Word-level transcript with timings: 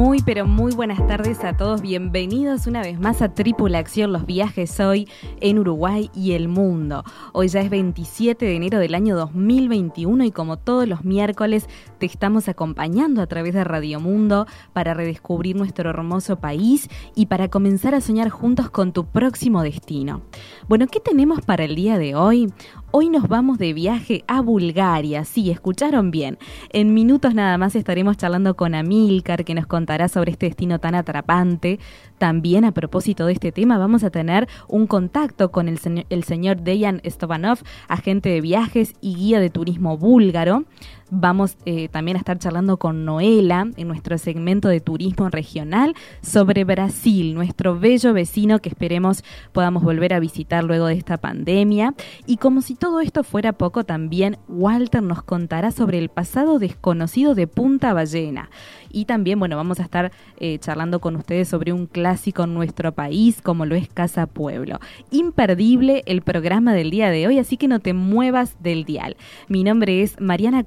Muy, 0.00 0.22
pero 0.22 0.46
muy 0.46 0.72
buenas 0.72 1.06
tardes 1.06 1.44
a 1.44 1.58
todos. 1.58 1.82
Bienvenidos 1.82 2.66
una 2.66 2.80
vez 2.80 2.98
más 2.98 3.20
a 3.20 3.34
Tripulación, 3.34 4.14
los 4.14 4.24
viajes 4.24 4.80
hoy 4.80 5.06
en 5.42 5.58
Uruguay 5.58 6.10
y 6.14 6.32
el 6.32 6.48
mundo. 6.48 7.04
Hoy 7.34 7.48
ya 7.48 7.60
es 7.60 7.68
27 7.68 8.46
de 8.46 8.56
enero 8.56 8.78
del 8.78 8.94
año 8.94 9.14
2021 9.14 10.24
y 10.24 10.30
como 10.30 10.56
todos 10.56 10.88
los 10.88 11.04
miércoles 11.04 11.68
te 11.98 12.06
estamos 12.06 12.48
acompañando 12.48 13.20
a 13.20 13.26
través 13.26 13.52
de 13.52 13.62
Radio 13.62 14.00
Mundo 14.00 14.46
para 14.72 14.94
redescubrir 14.94 15.54
nuestro 15.54 15.90
hermoso 15.90 16.40
país 16.40 16.88
y 17.14 17.26
para 17.26 17.48
comenzar 17.48 17.94
a 17.94 18.00
soñar 18.00 18.30
juntos 18.30 18.70
con 18.70 18.94
tu 18.94 19.04
próximo 19.04 19.62
destino. 19.62 20.22
Bueno, 20.66 20.86
¿qué 20.86 21.00
tenemos 21.00 21.42
para 21.42 21.64
el 21.64 21.74
día 21.74 21.98
de 21.98 22.14
hoy? 22.14 22.50
Hoy 22.92 23.08
nos 23.08 23.28
vamos 23.28 23.58
de 23.58 23.72
viaje 23.72 24.24
a 24.26 24.40
Bulgaria, 24.40 25.24
sí, 25.24 25.52
escucharon 25.52 26.10
bien. 26.10 26.38
En 26.70 26.92
minutos 26.92 27.36
nada 27.36 27.56
más 27.56 27.76
estaremos 27.76 28.16
charlando 28.16 28.56
con 28.56 28.74
Amilcar, 28.74 29.44
que 29.44 29.54
nos 29.54 29.68
contará 29.68 30.08
sobre 30.08 30.32
este 30.32 30.46
destino 30.46 30.80
tan 30.80 30.96
atrapante. 30.96 31.78
También 32.18 32.64
a 32.64 32.72
propósito 32.72 33.26
de 33.26 33.34
este 33.34 33.52
tema 33.52 33.78
vamos 33.78 34.02
a 34.02 34.10
tener 34.10 34.48
un 34.66 34.88
contacto 34.88 35.52
con 35.52 35.68
el, 35.68 35.78
el 36.10 36.24
señor 36.24 36.62
Dejan 36.62 37.00
Stovanov, 37.06 37.60
agente 37.86 38.28
de 38.28 38.40
viajes 38.40 38.94
y 39.00 39.14
guía 39.14 39.38
de 39.38 39.50
turismo 39.50 39.96
búlgaro. 39.96 40.64
Vamos 41.12 41.56
eh, 41.66 41.88
también 41.88 42.16
a 42.16 42.20
estar 42.20 42.38
charlando 42.38 42.76
con 42.76 43.04
Noela 43.04 43.66
en 43.76 43.88
nuestro 43.88 44.16
segmento 44.16 44.68
de 44.68 44.80
turismo 44.80 45.28
regional 45.28 45.96
sobre 46.22 46.62
Brasil, 46.62 47.34
nuestro 47.34 47.80
bello 47.80 48.12
vecino 48.12 48.60
que 48.60 48.68
esperemos 48.68 49.24
podamos 49.52 49.82
volver 49.82 50.14
a 50.14 50.20
visitar 50.20 50.62
luego 50.62 50.86
de 50.86 50.94
esta 50.94 51.16
pandemia. 51.16 51.94
Y 52.26 52.36
como 52.36 52.62
si 52.62 52.76
todo 52.76 53.00
esto 53.00 53.24
fuera 53.24 53.52
poco, 53.52 53.82
también 53.82 54.38
Walter 54.46 55.02
nos 55.02 55.24
contará 55.24 55.72
sobre 55.72 55.98
el 55.98 56.10
pasado 56.10 56.60
desconocido 56.60 57.34
de 57.34 57.48
Punta 57.48 57.92
Ballena. 57.92 58.48
Y 58.92 59.04
también, 59.04 59.38
bueno, 59.38 59.56
vamos 59.56 59.80
a 59.80 59.84
estar 59.84 60.12
eh, 60.38 60.58
charlando 60.58 61.00
con 61.00 61.16
ustedes 61.16 61.48
sobre 61.48 61.72
un 61.72 61.86
clásico 61.86 62.44
en 62.44 62.54
nuestro 62.54 62.92
país 62.92 63.40
como 63.40 63.66
lo 63.66 63.74
es 63.74 63.88
Casa 63.88 64.26
Pueblo. 64.26 64.78
Imperdible 65.10 66.02
el 66.06 66.22
programa 66.22 66.74
del 66.74 66.90
día 66.90 67.10
de 67.10 67.26
hoy, 67.26 67.38
así 67.38 67.56
que 67.56 67.68
no 67.68 67.80
te 67.80 67.94
muevas 67.94 68.56
del 68.60 68.84
dial. 68.84 69.16
Mi 69.48 69.64
nombre 69.64 70.02
es 70.02 70.20
Mariana 70.20 70.64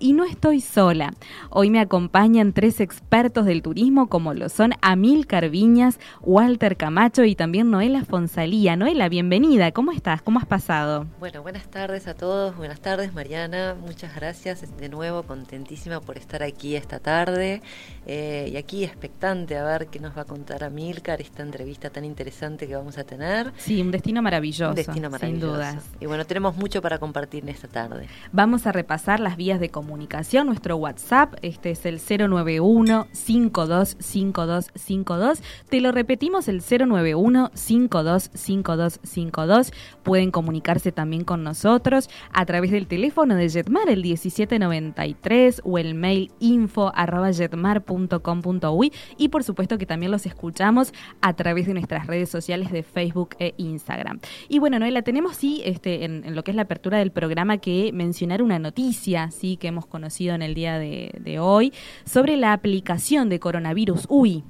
Y 0.00 0.14
no 0.14 0.24
estoy 0.24 0.62
sola. 0.62 1.12
Hoy 1.50 1.68
me 1.68 1.80
acompañan 1.80 2.54
tres 2.54 2.80
expertos 2.80 3.44
del 3.44 3.60
turismo 3.60 4.08
como 4.08 4.32
lo 4.32 4.48
son 4.48 4.72
Amil 4.80 5.26
Carviñas, 5.26 6.00
Walter 6.22 6.78
Camacho 6.78 7.24
y 7.24 7.34
también 7.34 7.70
Noela 7.70 8.02
Fonsalía. 8.06 8.74
Noela, 8.74 9.10
bienvenida. 9.10 9.72
¿Cómo 9.72 9.92
estás? 9.92 10.22
¿Cómo 10.22 10.38
has 10.38 10.46
pasado? 10.46 11.06
Bueno, 11.20 11.42
buenas 11.42 11.68
tardes 11.68 12.08
a 12.08 12.14
todos. 12.14 12.56
Buenas 12.56 12.80
tardes, 12.80 13.12
Mariana. 13.12 13.76
Muchas 13.78 14.14
gracias 14.14 14.64
de 14.78 14.88
nuevo. 14.88 15.24
Contentísima 15.24 16.00
por 16.00 16.16
estar 16.16 16.42
aquí 16.42 16.74
esta 16.74 16.98
tarde. 16.98 17.60
Eh, 18.06 18.48
y 18.50 18.56
aquí 18.56 18.82
expectante 18.82 19.58
a 19.58 19.64
ver 19.64 19.88
qué 19.88 20.00
nos 20.00 20.16
va 20.16 20.22
a 20.22 20.24
contar 20.24 20.64
Amilcar, 20.64 21.20
esta 21.20 21.42
entrevista 21.42 21.90
tan 21.90 22.06
interesante 22.06 22.66
que 22.66 22.76
vamos 22.76 22.96
a 22.96 23.04
tener. 23.04 23.52
Sí, 23.58 23.82
un 23.82 23.90
destino 23.90 24.22
maravilloso. 24.22 24.70
Un 24.70 24.76
destino 24.76 25.10
maravilloso. 25.10 25.46
Sin 25.46 25.52
dudas. 25.52 25.84
Y 26.00 26.06
bueno, 26.06 26.24
tenemos 26.24 26.56
mucho 26.56 26.80
para 26.80 26.98
compartir 26.98 27.42
en 27.42 27.50
esta 27.50 27.68
tarde. 27.68 28.08
Vamos 28.32 28.66
a 28.66 28.72
repasar 28.72 29.20
las 29.20 29.36
vías 29.36 29.60
de 29.60 29.65
comunicación. 29.70 30.46
Nuestro 30.46 30.76
WhatsApp, 30.76 31.34
este 31.42 31.70
es 31.70 31.86
el 31.86 32.00
091 32.00 33.06
525252. 33.12 35.42
Te 35.68 35.80
lo 35.80 35.92
repetimos, 35.92 36.48
el 36.48 36.62
091 36.62 37.50
525252. 37.54 39.72
Pueden 40.02 40.30
comunicarse 40.30 40.92
también 40.92 41.24
con 41.24 41.42
nosotros 41.42 42.08
a 42.32 42.44
través 42.46 42.70
del 42.70 42.86
teléfono 42.86 43.34
de 43.34 43.48
Jetmar, 43.48 43.88
el 43.88 44.02
1793 44.02 45.62
o 45.64 45.78
el 45.78 45.94
mail 45.94 46.30
info 46.40 46.92
arroba 46.94 47.32
jetmar.com.uy 47.32 48.92
y 49.16 49.28
por 49.28 49.44
supuesto 49.44 49.78
que 49.78 49.86
también 49.86 50.12
los 50.12 50.26
escuchamos 50.26 50.92
a 51.20 51.34
través 51.34 51.66
de 51.66 51.74
nuestras 51.74 52.06
redes 52.06 52.28
sociales 52.28 52.70
de 52.70 52.82
Facebook 52.82 53.36
e 53.38 53.54
Instagram. 53.56 54.20
Y 54.48 54.58
bueno, 54.58 54.78
Noela, 54.78 55.02
tenemos 55.02 55.36
sí 55.36 55.62
este, 55.64 56.04
en, 56.04 56.34
lo 56.34 56.44
que 56.44 56.50
es 56.50 56.56
la 56.56 56.62
apertura 56.62 56.98
del 56.98 57.10
programa 57.10 57.58
que 57.58 57.90
mencionar 57.92 58.42
una 58.42 58.58
noticia 58.58 59.30
sí 59.30 59.55
que 59.56 59.68
hemos 59.68 59.86
conocido 59.86 60.34
en 60.34 60.42
el 60.42 60.54
día 60.54 60.78
de, 60.78 61.38
hoy 61.40 61.72
sobre 62.04 62.36
la 62.36 62.52
aplicación 62.52 63.28
de 63.28 63.40
coronavirus 63.40 64.06
UI. 64.08 64.44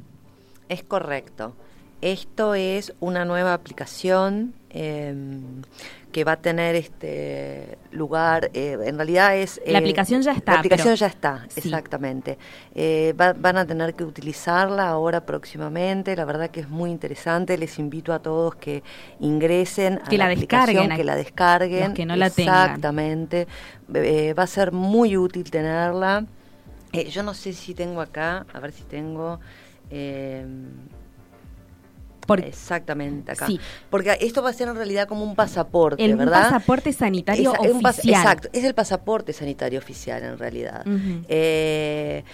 Es 0.68 0.82
correcto. 0.82 1.54
Esto 2.00 2.54
es 2.54 2.92
una 3.00 3.24
nueva 3.24 3.54
aplicación 3.54 4.54
Em, 4.78 5.62
que 6.16 6.24
va 6.24 6.32
a 6.32 6.36
tener 6.40 6.74
este 6.76 7.76
lugar, 7.90 8.50
eh, 8.54 8.78
en 8.86 8.96
realidad 8.96 9.36
es... 9.36 9.60
la 9.66 9.80
aplicación 9.80 10.22
ya 10.22 10.32
está. 10.32 10.52
La 10.52 10.58
aplicación 10.60 10.94
ya 10.94 11.08
está, 11.08 11.46
exactamente. 11.54 12.38
Eh, 12.74 13.12
van 13.14 13.58
a 13.58 13.66
tener 13.66 13.92
que 13.94 14.02
utilizarla 14.02 14.88
ahora 14.88 15.26
próximamente, 15.26 16.16
la 16.16 16.24
verdad 16.24 16.48
que 16.48 16.60
es 16.60 16.70
muy 16.70 16.90
interesante, 16.90 17.58
les 17.58 17.78
invito 17.78 18.14
a 18.14 18.20
todos 18.20 18.54
que 18.54 18.82
ingresen 19.20 20.00
que 20.08 20.16
a 20.16 20.20
la, 20.20 20.28
descarguen, 20.28 20.96
que 20.96 21.04
la 21.04 21.16
descarguen. 21.16 21.92
que 21.92 22.06
no 22.06 22.16
la 22.16 22.30
tengan. 22.30 22.64
Exactamente, 22.64 23.46
eh, 23.92 24.32
va 24.32 24.44
a 24.44 24.46
ser 24.46 24.72
muy 24.72 25.18
útil 25.18 25.50
tenerla. 25.50 26.24
yo 27.10 27.22
no 27.24 27.34
sé 27.34 27.52
si 27.52 27.74
tengo 27.74 28.00
acá, 28.00 28.46
a 28.54 28.58
ver 28.58 28.72
si 28.72 28.84
tengo... 28.84 29.38
Exactamente, 32.34 33.32
acá. 33.32 33.46
Porque 33.90 34.16
esto 34.20 34.42
va 34.42 34.50
a 34.50 34.52
ser 34.52 34.68
en 34.68 34.76
realidad 34.76 35.08
como 35.08 35.24
un 35.24 35.34
pasaporte, 35.34 36.04
el 36.04 36.16
¿verdad? 36.16 36.46
Un 36.46 36.52
pasaporte 36.52 36.92
sanitario 36.92 37.52
oficial. 37.52 38.22
exacto, 38.22 38.48
es 38.52 38.64
el 38.64 38.74
pasaporte 38.74 39.32
sanitario 39.32 39.78
oficial 39.78 40.22
en 40.22 40.38
realidad. 40.38 40.84
eh, 41.28 42.24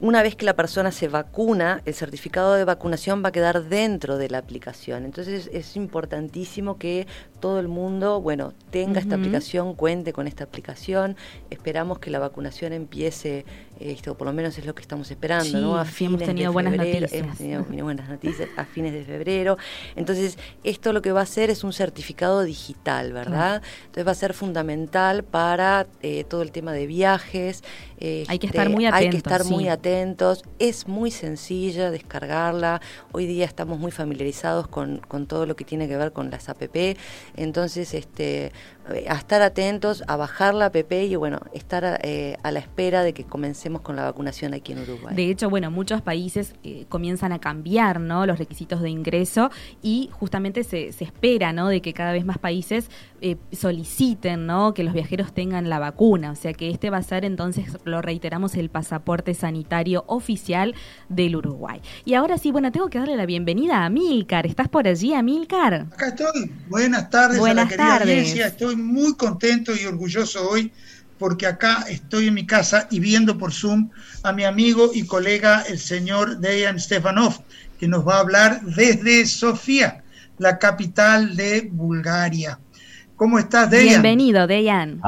una 0.00 0.22
vez 0.22 0.34
que 0.34 0.44
la 0.44 0.54
persona 0.54 0.90
se 0.90 1.08
vacuna, 1.08 1.82
el 1.84 1.94
certificado 1.94 2.54
de 2.54 2.64
vacunación 2.64 3.22
va 3.24 3.28
a 3.28 3.32
quedar 3.32 3.64
dentro 3.64 4.18
de 4.18 4.28
la 4.28 4.38
aplicación. 4.38 5.04
Entonces 5.04 5.48
es 5.52 5.76
importantísimo 5.76 6.78
que 6.78 7.06
todo 7.40 7.60
el 7.60 7.68
mundo, 7.68 8.20
bueno, 8.20 8.52
tenga 8.70 9.00
esta 9.00 9.14
aplicación, 9.14 9.74
cuente 9.74 10.12
con 10.12 10.26
esta 10.26 10.44
aplicación. 10.44 11.16
Esperamos 11.50 12.00
que 12.00 12.10
la 12.10 12.18
vacunación 12.18 12.72
empiece, 12.72 13.44
esto 13.90 14.16
por 14.16 14.26
lo 14.26 14.32
menos 14.32 14.56
es 14.58 14.66
lo 14.66 14.74
que 14.74 14.82
estamos 14.82 15.10
esperando, 15.10 15.60
¿no? 15.60 15.76
A 15.76 15.84
fines 15.84 16.14
hemos 16.14 16.26
tenido 16.26 16.52
buenas 16.52 16.76
noticias. 16.76 17.12
Hemos 17.12 17.38
tenido 17.38 17.84
buenas 17.84 18.08
noticias 18.08 18.48
a 18.56 18.64
fines 18.64 18.92
de 18.92 19.04
febrero. 19.04 19.56
Entonces, 19.96 20.38
esto 20.64 20.92
lo 20.92 21.02
que 21.02 21.12
va 21.12 21.20
a 21.20 21.22
hacer 21.24 21.50
es 21.50 21.64
un 21.64 21.72
certificado 21.72 22.42
digital, 22.42 23.12
¿verdad? 23.12 23.62
Entonces 23.80 24.06
va 24.06 24.12
a 24.12 24.16
ser 24.16 24.34
fundamental 24.34 25.24
para 25.24 25.86
eh, 26.02 26.24
todo 26.24 26.42
el 26.42 26.52
tema 26.52 26.72
de 26.72 26.86
viajes. 26.86 27.62
hay 28.00 28.38
que 28.38 28.46
estar 28.46 28.68
muy 28.68 28.86
atentos. 28.86 29.04
Hay 29.04 29.10
que 29.10 29.16
estar 29.16 29.44
muy 29.44 29.68
atentos. 29.68 30.44
Es 30.58 30.88
muy 30.88 31.10
sencilla 31.10 31.90
descargarla. 31.90 32.80
Hoy 33.12 33.26
día 33.26 33.44
estamos 33.44 33.78
muy 33.78 33.90
familiarizados 33.90 34.68
con, 34.68 34.98
con 34.98 35.26
todo 35.26 35.46
lo 35.46 35.56
que 35.56 35.64
tiene 35.64 35.88
que 35.88 35.96
ver 35.96 36.12
con 36.12 36.30
las 36.30 36.48
APP. 36.48 36.96
Entonces, 37.36 37.94
este, 37.94 38.52
a 39.08 39.14
estar 39.14 39.42
atentos, 39.42 40.02
a 40.06 40.16
bajar 40.16 40.54
la 40.54 40.66
app 40.66 40.92
y 40.92 41.14
bueno, 41.16 41.40
estar 41.52 42.00
eh, 42.02 42.36
a 42.42 42.50
la 42.50 42.58
espera 42.58 43.02
de 43.02 43.12
que 43.12 43.24
comencemos 43.24 43.71
con 43.80 43.96
la 43.96 44.04
vacunación 44.04 44.54
aquí 44.54 44.72
en 44.72 44.82
Uruguay. 44.82 45.14
De 45.14 45.30
hecho, 45.30 45.48
bueno, 45.48 45.70
muchos 45.70 46.02
países 46.02 46.54
eh, 46.62 46.84
comienzan 46.88 47.32
a 47.32 47.38
cambiar 47.38 48.00
¿no? 48.00 48.26
los 48.26 48.38
requisitos 48.38 48.82
de 48.82 48.90
ingreso 48.90 49.50
y 49.82 50.10
justamente 50.12 50.64
se, 50.64 50.92
se 50.92 51.04
espera 51.04 51.52
¿no? 51.52 51.68
de 51.68 51.80
que 51.80 51.92
cada 51.92 52.12
vez 52.12 52.24
más 52.24 52.38
países 52.38 52.90
eh, 53.20 53.36
soliciten 53.52 54.46
¿no? 54.46 54.74
que 54.74 54.84
los 54.84 54.94
viajeros 54.94 55.32
tengan 55.32 55.68
la 55.68 55.78
vacuna. 55.78 56.32
O 56.32 56.36
sea 56.36 56.52
que 56.52 56.70
este 56.70 56.90
va 56.90 56.98
a 56.98 57.02
ser 57.02 57.24
entonces, 57.24 57.78
lo 57.84 58.02
reiteramos, 58.02 58.54
el 58.54 58.68
pasaporte 58.68 59.34
sanitario 59.34 60.04
oficial 60.06 60.74
del 61.08 61.36
Uruguay. 61.36 61.80
Y 62.04 62.14
ahora 62.14 62.38
sí, 62.38 62.50
bueno, 62.50 62.72
tengo 62.72 62.88
que 62.88 62.98
darle 62.98 63.16
la 63.16 63.26
bienvenida 63.26 63.84
a 63.84 63.90
Milcar. 63.90 64.46
¿Estás 64.46 64.68
por 64.68 64.86
allí, 64.86 65.14
Amilcar? 65.14 65.86
Acá 65.92 66.08
estoy. 66.08 66.50
Buenas 66.68 67.10
tardes 67.10 67.38
Buenas 67.38 67.62
a 67.62 67.64
la 67.64 67.68
querida 67.68 67.98
tardes. 67.98 68.36
Estoy 68.36 68.76
muy 68.76 69.14
contento 69.14 69.72
y 69.74 69.86
orgulloso 69.86 70.48
hoy 70.48 70.72
porque 71.22 71.46
acá 71.46 71.84
estoy 71.88 72.26
en 72.26 72.34
mi 72.34 72.46
casa 72.46 72.88
y 72.90 72.98
viendo 72.98 73.38
por 73.38 73.52
Zoom 73.52 73.90
a 74.24 74.32
mi 74.32 74.42
amigo 74.42 74.90
y 74.92 75.06
colega, 75.06 75.62
el 75.68 75.78
señor 75.78 76.38
Dejan 76.38 76.80
Stefanov, 76.80 77.44
que 77.78 77.86
nos 77.86 78.04
va 78.04 78.16
a 78.16 78.20
hablar 78.22 78.60
desde 78.62 79.24
Sofía, 79.26 80.02
la 80.38 80.58
capital 80.58 81.36
de 81.36 81.70
Bulgaria. 81.70 82.58
¿Cómo 83.14 83.38
estás, 83.38 83.70
Dejan? 83.70 83.86
Bienvenido, 83.86 84.48
Dejan. 84.48 85.00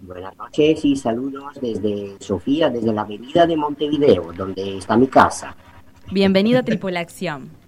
Buenas 0.00 0.36
noches 0.36 0.84
y 0.84 0.94
saludos 0.94 1.54
desde 1.58 2.16
Sofía, 2.20 2.68
desde 2.68 2.92
la 2.92 3.00
avenida 3.00 3.46
de 3.46 3.56
Montevideo, 3.56 4.30
donde 4.36 4.76
está 4.76 4.94
mi 4.94 5.06
casa. 5.06 5.56
Bienvenido 6.12 6.58
a 6.58 6.62
Tripulación. 6.64 7.63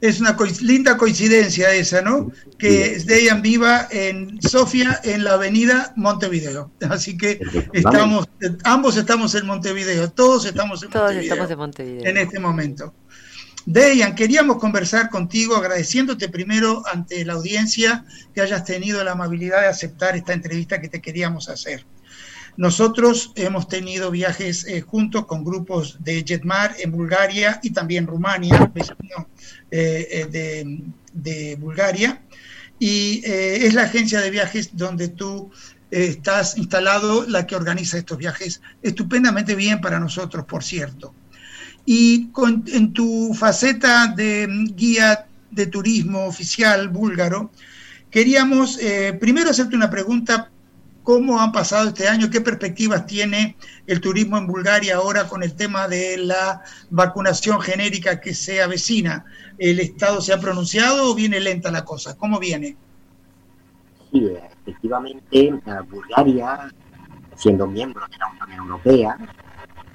Es 0.00 0.20
una 0.20 0.36
linda 0.60 0.96
coincidencia 0.96 1.72
esa, 1.74 2.02
¿no? 2.02 2.30
Que 2.58 2.98
Dejan 3.04 3.42
viva 3.42 3.88
en 3.90 4.40
Sofía, 4.40 5.00
en 5.02 5.24
la 5.24 5.34
avenida 5.34 5.92
Montevideo. 5.96 6.70
Así 6.88 7.16
que 7.16 7.40
estamos, 7.72 8.28
ambos 8.64 8.96
estamos 8.96 9.34
en 9.34 9.46
Montevideo, 9.46 10.10
todos 10.10 10.44
estamos 10.44 10.82
en 10.82 10.90
todos 10.90 11.12
Estamos 11.12 11.50
en 11.50 11.58
Montevideo. 11.58 12.06
En 12.06 12.16
este 12.16 12.38
momento. 12.38 12.94
Dejan, 13.66 14.14
queríamos 14.14 14.58
conversar 14.58 15.10
contigo 15.10 15.56
agradeciéndote 15.56 16.28
primero 16.28 16.82
ante 16.90 17.24
la 17.24 17.34
audiencia 17.34 18.04
que 18.34 18.40
hayas 18.40 18.64
tenido 18.64 19.04
la 19.04 19.12
amabilidad 19.12 19.60
de 19.60 19.66
aceptar 19.66 20.16
esta 20.16 20.32
entrevista 20.32 20.80
que 20.80 20.88
te 20.88 21.02
queríamos 21.02 21.48
hacer. 21.48 21.84
Nosotros 22.58 23.30
hemos 23.36 23.68
tenido 23.68 24.10
viajes 24.10 24.66
eh, 24.66 24.80
juntos 24.80 25.26
con 25.26 25.44
grupos 25.44 25.96
de 26.00 26.24
Jetmar 26.26 26.74
en 26.80 26.90
Bulgaria 26.90 27.60
y 27.62 27.70
también 27.70 28.04
Rumania, 28.04 28.72
vecino 28.74 29.28
eh, 29.70 30.28
eh, 30.32 30.66
de, 31.12 31.56
Bulgaria, 31.56 32.20
y 32.80 33.22
es 33.24 33.74
la 33.74 33.82
agencia 33.82 34.20
de 34.20 34.30
viajes 34.30 34.70
donde 34.76 35.06
tú 35.06 35.52
estás 35.88 36.58
instalado 36.58 37.24
la 37.28 37.46
que 37.46 37.54
organiza 37.54 37.96
estos 37.96 38.18
viajes 38.18 38.60
estupendamente 38.82 39.54
bien 39.54 39.80
para 39.80 40.00
nosotros, 40.00 40.44
por 40.44 40.64
cierto. 40.64 41.14
Y 41.86 42.28
en 42.72 42.92
tu 42.92 43.34
faceta 43.34 44.08
de 44.08 44.48
guía 44.74 45.28
de 45.52 45.66
turismo 45.68 46.26
oficial 46.26 46.88
búlgaro, 46.88 47.52
queríamos 48.10 48.78
eh, 48.80 49.16
primero 49.18 49.50
hacerte 49.50 49.76
una 49.76 49.90
pregunta, 49.90 50.50
¿cómo 51.08 51.40
han 51.40 51.52
pasado 51.52 51.88
este 51.88 52.06
año? 52.06 52.28
¿Qué 52.28 52.42
perspectivas 52.42 53.06
tiene 53.06 53.56
el 53.86 53.98
turismo 53.98 54.36
en 54.36 54.46
Bulgaria 54.46 54.96
ahora 54.96 55.26
con 55.26 55.42
el 55.42 55.56
tema 55.56 55.88
de 55.88 56.18
la 56.18 56.60
vacunación 56.90 57.62
genérica 57.62 58.20
que 58.20 58.34
se 58.34 58.62
avecina? 58.62 59.24
¿El 59.56 59.80
Estado 59.80 60.20
se 60.20 60.34
ha 60.34 60.38
pronunciado 60.38 61.10
o 61.10 61.14
viene 61.14 61.40
lenta 61.40 61.70
la 61.70 61.82
cosa? 61.82 62.14
¿Cómo 62.18 62.38
viene? 62.38 62.76
Sí, 64.12 64.28
efectivamente, 64.66 65.50
Bulgaria, 65.88 66.70
siendo 67.34 67.66
miembro 67.66 68.06
de 68.06 68.18
la 68.18 68.44
Unión 68.44 68.66
Europea, 68.66 69.16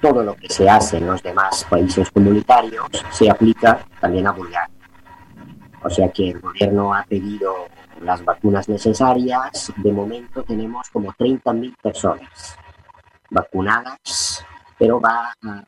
todo 0.00 0.24
lo 0.24 0.34
que 0.34 0.48
se 0.48 0.68
hace 0.68 0.96
en 0.96 1.06
los 1.06 1.22
demás 1.22 1.64
países 1.70 2.10
comunitarios 2.10 2.88
se 3.12 3.30
aplica 3.30 3.86
también 4.00 4.26
a 4.26 4.32
Bulgaria. 4.32 4.68
O 5.80 5.90
sea 5.90 6.10
que 6.10 6.30
el 6.30 6.40
gobierno 6.40 6.92
ha 6.92 7.04
pedido 7.04 7.68
las 8.00 8.24
vacunas 8.24 8.68
necesarias. 8.68 9.72
De 9.76 9.92
momento 9.92 10.42
tenemos 10.42 10.88
como 10.90 11.12
30.000 11.12 11.76
personas 11.82 12.56
vacunadas, 13.30 14.44
pero 14.78 15.00
va 15.00 15.34
a, 15.42 15.64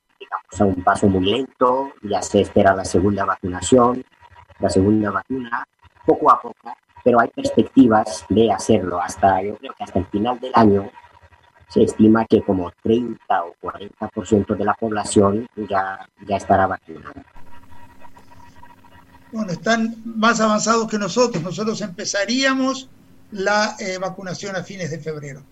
un 0.64 0.82
paso 0.82 1.08
muy 1.08 1.24
lento. 1.24 1.92
Ya 2.02 2.22
se 2.22 2.40
espera 2.40 2.74
la 2.74 2.84
segunda 2.84 3.24
vacunación, 3.24 4.04
la 4.58 4.70
segunda 4.70 5.10
vacuna, 5.10 5.66
poco 6.04 6.30
a 6.30 6.40
poco, 6.40 6.76
pero 7.04 7.20
hay 7.20 7.28
perspectivas 7.28 8.24
de 8.28 8.50
hacerlo 8.50 9.00
hasta, 9.00 9.42
yo 9.42 9.56
creo 9.56 9.72
que 9.76 9.84
hasta 9.84 9.98
el 9.98 10.06
final 10.06 10.40
del 10.40 10.52
año 10.54 10.90
se 11.68 11.82
estima 11.82 12.24
que 12.24 12.42
como 12.42 12.70
30 12.82 13.44
o 13.44 13.54
40% 13.60 14.56
de 14.56 14.64
la 14.64 14.74
población 14.74 15.48
ya, 15.68 16.08
ya 16.26 16.36
estará 16.36 16.66
vacunada. 16.66 17.24
Bueno, 19.36 19.52
están 19.52 19.94
más 20.06 20.40
avanzados 20.40 20.88
que 20.88 20.98
nosotros. 20.98 21.44
Nosotros 21.44 21.82
empezaríamos 21.82 22.88
la 23.32 23.76
eh, 23.78 23.98
vacunación 23.98 24.56
a 24.56 24.62
fines 24.62 24.90
de 24.90 24.98
febrero. 24.98 25.42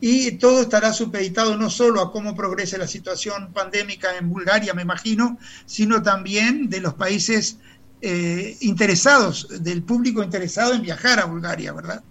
Y 0.00 0.38
todo 0.38 0.62
estará 0.62 0.94
supeditado 0.94 1.54
no 1.58 1.68
solo 1.68 2.00
a 2.00 2.10
cómo 2.10 2.34
progrese 2.34 2.78
la 2.78 2.86
situación 2.86 3.52
pandémica 3.52 4.16
en 4.16 4.30
Bulgaria, 4.30 4.72
me 4.72 4.80
imagino, 4.80 5.36
sino 5.66 6.02
también 6.02 6.70
de 6.70 6.80
los 6.80 6.94
países 6.94 7.58
eh, 8.00 8.56
interesados, 8.62 9.46
del 9.62 9.82
público 9.82 10.22
interesado 10.22 10.72
en 10.72 10.80
viajar 10.80 11.20
a 11.20 11.26
Bulgaria, 11.26 11.74
¿verdad? 11.74 12.02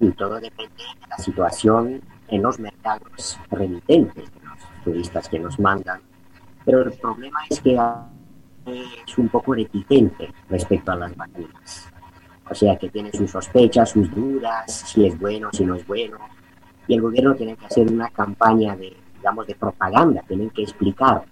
Sí, 0.00 0.10
todo 0.18 0.40
depende 0.40 0.74
de 0.74 1.06
la 1.08 1.18
situación 1.18 2.02
en 2.28 2.42
los 2.42 2.58
mercados 2.58 3.38
remitentes 3.52 4.24
de 4.24 4.40
los 4.44 4.84
turistas 4.84 5.28
que 5.28 5.38
nos 5.38 5.56
mandan. 5.60 6.00
Pero 6.64 6.82
el 6.82 6.92
problema 6.94 7.38
es 7.48 7.60
que 7.60 7.78
es 8.66 9.18
un 9.18 9.28
poco 9.28 9.54
reticente 9.54 10.32
respecto 10.48 10.92
a 10.92 10.96
las 10.96 11.16
vacunas. 11.16 11.86
O 12.48 12.54
sea, 12.54 12.76
que 12.76 12.90
tiene 12.90 13.10
sus 13.12 13.30
sospechas, 13.30 13.90
sus 13.90 14.10
dudas, 14.14 14.84
si 14.86 15.06
es 15.06 15.18
bueno, 15.18 15.50
si 15.52 15.64
no 15.64 15.74
es 15.74 15.86
bueno. 15.86 16.18
Y 16.86 16.94
el 16.94 17.00
gobierno 17.00 17.34
tiene 17.34 17.56
que 17.56 17.66
hacer 17.66 17.90
una 17.90 18.10
campaña 18.10 18.76
de, 18.76 18.94
digamos, 19.16 19.46
de 19.46 19.54
propaganda, 19.54 20.22
tienen 20.28 20.50
que 20.50 20.62
explicar 20.62 21.24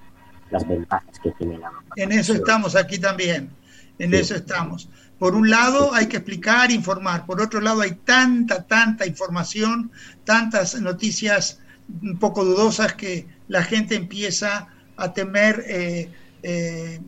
las 0.51 0.67
ventajas 0.67 1.19
que 1.23 1.31
tiene 1.33 1.59
la 1.59 1.71
vacuna. 1.71 1.95
En 1.97 2.13
eso 2.13 2.33
estamos 2.33 2.75
aquí 2.77 2.99
también, 2.99 3.51
en 3.99 4.15
eso 4.15 4.35
estamos. 4.35 4.89
Por 5.19 5.35
un 5.35 5.51
lado 5.51 5.95
hay 5.95 6.07
que 6.07 6.17
explicar, 6.17 6.71
informar, 6.71 7.27
por 7.27 7.41
otro 7.41 7.61
lado 7.61 7.83
hay 7.83 7.93
tanta, 7.93 8.67
tanta 8.67 9.07
información, 9.07 9.93
tantas 10.25 10.81
noticias 10.81 11.61
un 12.03 12.19
poco 12.19 12.45
dudosas 12.45 12.95
que 12.95 13.27
la 13.49 13.63
gente 13.63 13.95
empieza 13.95 14.69
a 14.97 15.13
temer 15.13 15.65
eh, 15.67 16.11
eh, 16.43 17.01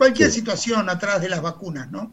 cualquier 0.00 0.32
situación 0.32 0.88
atrás 0.88 1.20
de 1.20 1.28
las 1.28 1.42
vacunas, 1.42 1.90
¿no? 1.90 2.10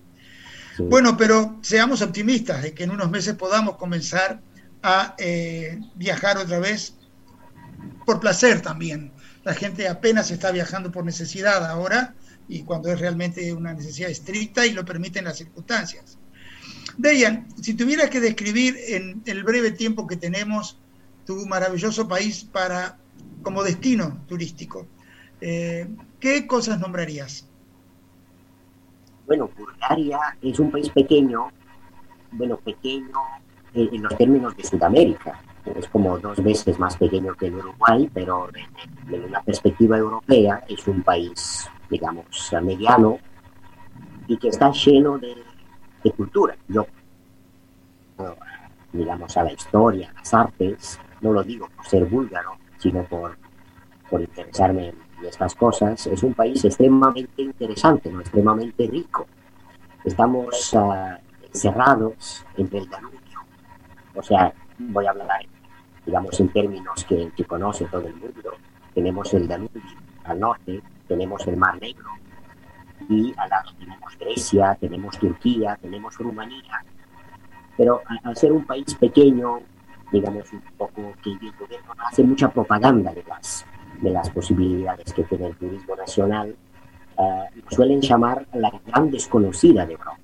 Bueno, 0.77 1.15
pero 1.15 1.57
seamos 1.61 2.01
optimistas 2.01 2.61
de 2.61 2.73
que 2.73 2.83
en 2.83 2.91
unos 2.91 3.09
meses 3.09 3.35
podamos 3.35 3.77
comenzar 3.77 4.41
a 4.83 5.15
eh, 5.17 5.79
viajar 5.95 6.37
otra 6.37 6.59
vez 6.59 6.95
por 8.05 8.19
placer 8.19 8.59
también. 8.61 9.13
La 9.45 9.53
gente 9.53 9.87
apenas 9.87 10.31
está 10.31 10.51
viajando 10.51 10.91
por 10.91 11.05
necesidad 11.05 11.65
ahora 11.65 12.13
y 12.49 12.63
cuando 12.63 12.91
es 12.91 12.99
realmente 12.99 13.53
una 13.53 13.73
necesidad 13.73 14.09
estricta 14.09 14.65
y 14.65 14.73
lo 14.73 14.83
permiten 14.83 15.23
las 15.23 15.37
circunstancias. 15.37 16.17
Dejan, 16.97 17.47
si 17.61 17.73
tuvieras 17.73 18.09
que 18.09 18.19
describir 18.19 18.75
en 18.89 19.21
el 19.25 19.45
breve 19.45 19.71
tiempo 19.71 20.07
que 20.07 20.17
tenemos 20.17 20.77
tu 21.25 21.45
maravilloso 21.45 22.05
país 22.05 22.43
para 22.43 22.97
como 23.43 23.63
destino 23.63 24.25
turístico, 24.27 24.85
eh, 25.39 25.87
¿qué 26.19 26.45
cosas 26.47 26.81
nombrarías? 26.81 27.46
Bueno, 29.27 29.49
Bulgaria 29.55 30.19
es 30.41 30.59
un 30.59 30.71
país 30.71 30.89
pequeño, 30.89 31.49
bueno, 32.31 32.57
pequeño 32.57 33.19
en 33.73 34.01
los 34.01 34.17
términos 34.17 34.57
de 34.57 34.63
Sudamérica. 34.63 35.39
Es 35.65 35.87
como 35.89 36.17
dos 36.17 36.41
veces 36.41 36.79
más 36.79 36.97
pequeño 36.97 37.35
que 37.35 37.47
el 37.47 37.55
Uruguay, 37.55 38.09
pero 38.11 38.49
en 39.11 39.23
una 39.23 39.41
perspectiva 39.43 39.97
europea 39.97 40.63
es 40.67 40.87
un 40.87 41.03
país 41.03 41.69
digamos, 41.89 42.25
mediano 42.61 43.19
y 44.27 44.37
que 44.37 44.49
está 44.49 44.71
lleno 44.71 45.17
de, 45.17 45.35
cultura. 46.15 46.55
Yo, 46.69 46.87
digamos, 48.93 49.35
a 49.35 49.43
la 49.43 49.51
historia, 49.51 50.09
a 50.09 50.13
las 50.13 50.33
artes, 50.33 50.99
no 51.19 51.33
lo 51.33 51.43
digo 51.43 51.67
por 51.75 51.85
ser 51.85 52.05
búlgaro, 52.05 52.57
sino 52.77 53.03
por, 53.03 53.37
por 54.09 54.21
interesarme 54.21 54.89
en 54.89 54.95
estas 55.23 55.55
cosas, 55.55 56.05
es 56.07 56.23
un 56.23 56.33
país 56.33 56.63
extremadamente 56.63 57.41
interesante, 57.41 58.11
¿no? 58.11 58.21
extremadamente 58.21 58.87
rico. 58.87 59.27
Estamos 60.03 60.73
uh, 60.73 61.17
encerrados 61.45 62.45
entre 62.55 62.79
el 62.79 62.89
Danubio. 62.89 63.17
O 64.15 64.23
sea, 64.23 64.53
voy 64.77 65.05
a 65.05 65.11
hablar, 65.11 65.45
digamos, 66.05 66.39
en 66.39 66.49
términos 66.49 67.03
que, 67.03 67.31
conoce 67.45 67.85
todo 67.85 68.07
el 68.07 68.15
mundo. 68.15 68.51
Tenemos 68.93 69.33
el 69.33 69.47
Danubio 69.47 69.81
al 70.23 70.39
norte, 70.39 70.81
tenemos 71.07 71.45
el 71.47 71.57
Mar 71.57 71.79
Negro 71.79 72.09
y 73.09 73.33
al 73.37 73.49
lado 73.49 73.71
tenemos 73.79 74.17
Grecia, 74.17 74.77
tenemos 74.79 75.17
Turquía, 75.17 75.77
tenemos 75.81 76.17
Rumanía. 76.17 76.83
Pero 77.77 78.01
al 78.23 78.35
ser 78.35 78.51
un 78.51 78.65
país 78.65 78.95
pequeño, 78.95 79.59
digamos 80.11 80.51
un 80.51 80.61
poco 80.77 81.13
que 81.23 81.31
el 81.31 81.51
gobierno 81.59 81.93
hace 82.05 82.23
mucha 82.23 82.49
propaganda 82.49 83.13
de 83.13 83.23
las, 83.27 83.65
de 84.01 84.09
las 84.11 84.29
posibilidades 84.29 85.13
que 85.13 85.23
tiene 85.23 85.47
el 85.47 85.55
turismo 85.55 85.95
nacional, 85.95 86.55
uh, 87.17 87.43
suelen 87.69 88.01
llamar 88.01 88.45
la 88.53 88.71
gran 88.85 89.09
desconocida 89.11 89.85
de 89.85 89.93
Europa. 89.93 90.17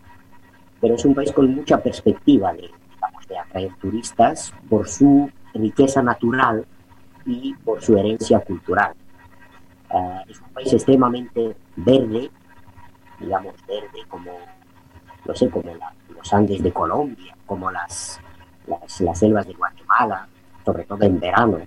Pero 0.80 0.96
es 0.96 1.06
un 1.06 1.16
país 1.16 1.32
con 1.32 1.54
mucha 1.54 1.82
perspectiva 1.82 2.54
de, 2.54 2.70
de 3.28 3.38
atraer 3.38 3.74
turistas 3.76 4.54
por 4.70 4.88
su 4.88 5.30
riqueza 5.54 6.02
natural 6.02 6.66
y 7.26 7.54
por 7.56 7.82
su 7.82 7.98
herencia 7.98 8.40
cultural. 8.40 8.94
Eh, 9.94 10.22
es 10.28 10.40
un 10.42 10.50
país 10.50 10.74
extremadamente 10.74 11.56
verde, 11.76 12.30
digamos 13.20 13.54
verde 13.68 14.04
como, 14.08 14.32
no 15.26 15.36
sé, 15.36 15.50
como 15.50 15.72
los 16.16 16.34
Andes 16.34 16.64
de 16.64 16.72
Colombia, 16.72 17.36
como 17.46 17.70
las, 17.72 18.20
las, 18.68 19.20
selvas 19.20 19.48
de 19.48 19.54
Guatemala, 19.54 20.28
sobre 20.66 20.84
todo 20.84 21.04
en 21.04 21.20
verano. 21.20 21.60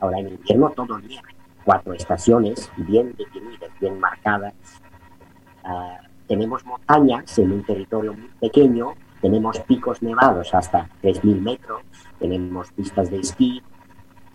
Ahora 0.00 0.18
en 0.18 0.28
invierno 0.28 0.70
todo 0.70 0.98
nieve, 0.98 1.28
cuatro 1.64 1.92
estaciones 1.92 2.70
bien 2.76 3.14
definidas, 3.16 3.70
bien 3.80 4.00
marcadas. 4.00 4.54
Ah, 5.62 5.98
tenemos 6.26 6.64
montañas 6.64 7.38
en 7.38 7.52
un 7.52 7.64
territorio 7.64 8.14
muy 8.14 8.30
pequeño, 8.40 8.94
tenemos 9.20 9.58
picos 9.60 10.02
nevados 10.02 10.54
hasta 10.54 10.88
3.000 11.02 11.40
metros, 11.40 11.82
tenemos 12.18 12.70
pistas 12.72 13.10
de 13.10 13.20
esquí, 13.20 13.62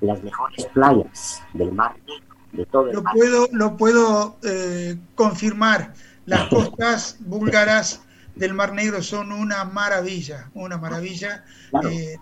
las 0.02 0.22
mejores 0.24 0.66
playas 0.68 1.42
del 1.54 1.72
Mar 1.72 1.96
Negro, 2.06 2.36
de 2.52 2.66
todo 2.66 2.88
el 2.90 2.96
lo 2.96 3.04
Puedo, 3.04 3.48
lo 3.52 3.78
puedo 3.78 4.38
eh, 4.44 4.98
confirmar, 5.16 5.94
las 6.26 6.44
costas 6.50 7.18
búlgaras 7.22 8.05
del 8.36 8.54
Mar 8.54 8.74
Negro 8.74 9.02
son 9.02 9.32
una 9.32 9.64
maravilla, 9.64 10.50
una 10.54 10.78
maravilla 10.78 11.46
eh, 11.84 12.18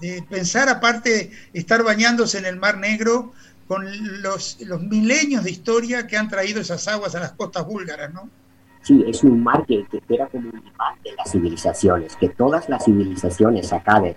de, 0.00 0.22
pensar, 0.28 0.68
aparte, 0.68 1.30
estar 1.52 1.82
bañándose 1.82 2.38
en 2.38 2.46
el 2.46 2.56
Mar 2.56 2.78
Negro 2.78 3.32
con 3.66 3.86
los, 4.22 4.60
los 4.60 4.82
milenios 4.82 5.44
de 5.44 5.50
historia 5.50 6.06
que 6.06 6.16
han 6.16 6.28
traído 6.28 6.60
esas 6.60 6.86
aguas 6.88 7.14
a 7.14 7.20
las 7.20 7.32
costas 7.32 7.66
búlgaras, 7.66 8.12
¿no? 8.12 8.28
Sí, 8.82 9.04
es 9.06 9.22
un 9.22 9.42
mar 9.42 9.66
que, 9.66 9.84
que 9.86 10.02
era 10.08 10.26
como 10.28 10.48
un 10.48 10.58
imán 10.58 10.94
de 11.04 11.12
las 11.12 11.30
civilizaciones, 11.30 12.16
que 12.16 12.30
todas 12.30 12.68
las 12.68 12.84
civilizaciones 12.84 13.72
acá 13.72 14.00
de, 14.00 14.16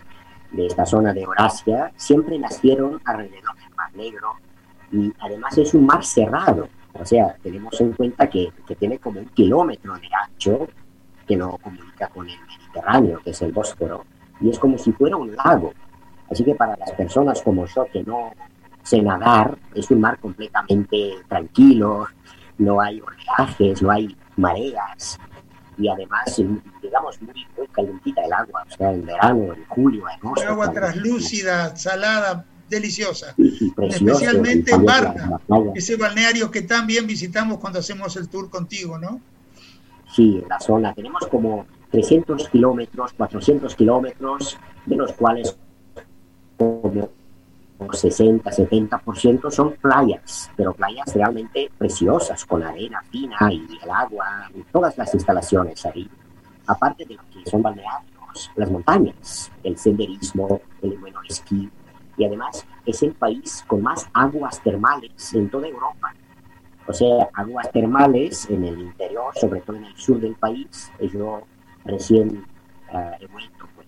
de 0.54 0.68
esta 0.68 0.86
zona 0.86 1.14
de 1.14 1.22
Eurasia 1.22 1.92
siempre 1.98 2.40
nacieron 2.40 3.02
alrededor 3.04 3.56
del 3.56 3.76
Mar 3.76 3.94
Negro 3.94 4.34
y 4.92 5.12
además 5.20 5.58
es 5.58 5.74
un 5.74 5.86
mar 5.86 6.06
cerrado, 6.06 6.70
o 6.94 7.06
sea, 7.06 7.36
tenemos 7.42 7.80
en 7.82 7.92
cuenta 7.94 8.30
que, 8.30 8.52
que 8.68 8.76
tiene 8.76 9.00
como 9.00 9.20
un 9.20 9.26
kilómetro 9.30 9.96
de 9.96 10.08
ancho 10.24 10.68
que 11.28 11.38
lo 11.38 11.58
comunica 11.58 12.08
con 12.10 12.30
el 12.30 12.38
Mediterráneo, 12.48 13.22
que 13.24 13.32
es 13.32 13.42
el 13.42 13.52
Bósforo, 13.52 14.06
y 14.42 14.50
es 14.50 14.60
como 14.60 14.78
si 14.78 14.92
fuera 14.92 15.16
un 15.16 15.36
lago. 15.36 15.74
Así 16.30 16.44
que 16.44 16.56
para 16.56 16.76
las 16.78 16.92
personas 16.92 17.42
como 17.42 17.66
yo 17.66 17.86
que 17.92 18.04
no 18.04 18.34
sé 18.84 19.02
nadar, 19.02 19.58
es 19.74 19.90
un 19.92 20.02
mar 20.02 20.20
completamente 20.20 21.16
tranquilo, 21.28 22.08
no 22.58 22.82
hay 22.82 23.02
oleajes, 23.02 23.82
no 23.82 23.92
hay 23.92 24.16
mareas, 24.36 25.20
y 25.78 25.88
además, 25.88 26.42
digamos, 26.82 27.22
muy, 27.22 27.46
muy 27.58 27.68
calentita 27.68 28.22
el 28.24 28.34
agua, 28.34 28.66
o 28.68 28.76
sea, 28.76 28.92
en 28.92 29.06
verano, 29.06 29.54
en 29.54 29.66
julio, 29.66 30.04
en 30.10 30.28
agosto. 30.28 30.48
Agua 30.48 30.72
translúcida, 30.72 31.76
salada, 31.76 32.46
deliciosa. 32.70 33.34
Especialmente 33.38 34.78
Marta, 34.78 35.40
ese 35.74 35.96
balneario 35.96 36.52
que 36.52 36.62
también 36.62 37.08
visitamos 37.08 37.58
cuando 37.58 37.80
hacemos 37.80 38.16
el 38.18 38.30
tour 38.30 38.50
contigo, 38.50 38.98
¿no? 39.00 39.20
Sí, 40.14 40.40
en 40.44 40.48
la 40.48 40.60
zona. 40.60 40.94
Tenemos 40.94 41.26
como 41.26 41.66
300 41.90 42.48
kilómetros, 42.50 43.14
400 43.14 43.76
kilómetros, 43.76 44.60
de 44.86 44.96
los 44.96 45.12
cuales 45.14 45.58
como 46.56 47.10
60, 47.92 48.48
70% 48.52 49.50
son 49.50 49.74
playas, 49.74 50.52
pero 50.56 50.74
playas 50.74 51.12
realmente 51.16 51.72
preciosas, 51.76 52.46
con 52.46 52.62
arena 52.62 53.02
fina 53.10 53.38
y 53.52 53.66
el 53.82 53.90
agua, 53.90 54.52
y 54.54 54.62
todas 54.72 54.96
las 55.00 55.12
instalaciones 55.16 55.84
ahí. 55.88 56.08
Aparte 56.68 57.06
de 57.06 57.16
lo 57.16 57.24
que 57.34 57.50
son 57.50 57.64
balnearios, 57.64 58.52
las 58.56 58.70
montañas, 58.70 59.52
el 59.64 59.78
senderismo, 59.80 60.62
el 60.84 60.96
bueno 61.00 61.22
esquí, 61.28 61.72
y 62.18 62.24
además 62.24 62.68
es 62.86 63.02
el 63.02 63.14
país 63.14 63.64
con 63.66 63.82
más 63.82 64.08
aguas 64.14 64.62
termales 64.62 65.34
en 65.34 65.50
toda 65.50 65.68
Europa. 65.68 66.14
O 66.86 66.94
sea, 66.94 67.30
aguas 67.34 67.72
termales 67.72 68.50
en 68.50 68.66
el 68.66 68.80
interior, 68.80 69.34
sobre 69.36 69.62
todo 69.62 69.78
en 69.78 69.86
el 69.86 69.96
sur 69.96 70.20
del 70.20 70.36
país. 70.36 70.92
Yo 71.00 71.44
recién 71.86 72.46
uh, 72.92 73.24
he 73.24 73.28
vuelto 73.28 73.66
pues, 73.76 73.88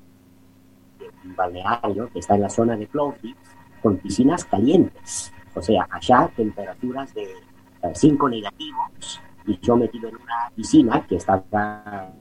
de 0.99 1.09
un 1.27 1.35
balneario 1.35 2.09
que 2.11 2.19
está 2.19 2.35
en 2.35 2.41
la 2.41 2.49
zona 2.49 2.77
de 2.77 2.87
Plovdiv, 2.87 3.35
con 3.81 3.97
piscinas 3.97 4.45
calientes. 4.45 5.33
O 5.53 5.61
sea, 5.61 5.87
allá 5.89 6.29
temperaturas 6.35 7.13
de 7.13 7.27
5 7.93 8.29
negativos 8.29 9.21
y 9.47 9.59
yo 9.59 9.77
metido 9.77 10.09
en 10.09 10.15
una 10.15 10.51
piscina 10.55 11.05
que 11.05 11.17
estaba, 11.17 12.11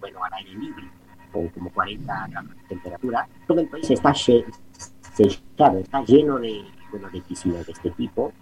bueno, 0.00 0.24
al 0.24 0.32
aire 0.34 0.54
libre, 0.54 0.90
con 1.32 1.48
como 1.48 1.70
40 1.70 2.28
grados 2.28 2.56
de 2.56 2.62
temperatura. 2.68 3.28
Todo 3.46 3.60
el 3.60 3.68
país 3.68 3.90
está 3.90 4.14
sellado, 4.14 5.78
está 5.78 6.02
lleno 6.04 6.38
de, 6.38 6.64
bueno, 6.90 7.10
de 7.10 7.20
piscinas 7.20 7.66
de 7.66 7.72
este 7.72 7.90
tipo. 7.90 8.32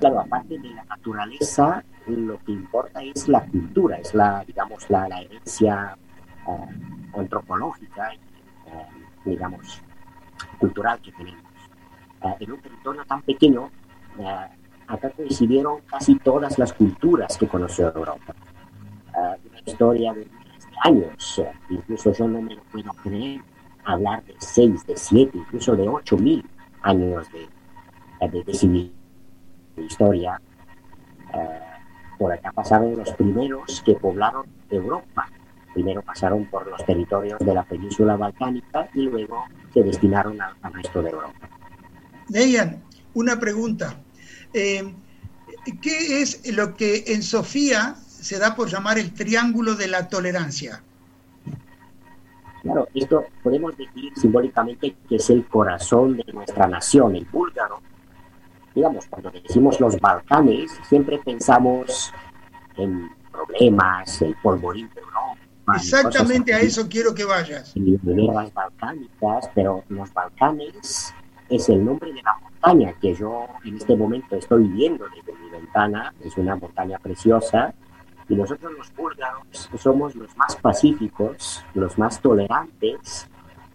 Claro, 0.00 0.20
aparte 0.20 0.58
de 0.58 0.70
la 0.70 0.84
naturaleza, 0.84 1.84
lo 2.06 2.38
que 2.44 2.52
importa 2.52 3.02
es 3.02 3.28
la 3.28 3.44
cultura, 3.46 3.96
es 3.96 4.14
la, 4.14 4.44
digamos, 4.44 4.88
la, 4.90 5.06
herencia 5.20 5.96
uh, 6.46 7.18
antropológica, 7.18 8.12
uh, 8.66 9.28
digamos, 9.28 9.82
cultural 10.58 11.00
que 11.00 11.12
tenemos. 11.12 11.42
Eh, 12.24 12.36
en 12.40 12.52
un 12.52 12.60
territorio 12.60 13.04
tan 13.04 13.22
pequeño, 13.22 13.70
eh, 14.18 14.48
acá 14.86 15.10
coincidieron 15.10 15.80
casi 15.82 16.16
todas 16.16 16.58
las 16.58 16.72
culturas 16.72 17.36
que 17.36 17.46
conoció 17.46 17.94
Europa. 17.94 18.34
Eh, 19.16 19.48
una 19.50 19.60
historia 19.64 20.12
de 20.14 20.20
miles 20.24 20.70
de 20.70 20.76
años, 20.82 21.42
incluso 21.68 22.12
yo 22.12 22.28
no 22.28 22.40
me 22.40 22.54
lo 22.54 22.62
puedo 22.64 22.90
creer, 23.02 23.40
hablar 23.84 24.24
de 24.24 24.34
seis, 24.38 24.86
de 24.86 24.96
siete, 24.96 25.36
incluso 25.36 25.76
de 25.76 25.86
ocho 25.86 26.16
mil 26.16 26.44
años 26.82 27.28
de, 27.32 27.48
de, 28.28 28.44
historia. 29.82 30.40
por 32.18 32.32
acá 32.32 32.52
pasaron 32.52 32.96
los 32.96 33.10
primeros 33.14 33.82
que 33.84 33.94
poblaron 33.94 34.46
Europa. 34.70 35.28
Primero 35.72 36.02
pasaron 36.02 36.44
por 36.46 36.66
los 36.68 36.84
territorios 36.86 37.40
de 37.40 37.52
la 37.52 37.64
península 37.64 38.16
balcánica 38.16 38.88
y 38.94 39.02
luego 39.02 39.44
se 39.72 39.82
destinaron 39.82 40.40
al 40.40 40.72
resto 40.72 41.02
de 41.02 41.10
Europa. 41.10 41.48
Dejan, 42.28 42.82
una 43.14 43.38
pregunta. 43.38 44.00
Eh, 44.52 44.94
¿Qué 45.82 46.22
es 46.22 46.54
lo 46.54 46.74
que 46.74 47.04
en 47.08 47.22
Sofía 47.22 47.96
se 48.06 48.38
da 48.38 48.54
por 48.54 48.68
llamar 48.68 48.98
el 48.98 49.12
triángulo 49.12 49.74
de 49.74 49.88
la 49.88 50.08
tolerancia? 50.08 50.82
Claro, 52.62 52.88
esto 52.94 53.26
podemos 53.42 53.76
decir 53.76 54.12
simbólicamente 54.16 54.96
que 55.08 55.16
es 55.16 55.30
el 55.30 55.46
corazón 55.46 56.16
de 56.16 56.32
nuestra 56.32 56.66
nación, 56.66 57.14
el 57.16 57.26
búlgaro. 57.26 57.80
Digamos, 58.74 59.06
cuando 59.06 59.30
decimos 59.30 59.78
los 59.80 59.98
Balcanes, 60.00 60.72
siempre 60.88 61.18
pensamos 61.18 62.12
en 62.76 63.08
problemas, 63.30 64.20
el 64.22 64.34
polvorín 64.42 64.90
de 64.94 65.00
Europa. 65.00 65.76
Exactamente 65.76 66.52
a 66.52 66.60
eso 66.60 66.88
quiero 66.88 67.14
que 67.14 67.24
vayas. 67.24 67.74
En 67.76 67.98
guerras 68.02 68.52
balcánicas, 68.52 69.50
pero 69.54 69.84
los 69.88 70.12
Balcanes 70.12 71.14
es 71.48 71.68
el 71.68 71.84
nombre 71.84 72.12
de 72.12 72.22
la 72.22 72.36
montaña 72.38 72.92
que 73.00 73.14
yo 73.14 73.46
en 73.64 73.76
este 73.76 73.96
momento 73.96 74.36
estoy 74.36 74.64
viendo 74.64 75.04
desde 75.08 75.38
mi 75.38 75.50
ventana. 75.50 76.12
Es 76.22 76.36
una 76.36 76.56
montaña 76.56 76.98
preciosa. 76.98 77.74
Y 78.28 78.34
nosotros 78.34 78.72
los 78.72 78.94
búlgaros 78.94 79.70
somos 79.78 80.14
los 80.14 80.34
más 80.36 80.56
pacíficos, 80.56 81.62
los 81.74 81.98
más 81.98 82.20
tolerantes 82.20 83.28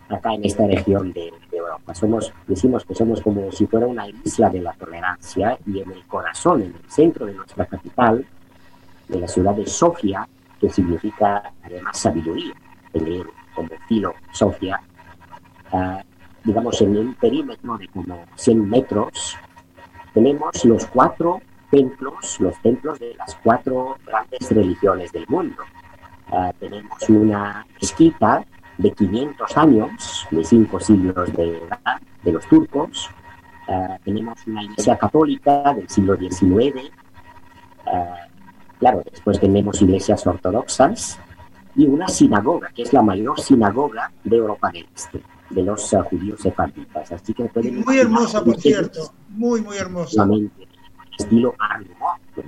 acá 0.10 0.34
en 0.34 0.46
esta 0.46 0.66
región 0.68 1.14
de, 1.14 1.32
Europa. 1.52 1.94
Somos, 1.94 2.34
decimos 2.48 2.86
que 2.86 2.96
somos 2.96 3.22
como 3.22 3.52
si 3.52 3.66
fuera 3.68 3.86
una 3.86 4.08
isla 4.08 4.50
de 4.50 4.62
la 4.62 4.74
tolerancia 4.74 5.58
y 5.66 5.82
en 5.82 5.92
el 5.92 6.06
corazón, 6.06 6.62
en 6.62 6.76
el 6.76 6.90
centro 6.90 7.26
de 7.26 7.34
nuestra 7.34 7.66
capital, 7.66 8.26
de 9.08 9.20
la 9.20 9.28
ciudad 9.28 9.56
de 9.56 9.66
Sofía, 9.66 10.28
que 10.60 10.70
significa 10.70 11.52
además 11.64 11.98
sabiduría, 11.98 12.54
como 13.54 13.70
filo 13.88 14.14
Sofía, 14.32 14.80
uh, 15.72 15.98
digamos, 16.44 16.82
en 16.82 16.98
un 16.98 17.14
perímetro 17.16 17.78
de 17.78 17.88
como 17.90 18.24
100 18.36 18.70
metros, 18.70 19.38
tenemos 20.14 20.66
los 20.66 20.86
cuatro 20.86 21.42
templos, 21.70 22.40
los 22.40 22.60
templos 22.62 23.00
de 23.00 23.16
las 23.16 23.36
cuatro 23.44 23.98
grandes 24.06 24.52
religiones 24.52 25.12
del 25.12 25.26
mundo. 25.28 25.64
Ah, 26.32 26.52
tenemos 26.60 27.10
una 27.10 27.66
mezquita 27.80 28.46
de 28.80 28.92
500 28.92 29.58
años, 29.58 30.28
de 30.32 30.44
cinco 30.44 30.80
siglos 30.80 31.32
de 31.34 31.58
edad, 31.58 32.02
de 32.24 32.32
los 32.32 32.48
turcos. 32.48 33.10
Ah, 33.68 33.98
tenemos 34.04 34.40
una 34.48 34.64
iglesia 34.64 34.98
católica 34.98 35.74
del 35.76 35.88
siglo 35.90 36.18
XIX. 36.18 36.90
Ah, 37.86 38.16
claro, 38.80 39.04
después 39.12 39.40
tenemos 39.40 39.82
iglesias 39.82 40.26
ortodoxas 40.26 41.20
y 41.76 41.86
una 41.86 42.08
sinagoga, 42.08 42.70
que 42.74 42.84
es 42.84 42.94
la 42.94 43.02
mayor 43.02 43.40
sinagoga 43.40 44.12
de 44.24 44.38
Europa 44.38 44.72
del 44.72 44.88
Este 44.96 45.22
de 45.50 45.64
los 45.64 45.94
uh, 45.94 46.04
judíos 46.04 46.40
sefarditas. 46.40 47.12
Así 47.12 47.34
que 47.34 47.50
muy 47.86 47.98
hermosa, 47.98 48.44
por 48.44 48.60
cierto, 48.60 49.14
muy, 49.30 49.62
muy 49.62 49.78
hermosa. 49.78 50.28
Estilo 51.18 51.56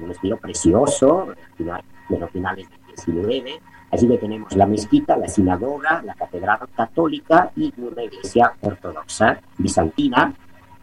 un 0.01 0.11
estilo 0.11 0.37
precioso, 0.37 1.27
de 1.57 2.19
los 2.19 2.31
finales 2.31 2.69
del 2.69 2.79
19. 2.95 3.61
Así 3.91 4.07
que 4.07 4.17
tenemos 4.17 4.55
la 4.55 4.65
mezquita, 4.65 5.17
la 5.17 5.27
sinagoga, 5.27 6.01
la 6.03 6.13
catedral 6.15 6.59
católica 6.75 7.51
y 7.55 7.73
una 7.77 8.03
iglesia 8.03 8.53
ortodoxa 8.61 9.41
bizantina, 9.57 10.33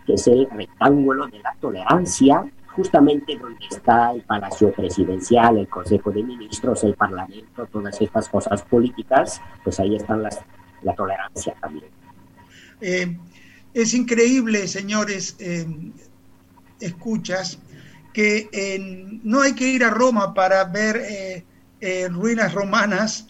que 0.06 0.14
es 0.14 0.26
el 0.26 0.48
rectángulo 0.50 1.26
de 1.26 1.38
la 1.38 1.54
tolerancia, 1.60 2.44
justamente 2.76 3.36
donde 3.36 3.64
está 3.70 4.12
el 4.12 4.22
palacio 4.22 4.72
presidencial, 4.72 5.58
el 5.58 5.68
consejo 5.68 6.10
de 6.10 6.22
ministros, 6.22 6.84
el 6.84 6.94
parlamento, 6.94 7.66
todas 7.66 8.00
estas 8.00 8.28
cosas 8.28 8.62
políticas, 8.62 9.40
pues 9.64 9.80
ahí 9.80 9.96
están 9.96 10.22
las, 10.22 10.40
la 10.82 10.94
tolerancia 10.94 11.54
también. 11.60 11.86
Eh, 12.80 13.18
Es 13.74 13.94
increíble, 13.94 14.66
señores, 14.66 15.36
escuchas, 16.80 17.58
que 18.12 18.48
no 19.22 19.42
hay 19.42 19.54
que 19.54 19.68
ir 19.68 19.84
a 19.84 19.90
Roma 19.90 20.32
para 20.34 20.64
ver 20.64 20.96
eh, 21.80 22.08
ruinas 22.08 22.52
romanas, 22.52 23.26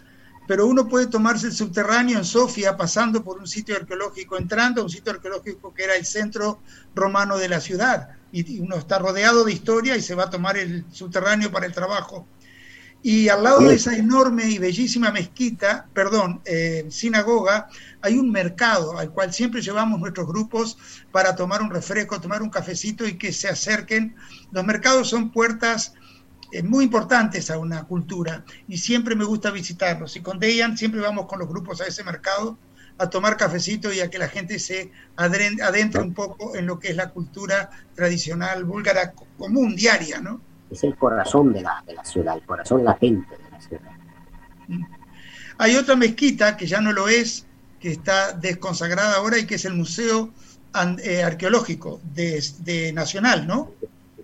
pero 0.47 0.67
uno 0.67 0.89
puede 0.89 1.07
tomarse 1.07 1.49
el 1.49 1.53
subterráneo 1.53 2.19
en 2.19 2.25
Sofía 2.25 2.77
pasando 2.77 3.23
por 3.23 3.39
un 3.39 3.47
sitio 3.47 3.77
arqueológico, 3.77 4.39
entrando 4.39 4.81
a 4.81 4.85
un 4.85 4.91
sitio 4.91 5.13
arqueológico 5.13 5.75
que 5.75 5.85
era 5.85 5.95
el 5.95 6.07
centro 6.07 6.61
romano 6.95 7.37
de 7.37 7.49
la 7.49 7.61
ciudad. 7.61 8.09
Y 8.33 8.59
uno 8.59 8.77
está 8.77 8.99
rodeado 8.99 9.45
de 9.45 9.53
historia 9.53 9.97
y 9.97 10.03
se 10.03 10.15
va 10.15 10.25
a 10.25 10.31
tomar 10.31 10.57
el 10.57 10.85
subterráneo 10.91 11.53
para 11.53 11.67
el 11.67 11.73
trabajo. 11.73 12.27
Y 13.03 13.29
al 13.29 13.45
lado 13.45 13.61
de 13.61 13.75
esa 13.75 13.97
enorme 13.97 14.47
y 14.47 14.59
bellísima 14.59 15.13
mezquita, 15.13 15.87
perdón, 15.95 16.41
eh, 16.45 16.87
sinagoga, 16.91 17.69
hay 18.03 18.19
un 18.19 18.31
mercado 18.31 18.99
al 18.99 19.13
cual 19.13 19.33
siempre 19.33 19.63
llevamos 19.63 20.01
nuestros 20.01 20.27
grupos 20.27 20.79
para 21.13 21.37
tomar 21.37 21.63
un 21.63 21.71
refresco, 21.71 22.21
tomar 22.21 22.43
un 22.43 22.51
cafecito 22.51 23.07
y 23.07 23.17
que 23.17 23.33
se 23.33 23.49
acerquen. 23.49 24.17
Los 24.51 24.65
mercados 24.65 25.09
son 25.09 25.31
puertas 25.31 25.95
muy 26.65 26.85
importantes 26.85 27.51
a 27.51 27.59
una 27.59 27.85
cultura 27.85 28.45
y 28.67 28.79
siempre 28.79 29.15
me 29.15 29.25
gusta 29.25 29.51
visitarlos. 29.51 30.17
Y 30.17 30.21
con 30.21 30.39
Dejan 30.39 30.77
siempre 30.77 31.01
vamos 31.01 31.27
con 31.27 31.39
los 31.39 31.49
grupos 31.49 31.81
a 31.81 31.87
ese 31.87 32.05
mercado 32.05 32.59
a 32.99 33.09
tomar 33.09 33.37
cafecito 33.37 33.93
y 33.93 34.01
a 34.01 34.11
que 34.11 34.19
la 34.19 34.29
gente 34.29 34.59
se 34.59 34.91
adentre 35.17 36.01
un 36.01 36.15
poco 36.15 36.57
en 36.57 36.67
lo 36.67 36.79
que 36.79 36.89
es 36.89 36.97
la 36.97 37.11
cultura 37.11 37.71
tradicional 37.95 38.65
búlgara 38.65 39.13
común, 39.37 39.77
diaria, 39.77 40.21
¿no? 40.21 40.41
es 40.71 40.85
el 40.85 40.97
corazón 40.97 41.53
de 41.53 41.63
la, 41.63 41.83
de 41.87 41.95
la 41.95 42.05
ciudad, 42.05 42.37
el 42.37 42.43
corazón 42.43 42.85
latente 42.85 43.37
de 43.37 43.51
la 43.51 43.61
ciudad. 43.61 43.93
Hay 45.59 45.77
otra 45.77 45.97
mezquita 45.97 46.57
que 46.57 46.67
ya 46.67 46.81
no 46.81 46.93
lo 46.93 47.09
es, 47.09 47.47
que 47.81 47.91
está 47.91 48.33
desconsagrada 48.33 49.17
ahora 49.17 49.39
y 49.39 49.47
que 49.47 49.55
es 49.55 49.65
el 49.65 49.75
Museo 49.75 50.31
eh, 51.03 51.23
Arqueológico 51.23 52.01
de, 52.15 52.93
Nacional, 52.93 53.47
¿no? 53.47 53.73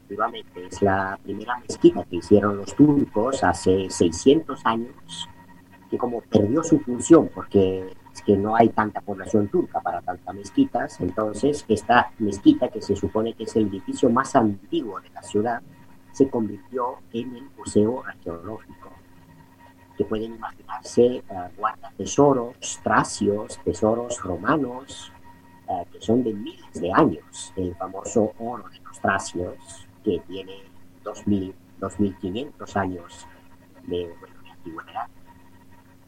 Efectivamente, 0.04 0.66
es 0.66 0.82
la 0.82 1.18
primera 1.22 1.56
mezquita 1.58 2.04
que 2.04 2.16
hicieron 2.16 2.58
los 2.58 2.74
turcos 2.76 3.42
hace 3.42 3.88
600 3.88 4.60
años, 4.66 5.30
que 5.90 5.96
como 5.96 6.20
perdió 6.20 6.62
su 6.62 6.78
función 6.80 7.30
porque 7.34 7.90
es 8.12 8.20
que 8.20 8.36
no 8.36 8.54
hay 8.54 8.68
tanta 8.68 9.00
población 9.00 9.48
turca 9.48 9.80
para 9.80 10.02
tantas 10.02 10.34
mezquitas, 10.34 11.00
entonces 11.00 11.64
esta 11.68 12.12
mezquita, 12.18 12.68
que 12.68 12.82
se 12.82 12.94
supone 12.94 13.32
que 13.32 13.44
es 13.44 13.56
el 13.56 13.68
edificio 13.68 14.10
más 14.10 14.36
antiguo 14.36 15.00
de 15.00 15.08
la 15.08 15.22
ciudad, 15.22 15.62
se 16.12 16.28
convirtió 16.28 16.98
en 17.14 17.36
el 17.36 17.44
Museo 17.56 18.04
Arqueológico, 18.06 18.90
que 19.96 20.04
pueden 20.04 20.34
imaginarse 20.34 21.24
uh, 21.30 21.58
guarda 21.58 21.90
tesoros 21.96 22.78
tracios, 22.82 23.58
tesoros 23.64 24.22
romanos, 24.22 25.10
eh, 25.68 25.84
que 25.90 26.00
son 26.00 26.22
de 26.22 26.34
miles 26.34 26.74
de 26.74 26.92
años. 26.92 27.52
El 27.56 27.74
famoso 27.76 28.32
oro 28.38 28.68
de 28.68 28.78
los 28.80 29.00
tracios, 29.00 29.83
que 30.04 30.20
tiene 30.28 30.62
2.000, 31.04 31.54
2.500 31.80 32.76
años 32.76 33.26
de, 33.86 34.08
bueno, 34.20 34.42
de 34.42 34.50
antigüedad. 34.50 35.08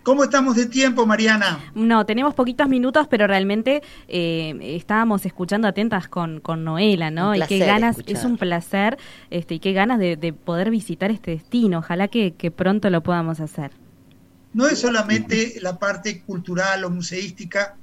¿Cómo 0.06 0.22
estamos 0.22 0.54
de 0.54 0.66
tiempo, 0.66 1.04
Mariana? 1.04 1.58
No, 1.74 2.06
tenemos 2.06 2.32
poquitos 2.32 2.68
minutos, 2.68 3.08
pero 3.10 3.26
realmente 3.26 3.82
eh, 4.06 4.56
estábamos 4.62 5.26
escuchando 5.26 5.66
atentas 5.66 6.06
con, 6.06 6.38
con 6.38 6.62
Noela, 6.62 7.10
¿no? 7.10 7.34
y 7.34 7.40
qué 7.48 7.58
ganas, 7.58 7.96
es 8.06 8.24
un 8.24 8.36
placer, 8.38 8.98
este, 9.30 9.54
y 9.54 9.58
qué 9.58 9.72
ganas 9.72 9.98
de, 9.98 10.32
poder 10.32 10.70
visitar 10.70 11.10
este 11.10 11.32
destino. 11.32 11.80
Ojalá 11.80 12.06
que, 12.06 12.52
pronto 12.54 12.88
lo 12.88 13.02
podamos 13.02 13.40
hacer. 13.40 13.72
No 14.52 14.68
es 14.68 14.78
solamente 14.78 15.54
la 15.60 15.76
parte 15.80 16.22
cultural 16.22 16.84
o 16.84 16.90
museística, 16.90 17.74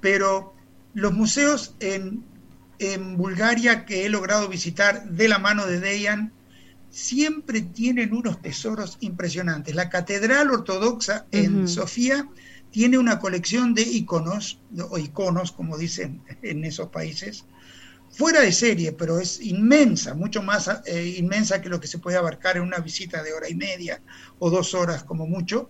pero 0.00 0.54
los 0.94 1.14
museos 1.14 1.74
en, 1.80 2.22
en 2.78 3.16
Bulgaria 3.16 3.84
que 3.84 4.06
he 4.06 4.08
logrado 4.08 4.48
visitar 4.48 5.08
de 5.08 5.28
la 5.28 5.38
mano 5.38 5.66
de 5.66 5.80
Dejan 5.80 6.32
siempre 6.90 7.60
tienen 7.60 8.14
unos 8.14 8.40
tesoros 8.40 8.96
impresionantes. 9.00 9.74
La 9.74 9.90
Catedral 9.90 10.50
Ortodoxa 10.50 11.26
en 11.30 11.68
Sofía 11.68 12.28
tiene 12.70 12.98
una 12.98 13.18
colección 13.18 13.74
de 13.74 13.82
iconos, 13.82 14.60
o 14.90 14.98
iconos, 14.98 15.52
como 15.52 15.76
dicen 15.76 16.22
en 16.42 16.64
esos 16.64 16.88
países, 16.88 17.44
fuera 18.10 18.40
de 18.40 18.52
serie, 18.52 18.92
pero 18.92 19.18
es 19.18 19.40
inmensa, 19.40 20.14
mucho 20.14 20.42
más 20.42 20.70
eh, 20.86 21.16
inmensa 21.18 21.60
que 21.60 21.68
lo 21.68 21.80
que 21.80 21.86
se 21.86 21.98
puede 21.98 22.16
abarcar 22.16 22.56
en 22.56 22.62
una 22.62 22.78
visita 22.78 23.22
de 23.22 23.32
hora 23.32 23.48
y 23.48 23.54
media 23.54 24.00
o 24.38 24.50
dos 24.50 24.74
horas 24.74 25.04
como 25.04 25.26
mucho. 25.26 25.68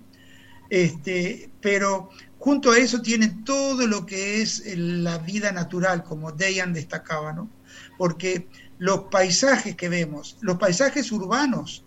Este, 0.68 1.50
pero 1.60 2.10
junto 2.38 2.70
a 2.70 2.78
eso 2.78 3.00
tiene 3.02 3.28
todo 3.44 3.86
lo 3.86 4.06
que 4.06 4.42
es 4.42 4.62
la 4.76 5.18
vida 5.18 5.52
natural, 5.52 6.04
como 6.04 6.32
Dejan 6.32 6.72
destacaba, 6.72 7.32
¿no? 7.32 7.50
Porque 7.98 8.48
los 8.78 9.04
paisajes 9.10 9.74
que 9.76 9.88
vemos, 9.88 10.36
los 10.40 10.58
paisajes 10.58 11.10
urbanos, 11.12 11.84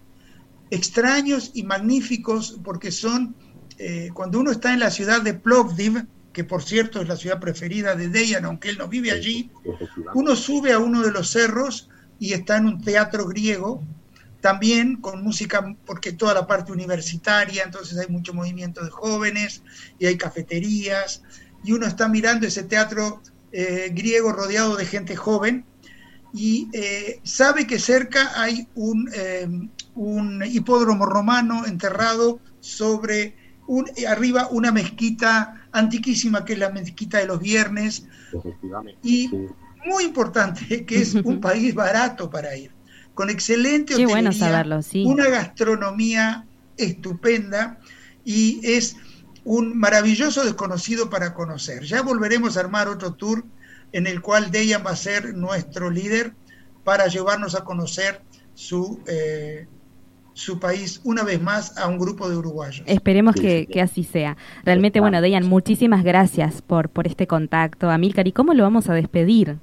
extraños 0.71 1.51
y 1.53 1.63
magníficos 1.63 2.59
porque 2.63 2.91
son, 2.91 3.35
eh, 3.77 4.09
cuando 4.13 4.39
uno 4.39 4.51
está 4.51 4.73
en 4.73 4.79
la 4.79 4.91
ciudad 4.91 5.21
de 5.21 5.33
Plovdiv, 5.33 6.05
que 6.33 6.43
por 6.43 6.63
cierto 6.63 7.01
es 7.01 7.07
la 7.07 7.15
ciudad 7.15 7.39
preferida 7.39 7.95
de 7.95 8.09
Dejan, 8.09 8.45
aunque 8.45 8.69
él 8.69 8.77
no 8.77 8.87
vive 8.87 9.11
allí, 9.11 9.51
uno 10.13 10.35
sube 10.35 10.73
a 10.73 10.79
uno 10.79 11.01
de 11.01 11.11
los 11.11 11.31
cerros 11.31 11.89
y 12.19 12.33
está 12.33 12.57
en 12.57 12.67
un 12.67 12.81
teatro 12.81 13.25
griego, 13.27 13.83
también 14.41 14.97
con 14.97 15.23
música, 15.23 15.75
porque 15.85 16.13
toda 16.13 16.33
la 16.33 16.47
parte 16.47 16.71
universitaria, 16.71 17.63
entonces 17.63 17.97
hay 17.97 18.07
mucho 18.07 18.33
movimiento 18.33 18.83
de 18.83 18.89
jóvenes 18.89 19.63
y 19.97 20.05
hay 20.05 20.17
cafeterías, 20.17 21.23
y 21.63 21.73
uno 21.73 21.85
está 21.85 22.07
mirando 22.07 22.47
ese 22.47 22.63
teatro 22.63 23.21
eh, 23.51 23.91
griego 23.93 24.31
rodeado 24.31 24.77
de 24.77 24.85
gente 24.85 25.15
joven, 25.15 25.65
y 26.33 26.69
eh, 26.73 27.19
sabe 27.23 27.65
que 27.65 27.79
cerca 27.79 28.39
hay 28.39 28.67
un, 28.75 29.09
em, 29.13 29.69
un, 29.95 30.43
hipódromo 30.45 31.05
romano 31.05 31.65
enterrado 31.65 32.39
sobre 32.59 33.35
un, 33.67 33.85
arriba 34.07 34.47
una 34.51 34.71
mezquita 34.71 35.67
antiquísima 35.71 36.45
que 36.45 36.53
es 36.53 36.59
la 36.59 36.69
mezquita 36.69 37.17
de 37.17 37.25
los 37.25 37.39
viernes 37.39 38.05
y 39.01 39.29
muy 39.85 40.03
importante 40.03 40.85
que 40.85 41.01
es 41.01 41.15
un 41.15 41.41
país 41.41 41.73
barato 41.73 42.29
para 42.29 42.55
ir 42.55 42.71
con 43.19 43.29
excelente 43.29 43.95
hotelería, 43.95 44.79
una 45.03 45.27
gastronomía 45.27 46.45
estupenda 46.77 47.77
y 48.23 48.61
es 48.63 48.95
un 49.43 49.77
maravilloso 49.77 50.45
desconocido 50.45 51.09
para 51.09 51.33
conocer. 51.33 51.83
Ya 51.83 52.01
volveremos 52.01 52.55
a 52.55 52.61
armar 52.61 52.87
otro 52.87 53.15
tour 53.15 53.43
en 53.91 54.07
el 54.07 54.21
cual 54.21 54.51
Dejan 54.51 54.85
va 54.85 54.91
a 54.91 54.95
ser 54.95 55.33
nuestro 55.35 55.89
líder 55.89 56.31
para 56.85 57.07
llevarnos 57.07 57.55
a 57.55 57.65
conocer 57.65 58.21
su, 58.53 59.01
eh, 59.05 59.67
su 60.31 60.57
país 60.57 61.01
una 61.03 61.23
vez 61.23 61.41
más 61.41 61.77
a 61.77 61.89
un 61.89 61.99
grupo 61.99 62.29
de 62.29 62.37
uruguayos. 62.37 62.83
Esperemos 62.87 63.35
que, 63.35 63.67
así 63.83 64.05
sea. 64.05 64.37
Realmente, 64.63 65.01
bueno, 65.01 65.19
Dejan, 65.19 65.45
muchísimas 65.45 66.05
gracias 66.05 66.61
por, 66.61 66.87
por 66.87 67.05
este 67.05 67.27
contacto. 67.27 67.89
Amílcar, 67.89 68.29
¿y 68.29 68.31
cómo 68.31 68.53
lo 68.53 68.63
vamos 68.63 68.87
a 68.87 68.93
despedir? 68.93 69.57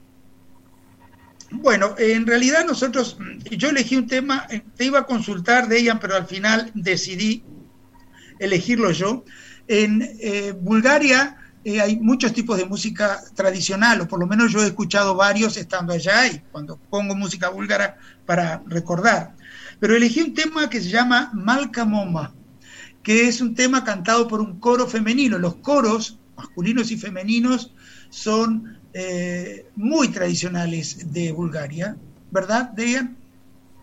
Bueno, 1.60 1.94
en 1.98 2.26
realidad 2.26 2.64
nosotros, 2.66 3.18
yo 3.50 3.70
elegí 3.70 3.96
un 3.96 4.06
tema, 4.06 4.46
eh, 4.50 4.62
te 4.76 4.84
iba 4.84 5.00
a 5.00 5.06
consultar, 5.06 5.68
Dejan, 5.68 5.98
pero 5.98 6.16
al 6.16 6.26
final 6.26 6.70
decidí 6.74 7.44
elegirlo 8.38 8.90
yo. 8.90 9.24
En 9.68 10.02
eh, 10.20 10.52
Bulgaria 10.52 11.36
eh, 11.64 11.80
hay 11.80 11.96
muchos 11.96 12.32
tipos 12.32 12.58
de 12.58 12.66
música 12.66 13.20
tradicional, 13.34 14.02
o 14.02 14.08
por 14.08 14.20
lo 14.20 14.26
menos 14.26 14.52
yo 14.52 14.62
he 14.62 14.66
escuchado 14.66 15.14
varios 15.14 15.56
estando 15.56 15.92
allá 15.92 16.26
y 16.28 16.40
cuando 16.52 16.76
pongo 16.76 17.14
música 17.14 17.48
búlgara 17.48 17.96
para 18.26 18.62
recordar. 18.66 19.34
Pero 19.80 19.96
elegí 19.96 20.20
un 20.20 20.34
tema 20.34 20.70
que 20.70 20.80
se 20.80 20.90
llama 20.90 21.30
Malka 21.34 21.84
Moma, 21.84 22.34
que 23.02 23.28
es 23.28 23.40
un 23.40 23.54
tema 23.54 23.82
cantado 23.82 24.28
por 24.28 24.40
un 24.40 24.60
coro 24.60 24.86
femenino. 24.86 25.38
Los 25.38 25.56
coros, 25.56 26.18
masculinos 26.36 26.90
y 26.90 26.96
femeninos, 26.96 27.72
son 28.10 28.75
eh, 28.98 29.66
muy 29.76 30.08
tradicionales 30.08 31.12
de 31.12 31.32
Bulgaria, 31.32 31.96
¿verdad, 32.30 32.70
Dejan? 32.70 33.16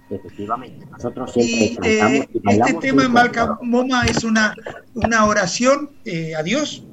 Efectivamente, 0.10 0.86
nosotros 0.88 1.34
siempre 1.34 1.98
cantamos 1.98 2.26
y 2.26 2.28
eh, 2.28 2.30
Este 2.46 2.74
tema 2.76 3.08
Malka 3.08 3.58
Moma 3.62 4.04
es 4.06 4.24
una, 4.24 4.56
una 4.96 5.26
oración 5.26 5.92
a 6.38 6.44
Dios 6.44 6.84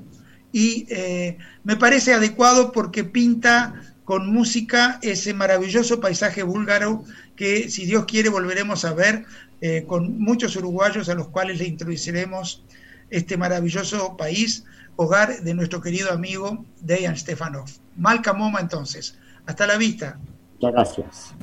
y 0.53 0.87
eh, 0.91 1.39
me 1.65 1.77
parece 1.77 2.13
adecuado 2.13 2.73
porque 2.73 3.05
pinta 3.05 3.81
con 4.05 4.33
música 4.33 4.99
ese 5.03 5.33
maravilloso 5.35 6.01
paisaje 6.01 6.43
búlgaro 6.43 7.05
que 7.37 7.69
si 7.71 7.87
Dios 7.87 8.07
quiere 8.07 8.29
volveremos 8.29 8.85
a 8.85 8.93
ver 8.93 9.25
eh, 9.61 9.85
con 9.87 10.19
muchos 10.19 10.57
uruguayos 10.57 11.09
a 11.09 11.15
los 11.15 11.29
cuales 11.29 11.59
le 11.59 11.67
introduciremos 11.67 12.65
este 13.11 13.37
maravilloso 13.37 14.17
país, 14.17 14.65
hogar 15.03 15.41
de 15.41 15.55
nuestro 15.55 15.81
querido 15.81 16.13
amigo 16.13 16.67
Dejan 16.83 17.17
Stefanov. 17.17 17.71
Malca 17.97 18.35
Moma 18.35 18.61
entonces. 18.61 19.19
Hasta 19.47 19.67
la 19.67 19.79
vista. 19.79 20.19
Muchas 20.61 20.73
gracias. 20.75 21.35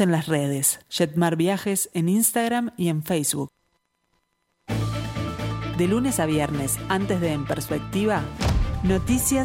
En 0.00 0.12
las 0.12 0.26
redes, 0.26 0.80
Jetmar 0.90 1.36
Viajes 1.36 1.88
en 1.94 2.10
Instagram 2.10 2.72
y 2.76 2.88
en 2.88 3.02
Facebook. 3.02 3.48
De 5.78 5.88
lunes 5.88 6.20
a 6.20 6.26
viernes, 6.26 6.76
antes 6.90 7.18
de 7.18 7.32
En 7.32 7.46
Perspectiva, 7.46 8.22
noticias. 8.82 9.44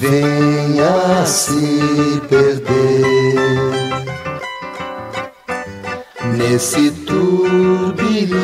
Venha 0.08 1.24
se 1.24 2.20
perder 2.28 3.04
nesse 6.36 6.90
turbilhão. 6.90 8.34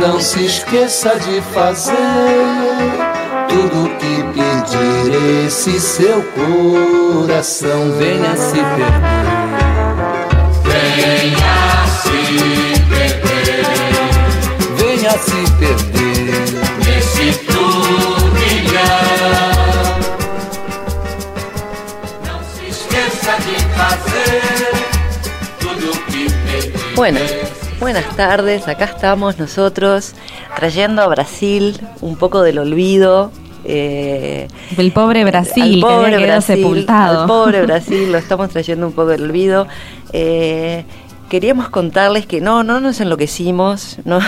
Não 0.00 0.20
se 0.20 0.44
esqueça 0.46 1.16
de 1.20 1.40
fazer 1.54 1.94
tudo 3.48 3.88
que 3.98 4.22
pedir 4.34 5.46
esse 5.46 5.78
seu 5.78 6.22
coração. 6.34 7.92
Venha 7.98 8.36
se 8.36 8.58
perder. 8.74 9.22
Venha 10.64 11.86
se 12.02 12.18
perder. 12.88 13.62
Venha 14.76 15.10
se 15.18 15.40
perder 15.58 16.31
Bueno, 26.94 27.18
buenas 27.80 28.16
tardes, 28.16 28.68
acá 28.68 28.84
estamos 28.84 29.36
nosotros 29.36 30.14
trayendo 30.54 31.02
a 31.02 31.08
Brasil 31.08 31.80
un 32.00 32.14
poco 32.16 32.42
del 32.42 32.58
olvido. 32.58 33.32
Eh, 33.64 34.46
el 34.76 34.92
pobre 34.92 35.24
Brasil, 35.24 35.80
pobre 35.80 36.16
que 36.16 36.24
Brasil, 36.24 36.56
sepultado. 36.56 37.22
El 37.22 37.26
pobre 37.26 37.62
Brasil, 37.66 38.12
lo 38.12 38.18
estamos 38.18 38.50
trayendo 38.50 38.86
un 38.86 38.92
poco 38.92 39.08
del 39.08 39.24
olvido. 39.24 39.66
Eh, 40.12 40.84
queríamos 41.32 41.70
contarles 41.70 42.26
que 42.26 42.42
no, 42.42 42.62
no 42.62 42.78
nos 42.78 43.00
enloquecimos, 43.00 43.96
no, 44.04 44.18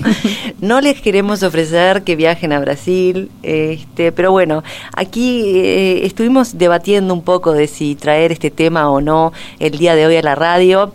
no 0.60 0.80
les 0.80 1.00
queremos 1.00 1.42
ofrecer 1.42 2.04
que 2.04 2.14
viajen 2.14 2.52
a 2.52 2.60
Brasil, 2.60 3.28
este, 3.42 4.12
pero 4.12 4.30
bueno, 4.30 4.62
aquí 4.94 5.42
eh, 5.56 6.06
estuvimos 6.06 6.56
debatiendo 6.56 7.12
un 7.12 7.22
poco 7.22 7.54
de 7.54 7.66
si 7.66 7.96
traer 7.96 8.30
este 8.30 8.52
tema 8.52 8.88
o 8.88 9.00
no 9.00 9.32
el 9.58 9.72
día 9.78 9.96
de 9.96 10.06
hoy 10.06 10.14
a 10.14 10.22
la 10.22 10.36
radio 10.36 10.92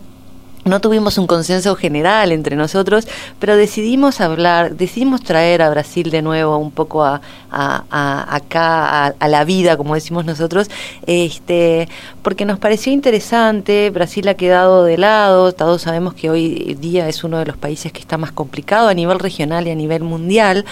no 0.70 0.80
tuvimos 0.80 1.18
un 1.18 1.28
consenso 1.28 1.76
general 1.76 2.32
entre 2.32 2.56
nosotros, 2.56 3.08
pero 3.40 3.58
decidimos 3.58 4.22
hablar, 4.22 4.76
decidimos 4.76 5.22
traer 5.22 5.62
a 5.62 5.70
Brasil 5.70 6.12
de 6.12 6.22
nuevo 6.22 6.58
un 6.58 6.72
poco 6.72 7.04
a, 7.04 7.22
acá, 7.52 9.08
a, 9.08 9.28
la 9.28 9.44
vida, 9.44 9.76
como 9.76 9.96
decimos 9.96 10.26
nosotros, 10.26 10.70
este, 11.06 11.90
porque 12.22 12.46
nos 12.46 12.60
pareció 12.60 12.94
interesante, 12.94 13.90
Brasil 13.90 14.28
ha 14.28 14.36
quedado 14.36 14.84
de 14.84 14.98
lado, 14.98 15.52
todos 15.52 15.82
sabemos 15.82 16.14
que 16.14 16.30
hoy 16.30 16.78
día 16.80 17.10
es 17.10 17.24
uno 17.24 17.40
de 17.40 17.46
los 17.46 17.58
países 17.58 17.92
que 17.92 18.00
está 18.00 18.18
más 18.18 18.32
complicado 18.32 18.88
a 18.88 18.94
nivel 18.94 19.20
regional 19.20 19.68
y 19.68 19.72
a 19.72 19.76
nivel 19.76 20.04
mundial, 20.04 20.66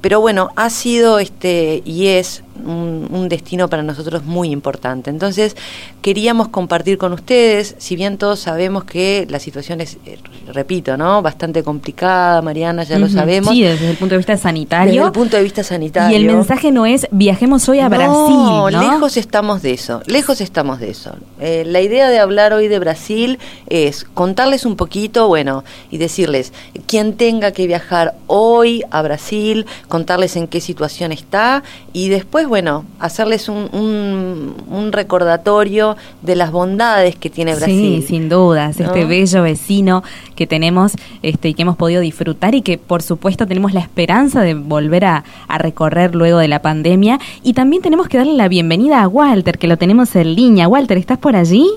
pero 0.00 0.20
bueno, 0.20 0.50
ha 0.56 0.70
sido 0.70 1.18
este 1.18 1.82
y 1.84 2.08
es 2.08 2.42
un, 2.64 3.26
destino 3.28 3.68
para 3.68 3.82
nosotros 3.82 4.24
muy 4.24 4.50
importante. 4.50 5.10
Entonces, 5.10 5.56
queríamos 6.00 6.48
compartir 6.48 6.96
con 6.96 7.12
ustedes, 7.12 7.74
si 7.78 7.96
bien 7.96 8.18
todos 8.18 8.38
sabemos 8.38 8.84
que 8.84 9.26
la 9.28 9.40
situación 9.40 9.80
es, 9.80 9.98
eh, 10.06 10.18
repito, 10.52 10.96
¿no? 10.96 11.22
Bastante 11.22 11.64
complicada, 11.64 12.40
Mariana, 12.42 12.84
ya 12.84 12.98
lo 13.00 13.08
sabemos. 13.08 13.50
Sí, 13.50 13.62
desde 13.62 13.90
el 13.90 13.96
punto 13.96 14.14
de 14.14 14.18
vista 14.18 14.36
sanitario. 14.36 14.92
Desde 14.92 15.06
el 15.06 15.12
punto 15.12 15.36
de 15.36 15.42
vista 15.42 15.64
sanitario. 15.64 16.16
Y 16.16 16.20
el 16.20 16.26
mensaje 16.26 16.70
no 16.70 16.86
es 16.86 17.08
viajemos 17.10 17.68
hoy 17.68 17.80
a 17.80 17.88
Brasil. 17.88 18.12
No, 18.12 18.70
lejos 18.70 19.16
estamos 19.16 19.62
de 19.62 19.72
eso, 19.72 20.02
lejos 20.06 20.40
estamos 20.40 20.78
de 20.78 20.90
eso. 20.90 21.16
Eh, 21.40 21.64
la 21.66 21.80
idea 21.80 22.08
de 22.08 22.20
hablar 22.20 22.52
hoy 22.52 22.68
de 22.68 22.78
Brasil 22.78 23.38
es 23.68 24.04
contarles 24.04 24.64
un 24.64 24.76
poquito, 24.76 25.26
bueno, 25.26 25.64
y 25.90 25.98
decirles, 25.98 26.52
quien 26.86 27.16
tenga 27.16 27.50
que 27.52 27.66
viajar 27.66 28.14
hoy 28.26 28.84
a 28.90 29.02
Brasil, 29.02 29.66
contarles 29.88 30.36
en 30.36 30.46
qué 30.46 30.60
situación 30.60 31.12
está 31.12 31.62
y 31.92 32.08
después, 32.08 32.45
bueno, 32.46 32.84
hacerles 32.98 33.48
un, 33.48 33.68
un, 33.72 34.92
recordatorio 34.92 35.96
de 36.22 36.36
las 36.36 36.52
bondades 36.52 37.16
que 37.16 37.30
tiene 37.30 37.54
Brasil. 37.54 38.02
Sí, 38.02 38.06
sin 38.06 38.28
dudas, 38.28 38.78
este 38.80 39.04
bello 39.04 39.42
vecino 39.42 40.02
que 40.34 40.46
tenemos 40.46 40.92
este, 41.22 41.48
y 41.48 41.54
que 41.54 41.62
hemos 41.62 41.76
podido 41.76 42.00
disfrutar 42.00 42.54
y 42.54 42.62
que 42.62 42.78
por 42.78 43.02
supuesto 43.02 43.46
tenemos 43.46 43.74
la 43.74 43.80
esperanza 43.80 44.42
de 44.42 44.54
volver 44.54 45.04
a, 45.04 45.24
a 45.48 45.58
recorrer 45.58 46.14
luego 46.14 46.38
de 46.38 46.48
la 46.48 46.62
pandemia. 46.62 47.18
Y 47.42 47.52
también 47.52 47.82
tenemos 47.82 48.08
que 48.08 48.18
darle 48.18 48.34
la 48.34 48.48
bienvenida 48.48 49.02
a 49.02 49.08
Walter, 49.08 49.58
que 49.58 49.66
lo 49.66 49.76
tenemos 49.76 50.14
en 50.16 50.34
línea. 50.34 50.68
Walter, 50.68 50.98
¿estás 50.98 51.18
por 51.18 51.36
allí? 51.36 51.68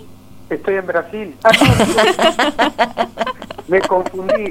Estoy 0.49 0.75
en 0.75 0.88
Brasil. 0.88 1.36
me 3.67 3.79
confundí. 3.82 4.49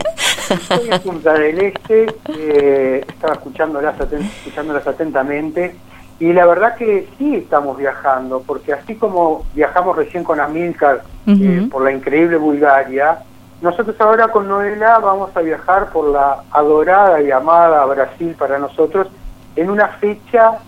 Estoy 0.49 0.89
en 0.91 1.01
Punta 1.01 1.35
del 1.35 1.59
Este, 1.59 2.07
eh, 2.29 3.05
estaba 3.07 3.35
escuchándolas, 3.35 3.97
escuchándolas 4.01 4.87
atentamente. 4.87 5.75
Y 6.21 6.33
la 6.33 6.47
verdad 6.47 6.75
que 6.75 7.09
sí 7.17 7.37
estamos 7.37 7.77
viajando, 7.79 8.43
porque 8.45 8.73
así 8.73 8.97
como 8.97 9.45
viajamos 9.55 9.97
recién 9.97 10.25
con 10.25 10.41
Amilcar 10.41 11.03
eh, 11.27 11.69
por 11.71 11.85
la 11.85 11.93
increíble 11.93 12.37
Bulgaria, 12.39 13.19
nosotros 13.61 13.97
ahora 14.01 14.29
con 14.29 14.49
Noela 14.49 14.99
vamos 14.99 15.31
a 15.37 15.41
viajar 15.41 15.91
por 15.91 16.11
la 16.11 16.43
adorada 16.51 17.21
y 17.23 17.31
amada 17.31 17.85
Brasil 17.87 18.35
para 18.39 18.59
nosotros 18.59 19.09
en 19.57 19.71
una 19.71 19.89
fecha 19.89 20.59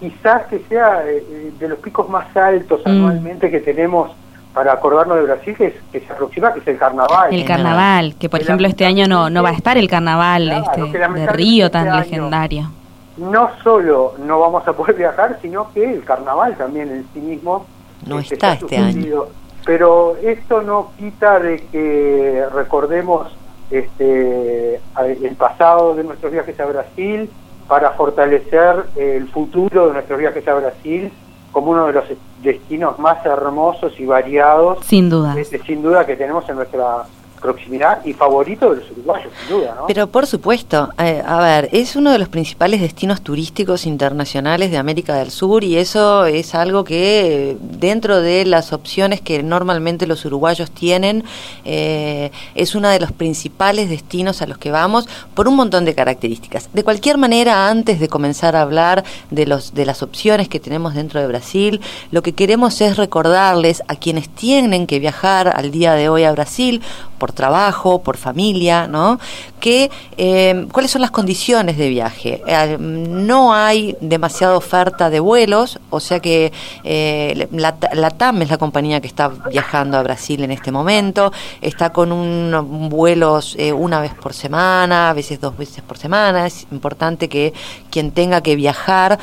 quizás 0.00 0.46
que 0.46 0.60
sea 0.68 1.02
eh, 1.06 1.52
de 1.58 1.68
los 1.68 1.78
picos 1.78 2.08
más 2.08 2.34
altos 2.36 2.80
mm. 2.84 2.88
anualmente 2.88 3.50
que 3.50 3.60
tenemos 3.60 4.10
para 4.54 4.72
acordarnos 4.72 5.18
de 5.18 5.22
Brasil 5.24 5.54
que, 5.56 6.00
se 6.00 6.12
aproxima, 6.12 6.52
que 6.52 6.60
es 6.60 6.66
el 6.66 6.78
carnaval. 6.78 7.32
El 7.32 7.44
carnaval, 7.44 8.14
que 8.16 8.28
por 8.28 8.40
ejemplo 8.40 8.66
este 8.66 8.86
año 8.86 9.06
no, 9.06 9.30
no 9.30 9.42
va 9.42 9.50
a 9.50 9.52
estar 9.52 9.76
el 9.78 9.88
carnaval 9.88 10.50
este, 10.50 10.82
de 10.82 11.26
Río 11.28 11.70
tan 11.70 11.86
este 11.86 11.98
legendario. 11.98 12.70
No 13.18 13.50
solo 13.62 14.14
no 14.18 14.40
vamos 14.40 14.66
a 14.66 14.72
poder 14.72 14.96
viajar, 14.96 15.38
sino 15.42 15.72
que 15.72 15.92
el 15.92 16.04
carnaval 16.04 16.56
también 16.56 16.88
en 16.90 17.06
sí 17.12 17.20
mismo 17.20 17.66
no 18.06 18.18
este, 18.18 18.34
está, 18.34 18.54
este 18.54 18.76
año. 18.76 19.26
Pero 19.64 20.16
esto 20.22 20.62
no 20.62 20.92
quita 20.98 21.38
de 21.40 21.58
que 21.70 22.44
recordemos 22.54 23.30
este, 23.70 24.76
el 24.76 25.36
pasado 25.36 25.94
de 25.94 26.04
nuestros 26.04 26.32
viajes 26.32 26.58
a 26.58 26.66
Brasil 26.66 27.30
para 27.66 27.90
fortalecer 27.90 28.86
el 28.96 29.28
futuro 29.28 29.88
de 29.88 29.92
nuestros 29.92 30.18
viajes 30.18 30.46
a 30.48 30.54
Brasil 30.54 31.12
como 31.52 31.72
uno 31.72 31.86
de 31.86 31.92
los 31.92 32.04
destinos 32.42 32.98
más 32.98 33.24
hermosos 33.26 33.98
y 33.98 34.06
variados. 34.06 34.78
Sin 34.86 35.10
duda. 35.10 35.34
Este, 35.38 35.58
sin 35.58 35.82
duda 35.82 36.06
que 36.06 36.16
tenemos 36.16 36.48
en 36.48 36.56
nuestra 36.56 37.04
proximidad 37.38 38.04
y 38.04 38.12
favorito 38.12 38.70
de 38.70 38.80
los 38.80 38.90
uruguayos, 38.90 39.32
sin 39.40 39.56
duda, 39.56 39.74
¿no? 39.76 39.86
Pero 39.86 40.06
por 40.06 40.26
supuesto, 40.26 40.90
eh, 40.98 41.22
a 41.24 41.40
ver, 41.40 41.68
es 41.72 41.96
uno 41.96 42.12
de 42.12 42.18
los 42.18 42.28
principales 42.28 42.80
destinos 42.80 43.22
turísticos 43.22 43.86
internacionales 43.86 44.70
de 44.70 44.78
América 44.78 45.14
del 45.16 45.30
Sur 45.30 45.64
y 45.64 45.76
eso 45.76 46.26
es 46.26 46.54
algo 46.54 46.84
que 46.84 47.56
dentro 47.60 48.20
de 48.20 48.44
las 48.44 48.72
opciones 48.72 49.20
que 49.20 49.42
normalmente 49.42 50.06
los 50.06 50.24
uruguayos 50.24 50.70
tienen, 50.70 51.24
eh, 51.64 52.30
es 52.54 52.74
uno 52.74 52.88
de 52.88 53.00
los 53.00 53.12
principales 53.12 53.88
destinos 53.88 54.42
a 54.42 54.46
los 54.46 54.58
que 54.58 54.70
vamos 54.70 55.08
por 55.34 55.48
un 55.48 55.56
montón 55.56 55.84
de 55.84 55.94
características. 55.94 56.68
De 56.72 56.84
cualquier 56.84 57.18
manera, 57.18 57.68
antes 57.68 58.00
de 58.00 58.08
comenzar 58.08 58.56
a 58.56 58.62
hablar 58.62 59.04
de, 59.30 59.46
los, 59.46 59.74
de 59.74 59.86
las 59.86 60.02
opciones 60.02 60.48
que 60.48 60.60
tenemos 60.60 60.94
dentro 60.94 61.20
de 61.20 61.26
Brasil, 61.26 61.80
lo 62.10 62.22
que 62.22 62.32
queremos 62.32 62.80
es 62.80 62.96
recordarles 62.96 63.82
a 63.88 63.96
quienes 63.96 64.28
tienen 64.28 64.86
que 64.86 64.98
viajar 64.98 65.52
al 65.54 65.70
día 65.70 65.94
de 65.94 66.08
hoy 66.08 66.24
a 66.24 66.32
Brasil, 66.32 66.82
por 67.18 67.27
trabajo, 67.32 68.02
por 68.02 68.16
familia, 68.16 68.86
¿no? 68.86 69.18
Que, 69.60 69.90
eh, 70.16 70.66
¿Cuáles 70.72 70.90
son 70.90 71.02
las 71.02 71.10
condiciones 71.10 71.76
de 71.76 71.88
viaje? 71.88 72.42
Eh, 72.46 72.76
no 72.78 73.54
hay 73.54 73.96
demasiada 74.00 74.56
oferta 74.56 75.10
de 75.10 75.20
vuelos, 75.20 75.78
o 75.90 76.00
sea 76.00 76.20
que 76.20 76.52
eh, 76.84 77.48
la, 77.52 78.10
TAM 78.10 78.42
es 78.42 78.50
la 78.50 78.58
compañía 78.58 79.00
que 79.00 79.06
está 79.06 79.28
viajando 79.28 79.98
a 79.98 80.02
Brasil 80.02 80.42
en 80.44 80.50
este 80.50 80.70
momento, 80.70 81.32
está 81.60 81.90
con 81.90 82.12
un, 82.12 82.88
vuelos 82.88 83.56
una 83.74 84.00
vez 84.00 84.14
por 84.14 84.34
semana, 84.34 85.10
a 85.10 85.12
veces 85.12 85.40
dos 85.40 85.56
veces 85.56 85.82
por 85.82 85.98
semana, 85.98 86.46
es 86.46 86.66
importante 86.70 87.28
que 87.28 87.52
quien 87.90 88.12
tenga 88.12 88.40
que 88.40 88.56
viajar 88.56 89.18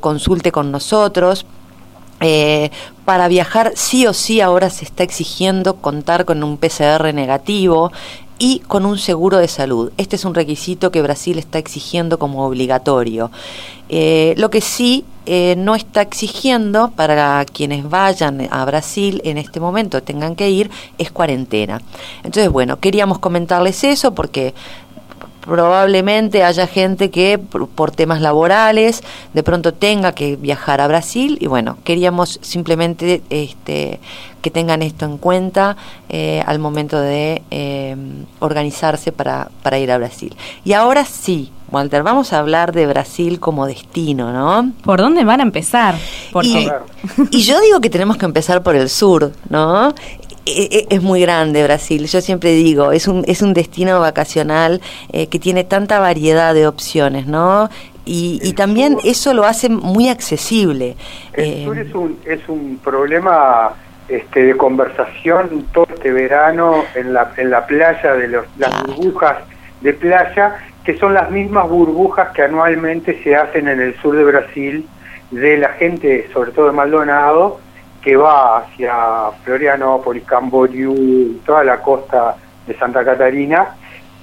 consulte 0.00 0.50
con 0.50 0.70
nosotros 0.70 1.46
eh, 2.26 2.70
para 3.04 3.28
viajar 3.28 3.72
sí 3.74 4.06
o 4.06 4.14
sí 4.14 4.40
ahora 4.40 4.70
se 4.70 4.86
está 4.86 5.02
exigiendo 5.02 5.76
contar 5.76 6.24
con 6.24 6.42
un 6.42 6.56
PCR 6.56 7.12
negativo 7.12 7.92
y 8.38 8.60
con 8.60 8.86
un 8.86 8.98
seguro 8.98 9.36
de 9.36 9.46
salud. 9.46 9.92
Este 9.98 10.16
es 10.16 10.24
un 10.24 10.34
requisito 10.34 10.90
que 10.90 11.02
Brasil 11.02 11.38
está 11.38 11.58
exigiendo 11.58 12.18
como 12.18 12.46
obligatorio. 12.46 13.30
Eh, 13.90 14.34
lo 14.38 14.48
que 14.48 14.62
sí 14.62 15.04
eh, 15.26 15.54
no 15.58 15.74
está 15.74 16.00
exigiendo 16.00 16.90
para 16.92 17.44
quienes 17.44 17.88
vayan 17.88 18.48
a 18.50 18.64
Brasil 18.64 19.20
en 19.24 19.36
este 19.36 19.60
momento 19.60 20.02
tengan 20.02 20.34
que 20.34 20.48
ir 20.48 20.70
es 20.96 21.10
cuarentena. 21.10 21.82
Entonces, 22.22 22.50
bueno, 22.50 22.80
queríamos 22.80 23.18
comentarles 23.18 23.84
eso 23.84 24.14
porque 24.14 24.54
probablemente 25.44 26.42
haya 26.42 26.66
gente 26.66 27.10
que 27.10 27.38
por, 27.38 27.90
temas 27.90 28.20
laborales 28.20 29.02
de 29.32 29.42
pronto 29.42 29.74
tenga 29.74 30.12
que 30.12 30.36
viajar 30.36 30.80
a 30.80 30.88
Brasil 30.88 31.38
y 31.40 31.46
bueno, 31.46 31.78
queríamos 31.84 32.38
simplemente 32.42 33.22
este, 33.30 34.00
que 34.42 34.50
tengan 34.50 34.82
esto 34.82 35.04
en 35.04 35.18
cuenta 35.18 35.76
eh, 36.08 36.42
al 36.46 36.58
momento 36.58 36.98
de 36.98 37.42
eh, 37.50 37.96
organizarse 38.40 39.12
para, 39.12 39.50
para 39.62 39.78
ir 39.78 39.90
a 39.92 39.98
Brasil. 39.98 40.34
Y 40.64 40.72
ahora 40.72 41.04
sí, 41.04 41.50
Walter, 41.70 42.02
vamos 42.02 42.32
a 42.32 42.38
hablar 42.38 42.72
de 42.72 42.86
Brasil 42.86 43.40
como 43.40 43.66
destino, 43.66 44.32
¿no? 44.32 44.72
¿Por 44.84 45.00
dónde 45.00 45.24
van 45.24 45.40
a 45.40 45.42
empezar? 45.42 45.96
Y, 46.42 46.68
y, 47.30 47.42
yo 47.42 47.60
digo 47.60 47.80
que 47.80 47.90
tenemos 47.90 48.16
que 48.16 48.26
empezar 48.26 48.62
por 48.62 48.76
el 48.76 48.88
sur, 48.88 49.32
¿no? 49.48 49.92
E, 50.46 50.86
e, 50.90 50.94
es 50.94 51.02
muy 51.02 51.22
grande 51.22 51.64
Brasil, 51.64 52.06
yo 52.06 52.20
siempre 52.20 52.50
digo, 52.50 52.92
es 52.92 53.08
un, 53.08 53.24
es 53.26 53.40
un 53.40 53.54
destino 53.54 53.98
vacacional 54.00 54.82
eh, 55.10 55.28
que 55.28 55.38
tiene 55.38 55.64
tanta 55.64 56.00
variedad 56.00 56.52
de 56.52 56.66
opciones, 56.66 57.26
¿no? 57.26 57.70
Y, 58.06 58.52
también 58.52 58.98
eso 59.02 59.32
lo 59.32 59.44
hace 59.44 59.70
muy 59.70 60.10
accesible. 60.10 60.94
El 61.32 61.44
eh, 61.44 61.64
sur 61.64 61.78
es 61.78 61.94
un, 61.94 62.18
es 62.26 62.48
un 62.48 62.78
problema 62.84 63.72
este, 64.08 64.44
de 64.44 64.56
conversación 64.58 65.66
todo 65.72 65.86
este 65.88 66.12
verano 66.12 66.84
en 66.94 67.14
la, 67.14 67.32
en 67.38 67.50
la 67.50 67.66
playa, 67.66 68.14
de 68.14 68.28
los, 68.28 68.44
las 68.58 68.82
burbujas 68.84 69.38
de 69.80 69.94
playa, 69.94 70.56
que 70.84 70.98
son 70.98 71.14
las 71.14 71.30
mismas 71.30 71.66
burbujas 71.66 72.28
que 72.34 72.42
anualmente 72.42 73.22
se 73.22 73.34
hacen 73.34 73.68
en 73.68 73.80
el 73.80 73.96
sur 74.02 74.14
de 74.14 74.24
Brasil, 74.24 74.86
de 75.30 75.56
la 75.56 75.70
gente, 75.70 76.28
sobre 76.34 76.52
todo 76.52 76.66
de 76.66 76.72
Maldonado, 76.72 77.60
que 78.04 78.16
va 78.16 78.58
hacia 78.58 79.30
Florianópolis, 79.44 80.24
Camboriú, 80.24 81.40
toda 81.46 81.64
la 81.64 81.80
costa 81.80 82.36
de 82.66 82.76
Santa 82.76 83.02
Catarina, 83.02 83.74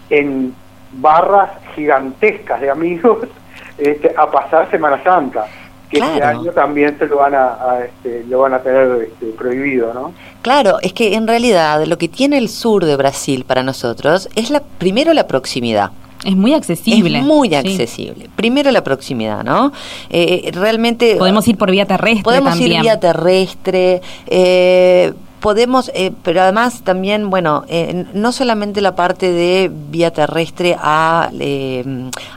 en 0.10 0.54
barras 0.94 1.50
gigantescas 1.76 2.62
de 2.62 2.70
amigos 2.70 3.28
este, 3.78 4.14
a 4.16 4.30
pasar 4.30 4.70
Semana 4.70 5.04
Santa 5.04 5.48
que 5.92 5.98
este 5.98 6.24
año 6.24 6.52
también 6.52 6.98
se 6.98 7.06
lo 7.06 7.18
van 7.18 7.36
a, 7.36 7.80
este, 7.86 8.24
lo 8.30 8.40
van 8.40 8.54
a 8.54 8.60
tener 8.60 9.10
este, 9.10 9.26
prohibido, 9.38 9.94
¿no? 9.94 10.14
Claro, 10.42 10.78
es 10.82 10.94
que 10.94 11.16
en 11.16 11.28
realidad 11.28 11.84
lo 11.86 11.98
que 11.98 12.08
tiene 12.08 12.38
el 12.38 12.48
sur 12.48 12.86
de 12.86 12.96
Brasil 12.96 13.44
para 13.46 13.62
nosotros 13.62 14.30
es 14.36 14.50
la 14.50 14.62
primero 14.62 15.14
la 15.14 15.28
proximidad. 15.28 15.92
Es 16.24 16.36
muy 16.36 16.54
accesible. 16.54 17.20
Es 17.20 17.24
muy 17.24 17.54
accesible. 17.56 18.30
Primero 18.36 18.72
la 18.72 18.84
proximidad, 18.84 19.44
¿no? 19.44 19.72
Eh, 20.10 20.52
realmente... 20.54 21.16
Podemos 21.16 21.48
ir 21.48 21.58
por 21.58 21.72
vía 21.72 21.86
terrestre 21.86 22.24
Podemos 22.24 22.60
ir 22.60 22.80
vía 22.82 23.00
terrestre. 23.00 24.02
Eh, 24.28 25.14
podemos, 25.42 25.92
eh, 25.94 26.14
pero 26.24 26.42
además 26.42 26.84
también, 26.84 27.30
bueno, 27.30 27.66
eh, 27.68 28.06
no 28.14 28.32
solamente 28.32 28.80
la 28.80 28.96
parte 28.96 29.32
de 29.32 29.72
vía 29.90 30.12
terrestre 30.12 30.78
a, 30.80 31.30
eh, 31.38 31.84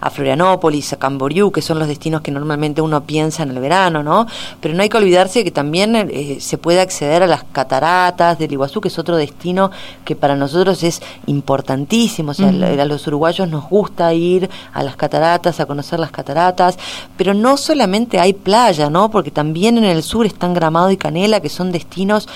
a 0.00 0.10
Florianópolis, 0.10 0.94
a 0.94 0.96
Camboriú, 0.96 1.52
que 1.52 1.62
son 1.62 1.78
los 1.78 1.86
destinos 1.86 2.22
que 2.22 2.30
normalmente 2.30 2.80
uno 2.80 3.02
piensa 3.02 3.42
en 3.42 3.50
el 3.50 3.60
verano, 3.60 4.02
¿no? 4.02 4.26
Pero 4.60 4.74
no 4.74 4.82
hay 4.82 4.88
que 4.88 4.96
olvidarse 4.96 5.44
que 5.44 5.50
también 5.50 6.10
se 6.40 6.58
puede 6.58 6.80
acceder 6.80 7.22
a 7.22 7.26
las 7.26 7.44
cataratas 7.44 8.38
del 8.38 8.52
Iguazú, 8.52 8.80
que 8.80 8.88
es 8.88 8.98
otro 8.98 9.16
destino 9.16 9.70
que 10.04 10.16
para 10.16 10.34
nosotros 10.34 10.82
es 10.82 11.02
importantísimo. 11.26 12.30
O 12.30 12.34
sea, 12.34 12.48
a 12.48 12.84
los 12.86 13.06
uruguayos 13.06 13.48
nos 13.48 13.68
gusta 13.68 14.12
ir 14.14 14.48
a 14.72 14.82
las 14.82 14.96
cataratas, 14.96 15.60
a 15.60 15.66
conocer 15.66 16.00
las 16.00 16.10
cataratas, 16.10 16.78
pero 17.18 17.34
no 17.34 17.58
solamente 17.58 18.18
hay 18.18 18.32
playa, 18.32 18.88
¿no? 18.88 19.10
Porque 19.10 19.30
también 19.30 19.76
en 19.76 19.84
el 19.84 20.02
sur 20.02 20.24
están 20.24 20.54
Gramado 20.54 20.90
y 20.90 20.96
Canela, 20.96 21.40
que 21.40 21.50
son 21.50 21.70
destinos 21.70 22.28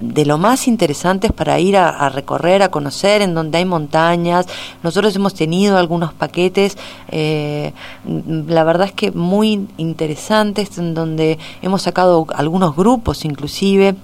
de 0.00 0.26
lo 0.26 0.38
más 0.38 0.66
interesantes 0.66 1.32
para 1.32 1.58
ir 1.60 1.76
a, 1.76 2.08
recorrer, 2.08 2.62
a 2.62 2.70
conocer, 2.70 3.22
en 3.22 3.34
donde 3.34 3.58
hay 3.58 3.64
montañas. 3.64 4.46
Nosotros 4.82 5.14
hemos 5.16 5.34
tenido 5.34 5.78
algunos 5.78 6.12
paquetes, 6.12 6.76
eh, 7.08 7.72
la 8.04 8.64
verdad 8.64 8.88
es 8.88 8.92
que 8.92 9.12
muy 9.12 9.68
interesantes, 9.76 10.78
en 10.78 10.94
donde 10.94 11.38
hemos 11.62 11.82
sacado 11.82 12.26
algunos 12.34 12.74
grupos 12.76 13.24
inclusive 13.24 13.94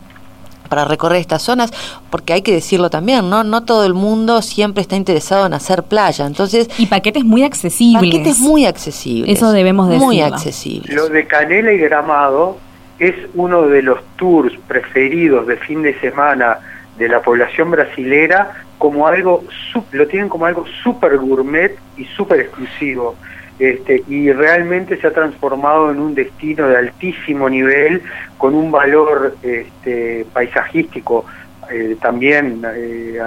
para 0.68 0.84
recorrer 0.84 1.20
estas 1.20 1.42
zonas, 1.42 1.72
porque 2.10 2.32
hay 2.32 2.42
que 2.42 2.52
decirlo 2.52 2.90
también, 2.90 3.30
¿no? 3.30 3.44
No 3.44 3.62
todo 3.62 3.84
el 3.84 3.94
mundo 3.94 4.42
siempre 4.42 4.82
está 4.82 4.96
interesado 4.96 5.46
en 5.46 5.54
hacer 5.54 5.84
playa, 5.84 6.26
entonces... 6.26 6.68
Y 6.78 6.86
paquetes 6.86 7.24
muy 7.24 7.44
accesibles. 7.44 8.02
Paquetes 8.02 8.40
muy 8.40 8.66
accesibles. 8.66 9.36
Eso 9.36 9.52
debemos 9.52 9.86
decirlo. 9.88 10.06
Muy 10.06 10.20
accesibles. 10.20 10.92
Lo 10.92 11.08
de 11.08 11.26
Canela 11.26 11.72
y 11.72 11.78
Gramado 11.78 12.65
es 12.98 13.14
uno 13.34 13.62
de 13.62 13.82
los 13.82 14.02
tours 14.16 14.52
preferidos 14.66 15.46
de 15.46 15.56
fin 15.56 15.82
de 15.82 15.98
semana 16.00 16.58
de 16.98 17.08
la 17.08 17.20
población 17.20 17.70
brasilera 17.70 18.64
como 18.78 19.06
algo 19.06 19.44
lo 19.92 20.06
tienen 20.06 20.28
como 20.28 20.46
algo 20.46 20.64
súper 20.82 21.16
gourmet 21.18 21.76
y 21.96 22.04
súper 22.04 22.40
exclusivo. 22.40 23.16
Este, 23.58 24.02
y 24.06 24.30
realmente 24.32 24.98
se 24.98 25.06
ha 25.06 25.12
transformado 25.12 25.90
en 25.90 25.98
un 25.98 26.14
destino 26.14 26.68
de 26.68 26.76
altísimo 26.76 27.48
nivel 27.48 28.02
con 28.36 28.54
un 28.54 28.70
valor 28.70 29.34
este, 29.42 30.26
paisajístico 30.30 31.24
eh, 31.70 31.96
también 32.00 32.62
eh, 32.76 33.18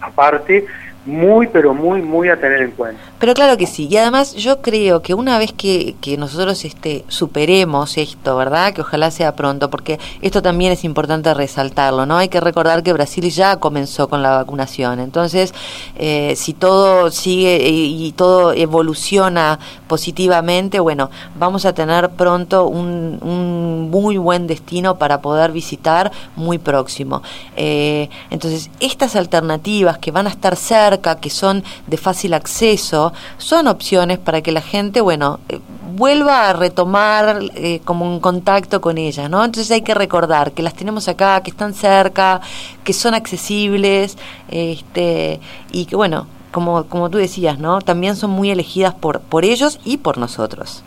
aparte 0.00 0.66
muy, 1.08 1.46
pero 1.46 1.72
muy, 1.74 2.02
muy 2.02 2.28
a 2.28 2.38
tener 2.38 2.62
en 2.62 2.70
cuenta. 2.72 3.00
Pero 3.18 3.34
claro 3.34 3.56
que 3.56 3.66
sí, 3.66 3.88
y 3.90 3.96
además 3.96 4.34
yo 4.34 4.60
creo 4.60 5.00
que 5.00 5.14
una 5.14 5.38
vez 5.38 5.52
que, 5.52 5.96
que 6.00 6.16
nosotros 6.16 6.64
este, 6.64 7.04
superemos 7.08 7.96
esto, 7.96 8.36
¿verdad? 8.36 8.72
Que 8.74 8.82
ojalá 8.82 9.10
sea 9.10 9.34
pronto, 9.34 9.70
porque 9.70 9.98
esto 10.20 10.42
también 10.42 10.72
es 10.72 10.84
importante 10.84 11.32
resaltarlo, 11.32 12.04
¿no? 12.04 12.18
Hay 12.18 12.28
que 12.28 12.40
recordar 12.40 12.82
que 12.82 12.92
Brasil 12.92 13.28
ya 13.30 13.56
comenzó 13.56 14.08
con 14.08 14.22
la 14.22 14.30
vacunación, 14.36 15.00
entonces 15.00 15.54
eh, 15.96 16.34
si 16.36 16.52
todo 16.52 17.10
sigue 17.10 17.68
y, 17.68 18.12
todo 18.12 18.52
evoluciona 18.52 19.58
positivamente, 19.86 20.80
bueno, 20.80 21.10
vamos 21.38 21.64
a 21.64 21.72
tener 21.72 22.10
pronto 22.10 22.66
un, 22.66 23.18
un 23.22 23.90
muy 23.90 24.18
buen 24.18 24.46
destino 24.46 24.98
para 24.98 25.20
poder 25.20 25.52
visitar 25.52 26.12
muy 26.36 26.58
próximo. 26.58 27.22
Eh, 27.56 28.08
entonces, 28.30 28.70
estas 28.80 29.16
alternativas 29.16 29.98
que 29.98 30.10
van 30.10 30.26
a 30.26 30.30
estar 30.30 30.56
cerca, 30.56 30.97
que 31.00 31.30
son 31.30 31.64
de 31.86 31.96
fácil 31.96 32.34
acceso, 32.34 33.12
son 33.36 33.68
opciones 33.68 34.18
para 34.18 34.42
que 34.42 34.52
la 34.52 34.60
gente, 34.60 35.00
bueno, 35.00 35.40
eh, 35.48 35.60
vuelva 35.94 36.48
a 36.48 36.52
retomar 36.52 37.40
eh, 37.54 37.80
como 37.84 38.04
un 38.04 38.20
contacto 38.20 38.80
con 38.80 38.98
ellas, 38.98 39.28
¿no? 39.28 39.44
Entonces 39.44 39.70
hay 39.70 39.82
que 39.82 39.94
recordar 39.94 40.52
que 40.52 40.62
las 40.62 40.74
tenemos 40.74 41.08
acá, 41.08 41.42
que 41.42 41.50
están 41.50 41.74
cerca, 41.74 42.40
que 42.84 42.92
son 42.92 43.14
accesibles, 43.14 44.16
este, 44.48 45.40
y 45.72 45.86
que 45.86 45.96
bueno, 45.96 46.26
como, 46.52 46.84
como 46.84 47.10
tú 47.10 47.18
decías, 47.18 47.58
¿no? 47.58 47.80
También 47.80 48.16
son 48.16 48.30
muy 48.30 48.50
elegidas 48.50 48.94
por, 48.94 49.20
por 49.20 49.44
ellos 49.44 49.80
y 49.84 49.98
por 49.98 50.18
nosotros. 50.18 50.84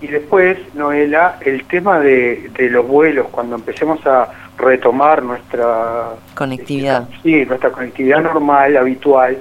Y 0.00 0.06
después, 0.06 0.58
Noela, 0.74 1.38
el 1.44 1.64
tema 1.66 1.98
de, 1.98 2.50
de 2.56 2.70
los 2.70 2.86
vuelos, 2.86 3.26
cuando 3.30 3.56
empecemos 3.56 4.04
a 4.06 4.28
retomar 4.60 5.22
nuestra 5.22 6.10
conectividad. 6.34 7.08
sí, 7.22 7.44
nuestra 7.44 7.70
conectividad 7.70 8.20
normal, 8.22 8.76
habitual. 8.76 9.38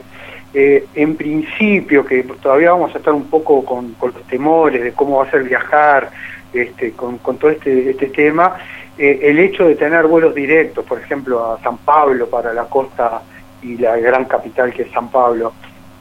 Eh, 0.54 0.88
en 0.96 1.16
principio, 1.16 2.04
que 2.04 2.24
todavía 2.42 2.72
vamos 2.72 2.94
a 2.96 2.98
estar 2.98 3.14
un 3.14 3.26
poco 3.26 3.64
con, 3.64 3.94
con 3.94 4.14
los 4.14 4.24
temores 4.24 4.84
de 4.84 4.94
cómo 4.94 5.18
va 5.18 5.26
a 5.26 5.32
ser 5.32 5.44
viajar 5.44 6.10
este, 6.52 6.94
con, 6.94 7.20
con 7.20 7.38
todo 7.38 7.52
este, 7.52 7.92
este 7.92 8.08
tema, 8.08 8.58
eh, 8.98 9.20
el 9.24 9.40
hecho 9.40 9.68
de 9.68 9.76
tener 9.76 10.08
vuelos 10.08 10.34
directos, 10.34 10.84
por 10.86 11.00
ejemplo, 11.00 11.54
a 11.54 11.60
San 11.62 11.78
Pablo 11.78 12.28
para 12.28 12.52
la 12.54 12.64
costa 12.64 13.22
y 13.62 13.78
la 13.78 13.96
gran 13.98 14.26
capital 14.26 14.74
que 14.74 14.84
es 14.84 14.92
San 14.92 15.10
Pablo, 15.10 15.54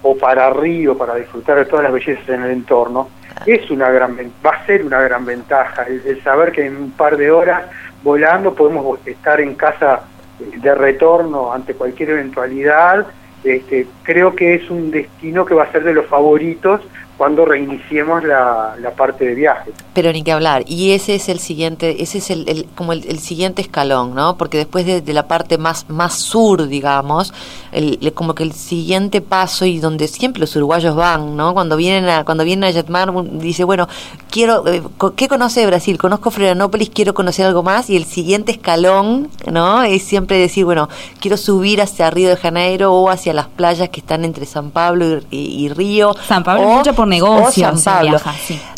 o 0.02 0.16
para 0.16 0.48
Río 0.50 0.96
para 0.96 1.16
disfrutar 1.16 1.58
de 1.58 1.66
todas 1.66 1.82
las 1.82 1.92
bellezas 1.92 2.28
en 2.28 2.42
el 2.42 2.52
entorno, 2.52 3.08
es 3.46 3.70
una 3.70 3.90
gran 3.90 4.16
va 4.44 4.50
a 4.50 4.66
ser 4.66 4.84
una 4.84 5.00
gran 5.00 5.24
ventaja 5.24 5.84
el 5.84 6.22
saber 6.22 6.52
que 6.52 6.66
en 6.66 6.76
un 6.76 6.90
par 6.92 7.16
de 7.16 7.30
horas 7.30 7.64
volando, 8.08 8.54
podemos 8.54 8.98
estar 9.06 9.38
en 9.38 9.54
casa 9.54 10.04
de 10.38 10.74
retorno 10.74 11.52
ante 11.52 11.74
cualquier 11.74 12.10
eventualidad. 12.10 13.06
Este, 13.44 13.86
creo 14.02 14.34
que 14.34 14.54
es 14.54 14.70
un 14.70 14.90
destino 14.90 15.44
que 15.44 15.54
va 15.54 15.64
a 15.64 15.72
ser 15.72 15.84
de 15.84 15.92
los 15.92 16.06
favoritos 16.06 16.80
cuando 17.18 17.44
reiniciemos 17.44 18.22
la, 18.22 18.76
la, 18.80 18.92
parte 18.92 19.24
de 19.24 19.34
viaje. 19.34 19.72
Pero 19.92 20.12
ni 20.12 20.22
que 20.22 20.30
hablar, 20.30 20.62
y 20.68 20.92
ese 20.92 21.16
es 21.16 21.28
el 21.28 21.40
siguiente, 21.40 22.00
ese 22.00 22.18
es 22.18 22.30
el, 22.30 22.66
como 22.76 22.92
el, 22.92 23.18
siguiente 23.18 23.60
escalón, 23.60 24.14
¿no? 24.14 24.36
Porque 24.38 24.56
después 24.56 24.86
de, 24.86 25.12
la 25.12 25.26
parte 25.26 25.58
más, 25.58 25.90
más 25.90 26.14
sur, 26.14 26.68
digamos, 26.68 27.34
el, 27.72 28.12
como 28.14 28.36
que 28.36 28.44
el 28.44 28.52
siguiente 28.52 29.20
paso 29.20 29.66
y 29.66 29.80
donde 29.80 30.06
siempre 30.06 30.38
los 30.40 30.54
uruguayos 30.54 30.94
van, 30.94 31.36
¿no? 31.36 31.54
Cuando 31.54 31.76
vienen 31.76 32.08
a, 32.08 32.24
cuando 32.24 32.44
vienen 32.44 32.68
a 32.68 32.70
Yatmar, 32.70 33.12
dice, 33.32 33.64
bueno, 33.64 33.88
quiero, 34.30 34.64
eh, 34.68 34.80
¿qué 35.16 35.26
conoce 35.26 35.60
de 35.60 35.66
Brasil? 35.66 35.98
Conozco 35.98 36.30
Florianópolis, 36.30 36.88
quiero 36.90 37.14
conocer 37.14 37.46
algo 37.46 37.64
más, 37.64 37.90
y 37.90 37.96
el 37.96 38.04
siguiente 38.04 38.52
escalón, 38.52 39.28
¿no? 39.50 39.82
Es 39.82 40.04
siempre 40.04 40.38
decir, 40.38 40.64
bueno, 40.64 40.88
quiero 41.20 41.36
subir 41.36 41.82
hacia 41.82 42.10
Río 42.10 42.28
de 42.28 42.36
Janeiro 42.36 42.94
o 42.94 43.10
hacia 43.10 43.32
las 43.32 43.48
playas 43.48 43.88
que 43.88 43.98
están 43.98 44.24
entre 44.24 44.46
San 44.46 44.70
Pablo 44.70 45.18
y, 45.32 45.68
Río. 45.70 46.14
San 46.26 46.44
Pablo 46.44 46.68
mucho 46.68 46.94
por 46.94 47.07
negocios. 47.08 47.82
San 47.82 47.94
Pablo. 48.04 48.20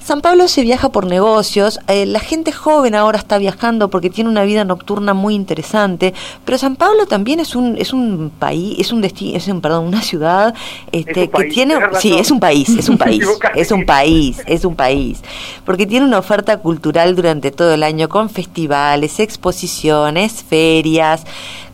San 0.04 0.22
Pablo 0.22 0.48
se 0.48 0.62
viaja 0.62 0.88
por 0.88 1.06
negocios. 1.06 1.78
Eh, 1.86 2.04
la 2.06 2.18
gente 2.18 2.50
joven 2.50 2.94
ahora 2.94 3.18
está 3.18 3.38
viajando 3.38 3.90
porque 3.90 4.10
tiene 4.10 4.28
una 4.28 4.42
vida 4.42 4.64
nocturna 4.64 5.14
muy 5.14 5.34
interesante. 5.34 6.14
Pero 6.44 6.58
San 6.58 6.76
Pablo 6.76 7.06
también 7.06 7.38
es 7.38 7.54
un 7.54 7.76
es 7.78 7.92
un 7.92 8.32
país, 8.36 8.78
es 8.78 8.92
un 8.92 9.00
destino, 9.02 9.36
es 9.36 9.46
un 9.46 9.60
perdón, 9.60 9.86
una 9.86 10.02
ciudad 10.02 10.54
este, 10.90 11.30
que 11.30 11.44
tiene, 11.44 11.76
sí, 12.00 12.16
es 12.18 12.30
un 12.30 12.40
país, 12.40 12.68
es 12.70 12.88
un 12.88 12.98
país, 13.04 13.24
es 13.54 13.70
un 13.70 13.86
país, 13.86 14.42
es 14.46 14.64
un 14.64 14.74
país, 14.74 15.20
porque 15.64 15.86
tiene 15.86 16.06
una 16.06 16.18
oferta 16.18 16.58
cultural 16.58 17.14
durante 17.14 17.50
todo 17.50 17.72
el 17.74 17.82
año 17.82 18.08
con 18.08 18.30
festivales, 18.30 19.20
exposiciones, 19.20 20.42
ferias, 20.42 21.24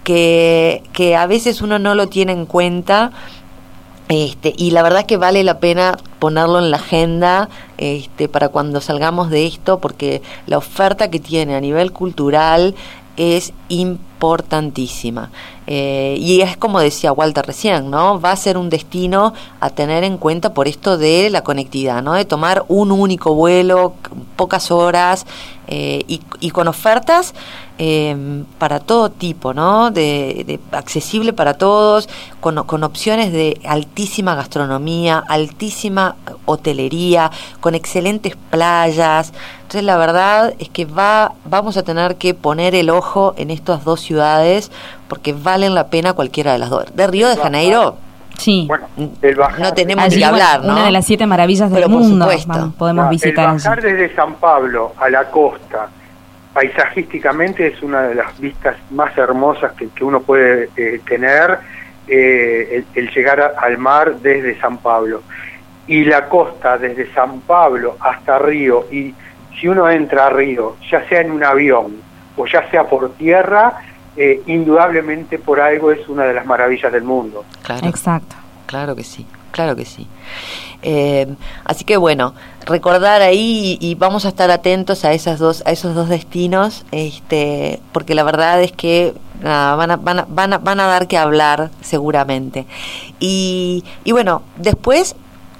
que 0.04 0.82
que 0.92 1.16
a 1.16 1.26
veces 1.26 1.62
uno 1.62 1.78
no 1.78 1.94
lo 1.94 2.08
tiene 2.08 2.32
en 2.32 2.46
cuenta 2.46 3.12
este, 4.08 4.54
y 4.56 4.70
la 4.70 4.82
verdad 4.82 5.06
que 5.06 5.16
vale 5.16 5.42
la 5.42 5.58
pena 5.58 5.98
ponerlo 6.18 6.58
en 6.58 6.70
la 6.70 6.76
agenda 6.76 7.48
este, 7.76 8.28
para 8.28 8.48
cuando 8.48 8.80
salgamos 8.80 9.30
de 9.30 9.46
esto, 9.46 9.80
porque 9.80 10.22
la 10.46 10.58
oferta 10.58 11.10
que 11.10 11.18
tiene 11.18 11.56
a 11.56 11.60
nivel 11.60 11.92
cultural 11.92 12.74
es 13.16 13.52
importantísima. 14.16 15.30
Eh, 15.66 16.16
y 16.20 16.40
es 16.42 16.56
como 16.56 16.80
decía 16.80 17.12
Walter 17.12 17.44
recién, 17.44 17.90
¿no? 17.90 18.20
Va 18.20 18.30
a 18.30 18.36
ser 18.36 18.56
un 18.56 18.70
destino 18.70 19.34
a 19.60 19.70
tener 19.70 20.04
en 20.04 20.16
cuenta 20.16 20.54
por 20.54 20.68
esto 20.68 20.96
de 20.96 21.28
la 21.28 21.42
conectividad, 21.42 22.02
¿no? 22.02 22.14
De 22.14 22.24
tomar 22.24 22.64
un 22.68 22.92
único 22.92 23.34
vuelo, 23.34 23.94
pocas 24.36 24.70
horas 24.70 25.26
eh, 25.66 26.04
y, 26.06 26.50
con 26.50 26.68
ofertas 26.68 27.34
eh, 27.78 28.44
para 28.58 28.78
todo 28.78 29.10
tipo, 29.10 29.52
¿no? 29.52 29.90
De, 29.90 30.60
accesible 30.70 31.32
para 31.32 31.54
todos, 31.54 32.08
con, 32.40 32.62
con 32.64 32.84
opciones 32.84 33.32
de 33.32 33.60
altísima 33.66 34.36
gastronomía, 34.36 35.24
altísima 35.28 36.14
hotelería, 36.44 37.32
con 37.60 37.74
excelentes 37.74 38.36
playas. 38.50 39.32
Entonces 39.62 39.82
la 39.82 39.96
verdad 39.96 40.54
es 40.60 40.68
que 40.68 40.84
va, 40.84 41.34
vamos 41.44 41.76
a 41.76 41.82
tener 41.82 42.14
que 42.14 42.34
poner 42.34 42.76
el 42.76 42.88
ojo 42.88 43.34
en 43.36 43.50
estas 43.50 43.84
dos 43.84 44.05
ciudades 44.06 44.70
porque 45.08 45.32
valen 45.32 45.74
la 45.74 45.88
pena 45.88 46.12
cualquiera 46.14 46.52
de 46.52 46.58
las 46.58 46.70
dos. 46.70 46.86
De 46.94 47.06
Río 47.06 47.28
de 47.28 47.36
Janeiro, 47.36 47.98
Sí. 48.38 48.66
Bueno, 48.68 48.86
el 49.22 49.34
bajar, 49.34 49.60
no 49.60 49.72
tenemos 49.72 50.14
que 50.14 50.24
hablar, 50.24 50.62
¿no? 50.62 50.72
Una 50.72 50.84
de 50.86 50.90
las 50.90 51.06
siete 51.06 51.26
maravillas 51.26 51.70
del 51.70 51.88
mundo. 51.88 52.28
podemos 52.78 53.10
visitar. 53.10 53.50
El 53.50 53.54
bajar 53.54 53.82
desde 53.82 54.14
San 54.14 54.34
Pablo 54.34 54.92
a 54.98 55.08
la 55.08 55.24
costa, 55.30 55.88
paisajísticamente 56.52 57.68
es 57.68 57.82
una 57.82 58.02
de 58.02 58.14
las 58.14 58.38
vistas 58.38 58.76
más 58.90 59.16
hermosas 59.16 59.72
que, 59.72 59.88
que 59.88 60.04
uno 60.04 60.20
puede 60.20 60.70
eh, 60.76 61.00
tener, 61.06 61.58
eh, 62.08 62.84
el, 62.94 63.10
llegar 63.10 63.54
al 63.58 63.78
mar 63.78 64.16
desde 64.16 64.58
San 64.60 64.78
Pablo. 64.78 65.22
Y 65.86 66.04
la 66.04 66.28
costa 66.28 66.78
desde 66.78 67.12
San 67.12 67.40
Pablo 67.40 67.96
hasta 68.00 68.38
Río, 68.38 68.86
y 68.90 69.14
si 69.58 69.68
uno 69.68 69.88
entra 69.88 70.26
a 70.26 70.30
Río, 70.30 70.76
ya 70.90 71.06
sea 71.08 71.20
en 71.20 71.30
un 71.30 71.44
avión 71.44 71.96
o 72.36 72.46
ya 72.46 72.68
sea 72.70 72.84
por 72.84 73.14
tierra, 73.14 73.74
eh, 74.16 74.42
indudablemente 74.46 75.38
por 75.38 75.60
algo 75.60 75.92
es 75.92 76.08
una 76.08 76.24
de 76.24 76.34
las 76.34 76.46
maravillas 76.46 76.92
del 76.92 77.04
mundo. 77.04 77.44
Claro. 77.62 77.86
Exacto. 77.86 78.36
Claro 78.66 78.96
que 78.96 79.04
sí, 79.04 79.26
claro 79.52 79.76
que 79.76 79.84
sí. 79.84 80.06
Eh, 80.82 81.26
así 81.64 81.84
que 81.84 81.96
bueno, 81.96 82.34
recordar 82.64 83.22
ahí 83.22 83.78
y, 83.80 83.94
vamos 83.94 84.24
a 84.24 84.28
estar 84.28 84.50
atentos 84.50 85.04
a 85.04 85.12
esas 85.12 85.38
dos, 85.38 85.62
a 85.66 85.70
esos 85.70 85.94
dos 85.94 86.08
destinos, 86.08 86.84
este, 86.90 87.80
porque 87.92 88.14
la 88.14 88.24
verdad 88.24 88.60
es 88.62 88.72
que 88.72 89.14
van, 89.42 89.90
a, 89.90 89.96
van, 89.96 90.18
a, 90.20 90.26
van, 90.28 90.52
a, 90.52 90.58
van 90.58 90.80
a 90.80 90.86
dar 90.86 91.06
que 91.06 91.16
hablar 91.16 91.70
seguramente. 91.80 92.66
Y, 93.20 93.84
y 94.04 94.12
bueno, 94.12 94.42
después 94.56 95.16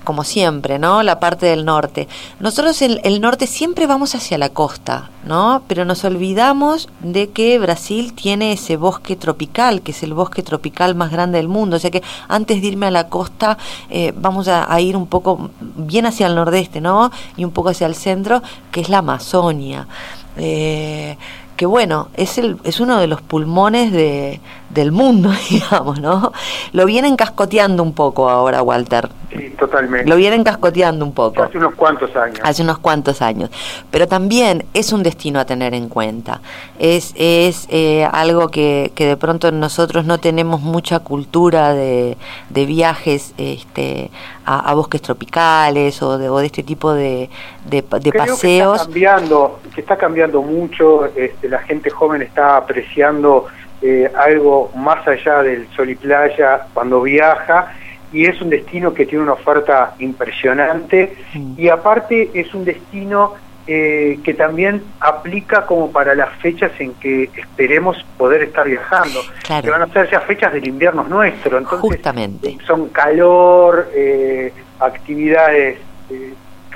como 0.06 0.22
siempre, 0.22 0.78
¿no? 0.78 1.02
La 1.02 1.18
parte 1.18 1.46
del 1.46 1.64
norte. 1.64 2.06
Nosotros 2.38 2.80
el, 2.80 3.00
el 3.02 3.20
norte 3.20 3.48
siempre 3.48 3.88
vamos 3.88 4.14
hacia 4.14 4.38
la 4.38 4.50
costa, 4.50 5.10
¿no? 5.24 5.64
Pero 5.66 5.84
nos 5.84 6.04
olvidamos 6.04 6.88
de 7.00 7.30
que 7.30 7.58
Brasil 7.58 8.12
tiene 8.12 8.52
ese 8.52 8.76
bosque 8.76 9.16
tropical, 9.16 9.82
que 9.82 9.90
es 9.90 10.04
el 10.04 10.14
bosque 10.14 10.44
tropical 10.44 10.94
más 10.94 11.10
grande 11.10 11.38
del 11.38 11.48
mundo. 11.48 11.74
O 11.74 11.78
sea 11.80 11.90
que 11.90 12.04
antes 12.28 12.62
de 12.62 12.68
irme 12.68 12.86
a 12.86 12.92
la 12.92 13.08
costa, 13.08 13.58
eh, 13.90 14.12
vamos 14.16 14.46
a, 14.46 14.80
ir 14.80 14.96
un 14.96 15.08
poco 15.08 15.50
bien 15.60 16.06
hacia 16.06 16.28
el 16.28 16.36
nordeste, 16.36 16.80
¿no? 16.80 17.10
Y 17.36 17.44
un 17.44 17.50
poco 17.50 17.70
hacia 17.70 17.88
el 17.88 17.96
centro, 17.96 18.42
que 18.70 18.82
es 18.82 18.88
la 18.88 18.98
Amazonia. 18.98 19.88
Eh, 20.36 21.18
que 21.56 21.66
bueno, 21.66 22.10
es, 22.14 22.38
el, 22.38 22.58
es 22.64 22.78
uno 22.80 23.00
de 23.00 23.06
los 23.08 23.22
pulmones 23.22 23.90
de, 23.90 24.40
del 24.70 24.92
mundo, 24.92 25.30
digamos, 25.50 26.00
¿no? 26.00 26.32
Lo 26.72 26.86
vienen 26.86 27.16
cascoteando 27.16 27.82
un 27.82 27.92
poco 27.92 28.28
ahora, 28.28 28.62
Walter. 28.62 29.08
Sí, 29.30 29.50
totalmente. 29.58 30.08
Lo 30.08 30.16
vienen 30.16 30.44
cascoteando 30.44 31.04
un 31.04 31.12
poco. 31.12 31.42
Hace 31.42 31.58
unos 31.58 31.74
cuantos 31.74 32.14
años. 32.16 32.38
Hace 32.42 32.62
unos 32.62 32.78
cuantos 32.78 33.22
años. 33.22 33.50
Pero 33.90 34.06
también 34.06 34.64
es 34.72 34.92
un 34.92 35.02
destino 35.02 35.40
a 35.40 35.44
tener 35.44 35.74
en 35.74 35.88
cuenta. 35.88 36.40
Es, 36.78 37.12
es 37.16 37.66
eh, 37.70 38.08
algo 38.10 38.48
que, 38.48 38.92
que 38.94 39.06
de 39.06 39.16
pronto 39.16 39.50
nosotros 39.52 40.04
no 40.04 40.18
tenemos 40.18 40.60
mucha 40.60 41.00
cultura 41.00 41.74
de, 41.74 42.16
de 42.50 42.66
viajes 42.66 43.34
este, 43.36 44.10
a, 44.44 44.74
bosques 44.74 45.02
tropicales 45.02 46.00
o 46.02 46.18
de, 46.18 46.28
o 46.28 46.38
de 46.38 46.46
este 46.46 46.62
tipo 46.62 46.92
de, 46.92 47.28
de, 47.68 47.82
paseos. 47.82 48.40
Que 48.40 48.58
está 48.58 48.84
cambiando, 48.84 49.60
que 49.74 49.80
está 49.80 49.96
cambiando 49.96 50.42
mucho. 50.42 51.06
Este, 51.16 51.48
la 51.48 51.58
gente 51.58 51.90
joven 51.90 52.22
está 52.22 52.56
apreciando 52.56 53.46
eh, 53.88 54.10
algo 54.16 54.72
más 54.74 55.06
allá 55.06 55.44
del 55.44 55.68
sol 55.76 55.88
y 55.90 55.94
playa 55.94 56.66
cuando 56.74 57.02
viaja 57.02 57.72
y 58.12 58.26
es 58.26 58.40
un 58.40 58.50
destino 58.50 58.92
que 58.92 59.06
tiene 59.06 59.22
una 59.22 59.34
oferta 59.34 59.94
impresionante. 60.00 61.16
Y 61.56 61.68
aparte 61.68 62.30
es 62.34 62.52
un 62.52 62.64
destino 62.64 63.34
eh, 63.68 64.18
que 64.24 64.34
también 64.34 64.82
aplica 64.98 65.66
como 65.66 65.92
para 65.92 66.16
las 66.16 66.34
fechas 66.38 66.72
en 66.80 66.94
que 66.94 67.30
esperemos 67.36 67.96
poder 68.16 68.42
estar 68.42 68.66
viajando, 68.66 69.20
que 69.62 69.70
van 69.70 69.82
a 69.82 69.86
ser 69.92 70.10
ya 70.10 70.20
fechas 70.20 70.52
del 70.52 70.66
invierno 70.66 71.04
nuestro, 71.04 71.58
entonces 71.58 71.80
Justamente. 71.80 72.58
son 72.66 72.88
calor, 72.88 73.88
eh, 73.94 74.52
actividades 74.80 75.78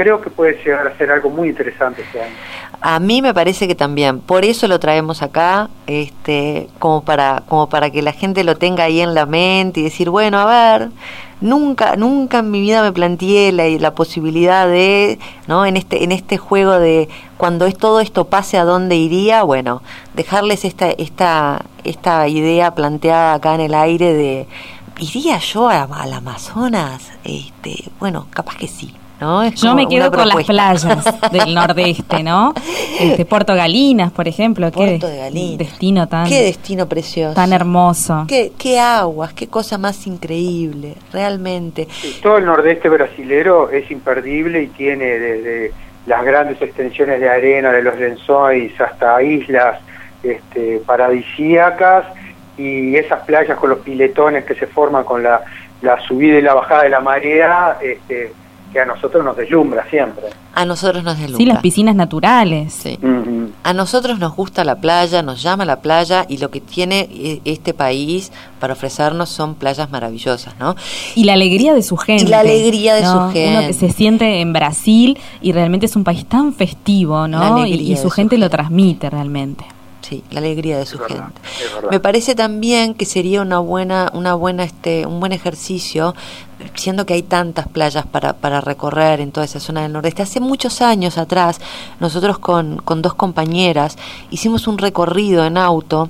creo 0.00 0.22
que 0.22 0.30
puede 0.30 0.54
llegar 0.64 0.86
a 0.86 0.96
ser 0.96 1.10
algo 1.10 1.28
muy 1.28 1.50
interesante 1.50 2.00
este 2.00 2.22
año. 2.22 2.34
A 2.80 2.98
mí 3.00 3.20
me 3.20 3.34
parece 3.34 3.68
que 3.68 3.74
también, 3.74 4.20
por 4.20 4.46
eso 4.46 4.66
lo 4.66 4.80
traemos 4.80 5.20
acá, 5.20 5.68
este, 5.86 6.68
como 6.78 7.04
para, 7.04 7.42
como 7.46 7.68
para 7.68 7.90
que 7.90 8.00
la 8.00 8.12
gente 8.12 8.42
lo 8.42 8.56
tenga 8.56 8.84
ahí 8.84 9.02
en 9.02 9.12
la 9.12 9.26
mente 9.26 9.80
y 9.80 9.82
decir, 9.82 10.08
bueno, 10.08 10.38
a 10.38 10.46
ver, 10.46 10.88
nunca, 11.42 11.96
nunca 11.96 12.38
en 12.38 12.50
mi 12.50 12.62
vida 12.62 12.82
me 12.82 12.92
planteé 12.92 13.52
la, 13.52 13.68
la 13.68 13.94
posibilidad 13.94 14.66
de, 14.66 15.18
¿no? 15.46 15.66
En 15.66 15.76
este, 15.76 16.02
en 16.02 16.12
este 16.12 16.38
juego 16.38 16.78
de 16.78 17.10
cuando 17.36 17.66
es 17.66 17.76
todo 17.76 18.00
esto 18.00 18.24
pase 18.24 18.56
a 18.56 18.64
dónde 18.64 18.96
iría, 18.96 19.42
bueno, 19.42 19.82
dejarles 20.14 20.64
esta, 20.64 20.88
esta, 20.88 21.66
esta 21.84 22.26
idea 22.26 22.74
planteada 22.74 23.34
acá 23.34 23.54
en 23.54 23.60
el 23.60 23.74
aire 23.74 24.14
de 24.14 24.46
¿iría 24.98 25.36
yo 25.36 25.68
al 25.68 26.12
Amazonas? 26.14 27.10
Este, 27.22 27.90
bueno, 27.98 28.28
capaz 28.30 28.56
que 28.56 28.66
sí 28.66 28.94
¿no? 29.20 29.48
Yo 29.50 29.74
me 29.74 29.86
quedo 29.86 30.10
con 30.10 30.28
las 30.28 30.44
playas 30.44 31.04
del 31.30 31.54
nordeste, 31.54 32.22
¿no? 32.22 32.54
Este, 32.98 33.24
Puerto 33.24 33.54
Galinas, 33.54 34.12
por 34.12 34.26
ejemplo. 34.28 34.70
Puerto 34.70 35.06
de 35.08 35.18
Galinas. 35.18 35.58
Destino 35.58 36.08
tan... 36.08 36.28
Qué 36.28 36.42
destino 36.42 36.88
precioso. 36.88 37.34
Tan 37.34 37.52
hermoso. 37.52 38.24
Qué, 38.28 38.52
qué 38.58 38.80
aguas, 38.80 39.32
qué 39.32 39.48
cosa 39.48 39.78
más 39.78 40.06
increíble, 40.06 40.96
realmente. 41.12 41.88
todo 42.22 42.38
el 42.38 42.44
nordeste 42.46 42.88
brasilero 42.88 43.70
es 43.70 43.90
imperdible 43.90 44.62
y 44.62 44.66
tiene 44.68 45.04
desde 45.04 45.72
las 46.06 46.24
grandes 46.24 46.60
extensiones 46.60 47.20
de 47.20 47.28
arena 47.28 47.72
de 47.72 47.82
los 47.82 47.98
lenzois 47.98 48.78
hasta 48.80 49.22
islas 49.22 49.80
este, 50.22 50.80
paradisíacas 50.84 52.06
y 52.56 52.96
esas 52.96 53.20
playas 53.24 53.58
con 53.58 53.70
los 53.70 53.78
piletones 53.80 54.44
que 54.44 54.54
se 54.54 54.66
forman 54.66 55.04
con 55.04 55.22
la, 55.22 55.42
subida 56.06 56.38
y 56.38 56.42
la 56.42 56.54
bajada 56.54 56.82
de 56.82 56.90
la 56.90 57.00
marea, 57.00 57.78
este, 57.80 58.32
que 58.72 58.80
a 58.80 58.84
nosotros 58.84 59.24
nos 59.24 59.36
deslumbra 59.36 59.88
siempre. 59.90 60.24
A 60.54 60.64
nosotros 60.64 61.02
nos 61.02 61.18
deslumbra. 61.18 61.38
Sí, 61.38 61.46
las 61.46 61.60
piscinas 61.60 61.94
naturales. 61.94 62.84
A 63.62 63.74
nosotros 63.74 64.18
nos 64.18 64.34
gusta 64.34 64.64
la 64.64 64.76
playa, 64.76 65.22
nos 65.22 65.42
llama 65.42 65.64
la 65.64 65.80
playa 65.80 66.24
y 66.28 66.38
lo 66.38 66.50
que 66.50 66.60
tiene 66.60 67.08
e, 67.10 67.40
este 67.44 67.74
país 67.74 68.32
para 68.58 68.72
ofrecernos 68.74 69.28
son 69.28 69.54
playas 69.54 69.90
maravillosas, 69.90 70.54
¿no? 70.58 70.76
Y 71.14 71.24
la 71.24 71.34
alegría 71.34 71.74
de 71.74 71.82
su 71.82 71.96
gente. 71.96 72.24
Y 72.24 72.28
la 72.28 72.40
alegría 72.40 72.94
de 72.94 73.04
su 73.04 73.18
gente. 73.32 73.58
Uno 73.58 73.66
que 73.66 73.72
se 73.72 73.90
siente 73.90 74.40
en 74.40 74.52
Brasil 74.52 75.18
y 75.40 75.52
realmente 75.52 75.86
es 75.86 75.96
un 75.96 76.04
país 76.04 76.26
tan 76.26 76.52
festivo, 76.52 77.28
¿no? 77.28 77.66
Y, 77.66 77.96
su 77.96 78.08
gente 78.08 78.38
lo 78.38 78.48
transmite 78.48 79.10
realmente 79.10 79.64
sí, 80.00 80.24
la 80.30 80.40
alegría 80.40 80.78
de 80.78 80.86
su 80.86 80.98
gente. 80.98 81.40
Me 81.90 82.00
parece 82.00 82.34
también 82.34 82.94
que 82.94 83.04
sería 83.04 83.42
una 83.42 83.58
buena, 83.58 84.10
una 84.14 84.34
buena, 84.34 84.64
este, 84.64 85.06
un 85.06 85.20
buen 85.20 85.32
ejercicio, 85.32 86.14
siendo 86.74 87.06
que 87.06 87.14
hay 87.14 87.22
tantas 87.22 87.68
playas 87.68 88.06
para, 88.06 88.34
para 88.34 88.60
recorrer 88.60 89.20
en 89.20 89.32
toda 89.32 89.46
esa 89.46 89.60
zona 89.60 89.82
del 89.82 89.92
nordeste. 89.92 90.22
Hace 90.22 90.40
muchos 90.40 90.82
años 90.82 91.18
atrás, 91.18 91.60
nosotros 92.00 92.38
con, 92.38 92.78
con 92.78 93.02
dos 93.02 93.14
compañeras 93.14 93.96
hicimos 94.30 94.66
un 94.66 94.78
recorrido 94.78 95.44
en 95.44 95.56
auto 95.56 96.08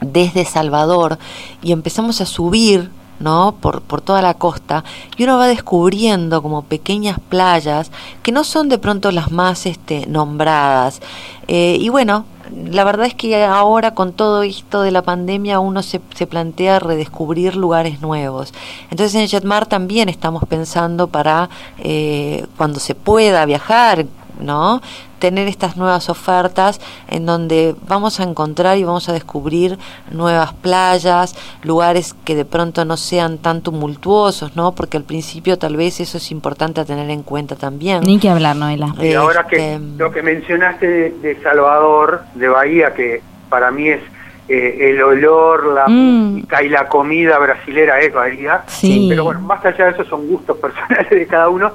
desde 0.00 0.44
Salvador 0.44 1.18
y 1.62 1.72
empezamos 1.72 2.20
a 2.20 2.26
subir 2.26 2.90
¿no? 3.22 3.54
Por, 3.60 3.82
por 3.82 4.00
toda 4.00 4.20
la 4.20 4.34
costa 4.34 4.84
y 5.16 5.24
uno 5.24 5.38
va 5.38 5.46
descubriendo 5.46 6.42
como 6.42 6.62
pequeñas 6.62 7.18
playas 7.28 7.90
que 8.22 8.32
no 8.32 8.44
son 8.44 8.68
de 8.68 8.78
pronto 8.78 9.10
las 9.12 9.30
más 9.30 9.64
este, 9.64 10.06
nombradas. 10.06 11.00
Eh, 11.46 11.76
y 11.80 11.88
bueno, 11.88 12.24
la 12.50 12.84
verdad 12.84 13.06
es 13.06 13.14
que 13.14 13.44
ahora 13.44 13.94
con 13.94 14.12
todo 14.12 14.42
esto 14.42 14.82
de 14.82 14.90
la 14.90 15.02
pandemia 15.02 15.60
uno 15.60 15.82
se, 15.82 16.00
se 16.14 16.26
plantea 16.26 16.78
redescubrir 16.78 17.56
lugares 17.56 18.00
nuevos. 18.00 18.52
Entonces 18.90 19.14
en 19.14 19.28
Jetmar 19.28 19.66
también 19.66 20.08
estamos 20.08 20.44
pensando 20.48 21.08
para 21.08 21.50
eh, 21.78 22.46
cuando 22.56 22.80
se 22.80 22.94
pueda 22.94 23.44
viajar, 23.46 24.06
¿no? 24.40 24.80
tener 25.22 25.46
estas 25.46 25.76
nuevas 25.76 26.08
ofertas 26.08 26.80
en 27.08 27.26
donde 27.26 27.76
vamos 27.86 28.18
a 28.18 28.24
encontrar 28.24 28.76
y 28.76 28.82
vamos 28.82 29.08
a 29.08 29.12
descubrir 29.12 29.78
nuevas 30.10 30.52
playas, 30.52 31.36
lugares 31.62 32.16
que 32.24 32.34
de 32.34 32.44
pronto 32.44 32.84
no 32.84 32.96
sean 32.96 33.38
tan 33.38 33.62
tumultuosos, 33.62 34.56
¿no? 34.56 34.72
Porque 34.72 34.96
al 34.96 35.04
principio 35.04 35.58
tal 35.58 35.76
vez 35.76 36.00
eso 36.00 36.18
es 36.18 36.32
importante 36.32 36.80
a 36.80 36.84
tener 36.84 37.08
en 37.08 37.22
cuenta 37.22 37.54
también. 37.54 38.00
Ni 38.00 38.18
que 38.18 38.30
hablar, 38.30 38.56
Noela. 38.56 38.96
Y 39.00 39.12
ahora 39.12 39.46
que 39.46 39.74
este, 39.74 39.96
lo 39.96 40.10
que 40.10 40.22
mencionaste 40.22 40.88
de, 40.88 41.40
Salvador, 41.40 42.22
de 42.34 42.48
Bahía, 42.48 42.92
que 42.92 43.22
para 43.48 43.70
mí 43.70 43.90
es 43.90 44.00
eh, 44.48 44.90
el 44.90 45.00
olor, 45.04 45.72
la 45.72 45.86
mm. 45.86 45.92
música 45.92 46.64
y 46.64 46.68
la 46.68 46.88
comida 46.88 47.38
brasilera 47.38 48.00
es 48.00 48.12
Bahía. 48.12 48.64
Sí. 48.66 49.06
Pero 49.08 49.22
bueno, 49.22 49.40
más 49.42 49.64
allá 49.64 49.84
de 49.84 49.90
eso 49.92 50.04
son 50.06 50.26
gustos 50.26 50.56
personales 50.60 51.10
de 51.10 51.28
cada 51.28 51.48
uno 51.48 51.74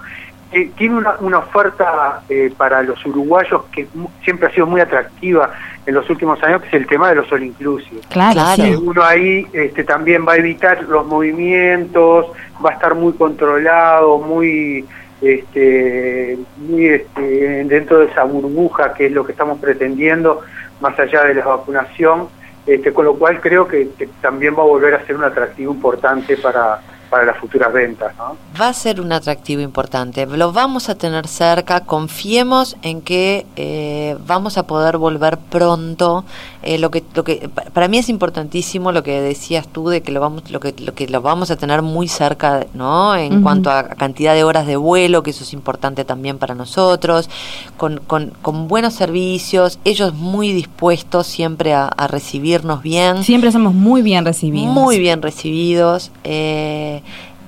tiene 0.66 0.96
una, 0.96 1.16
una 1.20 1.40
oferta 1.40 2.22
eh, 2.30 2.52
para 2.56 2.82
los 2.84 3.04
uruguayos 3.06 3.64
que 3.72 3.88
siempre 4.24 4.48
ha 4.48 4.52
sido 4.52 4.68
muy 4.68 4.82
atractiva 4.82 5.52
en 5.86 5.94
los 5.94 6.10
últimos 6.10 6.42
años, 6.44 6.62
que 6.62 6.68
es 6.68 6.74
el 6.74 6.88
tema 6.88 7.10
de 7.10 7.16
los 7.16 7.32
all 7.32 7.44
inclusive. 7.44 8.02
Claro, 8.10 8.42
Uno 8.82 9.04
ahí 9.04 9.48
este, 9.54 9.84
también 9.84 10.26
va 10.28 10.34
a 10.34 10.38
evitar 10.38 10.84
los 10.84 11.06
movimientos, 11.08 12.28
va 12.64 12.72
a 12.72 12.74
estar 12.74 12.94
muy 12.94 13.14
controlado, 13.14 14.18
muy 14.18 14.86
este, 15.22 16.38
muy 16.58 16.88
este, 16.88 17.64
dentro 17.66 18.00
de 18.00 18.06
esa 18.06 18.24
burbuja 18.24 18.94
que 18.94 19.08
es 19.08 19.12
lo 19.12 19.26
que 19.26 19.32
estamos 19.32 19.60
pretendiendo, 19.60 20.42
más 20.82 20.98
allá 21.00 21.24
de 21.24 21.36
la 21.36 21.46
vacunación, 21.46 22.28
este, 22.66 22.94
con 22.94 23.06
lo 23.06 23.16
cual 23.16 23.40
creo 23.40 23.68
que 23.68 23.90
también 24.22 24.54
va 24.56 24.64
a 24.64 24.66
volver 24.66 24.94
a 24.94 25.06
ser 25.06 25.16
un 25.16 25.24
atractivo 25.24 25.74
importante 25.74 26.38
para 26.38 26.82
para 27.10 27.26
las 27.26 27.38
futuras 27.38 27.72
ventas. 27.74 28.16
¿no? 28.18 28.38
Va 28.60 28.70
a 28.70 28.74
ser 28.74 29.02
un 29.02 29.12
atractivo 29.12 29.62
importante, 29.62 30.26
lo 30.26 30.52
vamos 30.52 30.90
a 30.90 30.96
tener 30.96 31.28
cerca, 31.28 31.82
confiemos 31.82 32.78
en 32.82 33.02
que 33.02 33.46
eh, 33.56 34.18
vamos 34.26 34.58
a 34.58 34.68
poder 34.68 34.98
volver 34.98 35.38
pronto. 35.38 36.26
Eh, 36.64 36.78
lo 36.78 36.92
que, 36.92 37.04
lo 37.14 37.24
que 37.24 37.50
para 37.74 37.88
mí 37.88 37.98
es 37.98 38.10
importantísimo 38.10 38.92
lo 38.92 39.04
que 39.04 39.22
decías 39.22 39.68
tú 39.68 39.90
de 39.90 40.02
que 40.02 40.12
lo 40.12 40.20
vamos, 40.20 40.52
lo 40.52 40.60
que, 40.60 40.74
lo 40.80 40.94
que 40.94 41.08
lo 41.08 41.22
vamos 41.22 41.50
a 41.52 41.56
tener 41.56 41.82
muy 41.82 42.08
cerca, 42.08 42.66
¿no? 42.74 43.16
En 43.16 43.42
cuanto 43.42 43.72
a 43.72 43.84
cantidad 43.84 44.34
de 44.34 44.44
horas 44.44 44.68
de 44.68 44.76
vuelo, 44.76 45.24
que 45.24 45.32
eso 45.32 45.44
es 45.44 45.54
importante 45.54 46.04
también 46.04 46.38
para 46.38 46.56
nosotros, 46.56 47.30
con, 47.78 48.00
con, 48.00 48.34
con 48.42 48.68
buenos 48.68 48.94
servicios, 48.94 49.80
ellos 49.86 50.14
muy 50.14 50.52
dispuestos 50.52 51.28
siempre 51.28 51.74
a, 51.74 51.88
a, 51.88 52.08
recibirnos 52.08 52.82
bien. 52.82 53.24
Siempre 53.24 53.52
somos 53.52 53.74
muy 53.74 54.02
bien 54.02 54.26
recibidos. 54.26 54.74
Muy 54.74 55.00
bien 55.00 55.22
recibidos. 55.22 56.12
Eh, 56.24 56.97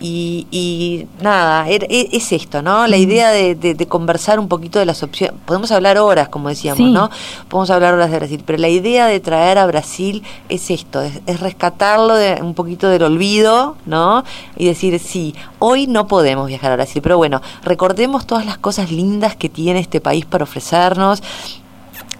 y, 0.01 1.07
nada, 1.21 1.69
e, 1.69 2.09
es 2.11 2.31
esto, 2.31 2.61
¿no? 2.61 2.87
La 2.87 2.97
idea 2.97 3.31
de, 3.31 3.87
conversar 3.87 4.39
un 4.39 4.47
poquito 4.47 4.79
de 4.79 4.85
las 4.85 5.03
opciones. 5.03 5.35
Podemos 5.45 5.71
hablar 5.71 5.97
horas, 5.97 6.29
como 6.29 6.49
decíamos, 6.49 6.89
¿no? 6.89 7.09
Podemos 7.49 7.69
hablar 7.69 7.93
horas 7.93 8.11
de 8.11 8.17
Brasil, 8.17 8.43
pero 8.45 8.59
la 8.59 8.69
idea 8.69 9.07
de 9.07 9.19
traer 9.19 9.57
a 9.57 9.65
Brasil 9.65 10.23
es 10.47 10.69
esto, 10.71 11.01
es, 11.01 11.39
rescatarlo 11.39 12.15
de 12.15 12.39
un 12.41 12.53
poquito 12.53 12.87
del 12.87 13.03
olvido, 13.03 13.75
¿no? 13.85 14.23
Y 14.55 14.65
decir, 14.65 14.97
sí, 14.99 15.35
hoy 15.59 15.87
no 15.87 16.07
podemos 16.07 16.47
viajar 16.47 16.71
a 16.71 16.75
Brasil, 16.75 17.01
pero 17.01 17.17
bueno, 17.17 17.41
recordemos 17.63 18.25
todas 18.25 18.45
las 18.45 18.57
cosas 18.57 18.91
lindas 18.91 19.35
que 19.35 19.49
tiene 19.49 19.79
este 19.79 19.99
país 19.99 20.25
para 20.25 20.43
ofrecernos 20.43 21.21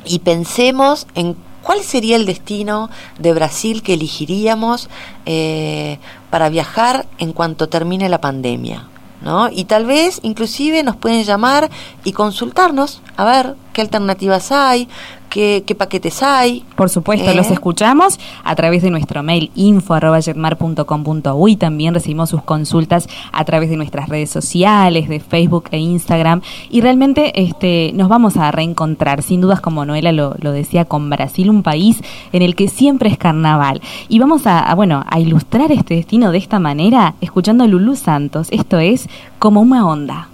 y 0.05 0.19
pensemos 0.19 1.07
en 1.15 1.35
¿Cuál 1.61 1.81
sería 1.81 2.15
el 2.15 2.25
destino 2.25 2.89
de 3.19 3.33
Brasil 3.33 3.83
que 3.83 3.93
elegiríamos 3.93 4.89
eh, 5.25 5.99
para 6.29 6.49
viajar 6.49 7.07
en 7.17 7.33
cuanto 7.33 7.69
termine 7.69 8.09
la 8.09 8.21
pandemia? 8.21 8.87
¿no? 9.21 9.49
Y 9.49 9.65
tal 9.65 9.85
vez 9.85 10.19
inclusive 10.23 10.83
nos 10.83 10.95
pueden 10.95 11.23
llamar 11.23 11.69
y 12.03 12.13
consultarnos 12.13 13.01
a 13.17 13.25
ver 13.25 13.55
qué 13.73 13.81
alternativas 13.81 14.51
hay, 14.51 14.87
qué, 15.29 15.75
paquetes 15.77 16.23
hay. 16.23 16.65
Por 16.75 16.89
supuesto, 16.89 17.33
los 17.33 17.49
¿Eh? 17.49 17.53
escuchamos 17.53 18.19
a 18.43 18.53
través 18.55 18.81
de 18.81 18.89
nuestro 18.89 19.23
mail 19.23 19.49
info.jetmar.com.uy. 19.55 21.55
También 21.55 21.93
recibimos 21.93 22.29
sus 22.29 22.43
consultas 22.43 23.07
a 23.31 23.45
través 23.45 23.69
de 23.69 23.77
nuestras 23.77 24.09
redes 24.09 24.29
sociales, 24.29 25.07
de 25.07 25.21
Facebook 25.21 25.69
e 25.71 25.77
Instagram. 25.77 26.41
Y 26.69 26.81
realmente 26.81 27.31
este, 27.41 27.91
nos 27.93 28.09
vamos 28.09 28.35
a 28.37 28.51
reencontrar, 28.51 29.23
sin 29.23 29.41
dudas, 29.41 29.61
como 29.61 29.85
Noela 29.85 30.11
lo, 30.11 30.33
decía, 30.51 30.85
con 30.85 31.09
Brasil, 31.09 31.49
un 31.49 31.63
país 31.63 32.01
en 32.33 32.41
el 32.41 32.55
que 32.55 32.67
siempre 32.67 33.09
es 33.09 33.17
carnaval. 33.17 33.81
Y 34.07 34.19
vamos 34.19 34.45
a, 34.45 34.73
bueno, 34.75 35.03
a 35.07 35.19
ilustrar 35.19 35.71
este 35.71 35.95
destino 35.95 36.31
de 36.31 36.37
esta 36.39 36.59
manera, 36.59 37.15
escuchando 37.21 37.63
a 37.63 37.67
Lulú 37.67 37.95
Santos. 37.95 38.49
Esto 38.51 38.79
es 38.79 39.07
como 39.37 39.61
una 39.61 39.87
onda. 39.87 40.29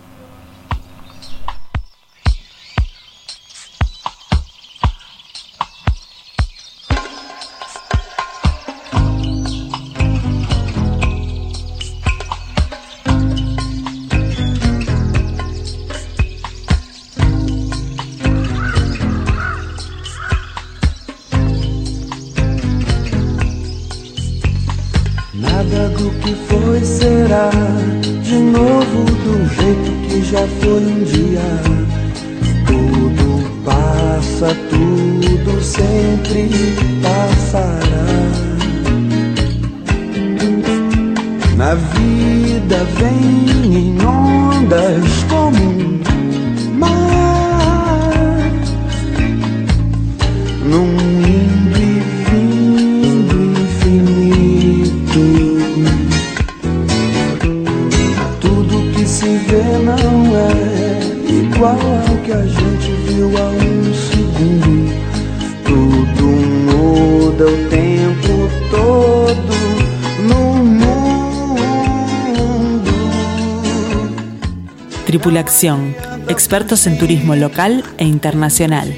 Expertos 76.27 76.87
en 76.87 76.97
turismo 76.97 77.35
local 77.35 77.83
e 77.97 78.05
internacional. 78.05 78.93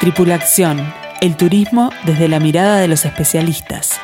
Tripulación, 0.00 0.92
el 1.20 1.36
turismo 1.36 1.90
desde 2.04 2.28
la 2.28 2.40
mirada 2.40 2.78
de 2.78 2.88
los 2.88 3.04
especialistas. 3.04 4.00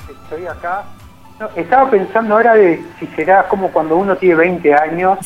Estoy 0.10 0.46
acá 0.46 0.84
estaba 1.56 1.90
pensando 1.90 2.36
ahora 2.36 2.56
de 2.56 2.82
si 3.00 3.08
será 3.08 3.48
como 3.48 3.70
cuando 3.70 3.98
uno 3.98 4.16
tiene 4.16 4.36
20 4.36 4.74
años, 4.74 5.18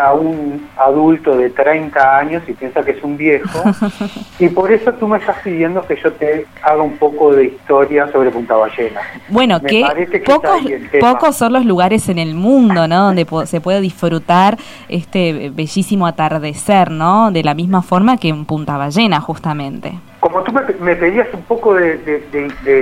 a 0.00 0.14
un 0.14 0.68
adulto 0.76 1.36
de 1.36 1.50
30 1.50 2.18
años 2.18 2.42
y 2.46 2.52
piensa 2.52 2.82
que 2.82 2.92
es 2.92 3.02
un 3.02 3.16
viejo. 3.16 3.62
y 4.38 4.48
por 4.48 4.72
eso 4.72 4.92
tú 4.94 5.08
me 5.08 5.18
estás 5.18 5.36
pidiendo 5.42 5.82
que 5.86 5.96
yo 6.02 6.12
te 6.12 6.46
haga 6.62 6.82
un 6.82 6.96
poco 6.96 7.34
de 7.34 7.46
historia 7.46 8.10
sobre 8.12 8.30
Punta 8.30 8.54
Ballena. 8.54 9.00
Bueno, 9.28 9.60
que, 9.60 9.84
pocos, 10.24 10.60
pocos 11.00 11.36
son 11.36 11.52
los 11.52 11.64
lugares 11.64 12.08
en 12.08 12.18
el 12.18 12.34
mundo, 12.34 12.86
¿no? 12.88 13.04
Donde 13.04 13.26
se 13.46 13.60
puede 13.60 13.80
disfrutar 13.80 14.56
este 14.88 15.50
bellísimo 15.50 16.06
atardecer, 16.06 16.90
¿no? 16.90 17.30
De 17.30 17.42
la 17.42 17.54
misma 17.54 17.82
forma 17.82 18.16
que 18.16 18.28
en 18.28 18.44
Punta 18.44 18.76
Ballena, 18.76 19.20
justamente 19.20 19.94
como 20.28 20.42
tú 20.42 20.52
me, 20.80 20.96
pedías 20.96 21.28
un 21.32 21.42
poco 21.42 21.74
de, 21.74 22.20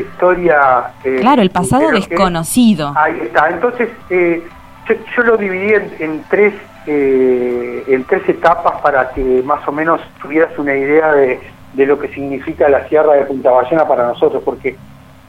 historia... 0.00 0.92
Eh, 1.04 1.18
claro, 1.20 1.42
el 1.42 1.50
pasado 1.50 1.90
desconocido. 1.90 2.94
ahí 2.96 3.20
está. 3.22 3.50
Entonces, 3.50 3.90
eh, 4.08 4.42
yo, 5.14 5.22
lo 5.22 5.36
dividí 5.36 5.74
en, 5.98 6.24
tres, 6.30 6.54
eh, 6.86 7.84
en 7.86 8.04
tres 8.04 8.26
etapas 8.30 8.80
para 8.80 9.10
que 9.10 9.42
más 9.44 9.66
o 9.68 9.72
menos 9.72 10.00
tuvieras 10.22 10.58
una 10.58 10.74
idea 10.74 11.12
de, 11.12 11.38
lo 11.76 11.98
que 11.98 12.08
significa 12.08 12.66
la 12.70 12.88
Sierra 12.88 13.12
de 13.12 13.26
Punta 13.26 13.50
Ballena 13.50 13.86
para 13.86 14.06
nosotros, 14.06 14.42
porque 14.42 14.76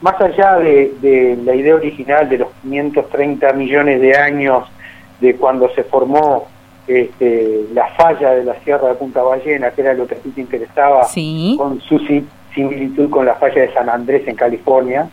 más 0.00 0.18
allá 0.18 0.56
de, 0.56 1.38
la 1.44 1.54
idea 1.54 1.74
original 1.74 2.30
de 2.30 2.38
los 2.38 2.48
530 2.62 3.52
millones 3.52 4.00
de 4.00 4.16
años 4.16 4.64
de 5.20 5.36
cuando 5.36 5.68
se 5.74 5.84
formó 5.84 6.48
este, 6.86 7.66
la 7.72 7.88
falla 7.94 8.32
de 8.32 8.44
la 8.44 8.54
Sierra 8.60 8.88
de 8.88 8.94
Punta 8.94 9.22
Ballena, 9.22 9.70
que 9.70 9.80
era 9.80 9.94
lo 9.94 10.06
que 10.06 10.14
a 10.14 10.18
ti 10.18 10.30
te 10.30 10.40
interesaba, 10.40 11.06
con 11.56 11.80
su 11.80 11.98
similitud 12.54 13.10
con 13.10 13.26
la 13.26 13.34
falla 13.34 13.62
de 13.62 13.74
San 13.74 13.88
Andrés 13.88 14.26
en 14.28 14.36
California, 14.36 15.08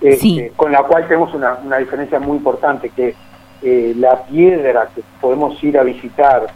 este, 0.00 0.52
con 0.56 0.72
la 0.72 0.82
cual 0.82 1.06
tenemos 1.08 1.32
una, 1.34 1.78
diferencia 1.78 2.20
muy 2.20 2.36
importante, 2.36 2.90
que 2.90 3.14
eh, 3.62 3.94
la 3.96 4.24
piedra 4.24 4.88
que 4.94 5.02
podemos 5.20 5.62
ir 5.64 5.78
a 5.78 5.84
visitar, 5.84 6.46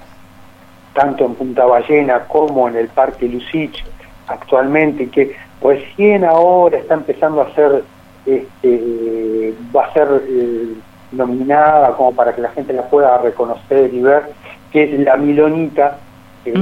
tanto 0.92 1.24
en 1.24 1.34
Punta 1.34 1.64
Ballena 1.64 2.20
como 2.28 2.68
en 2.68 2.76
el 2.76 2.88
Parque 2.88 3.26
Lucich 3.26 3.82
actualmente, 4.26 5.08
que 5.08 5.34
recién 5.62 6.24
ahora 6.24 6.78
está 6.78 6.94
empezando 6.94 7.40
a 7.40 7.54
ser, 7.54 7.82
este, 8.26 9.54
va 9.74 9.86
a 9.86 9.92
ser... 9.94 10.22
Eh, 10.28 10.74
nominada 11.14 11.96
como 11.96 12.14
para 12.14 12.34
que 12.34 12.40
la 12.40 12.50
gente 12.50 12.72
la 12.72 12.82
pueda 12.82 13.18
reconocer 13.18 13.92
y 13.92 14.00
ver, 14.00 14.32
que 14.72 14.84
es 14.84 15.00
la 15.00 15.16
milonita, 15.16 15.98
que, 16.44 16.52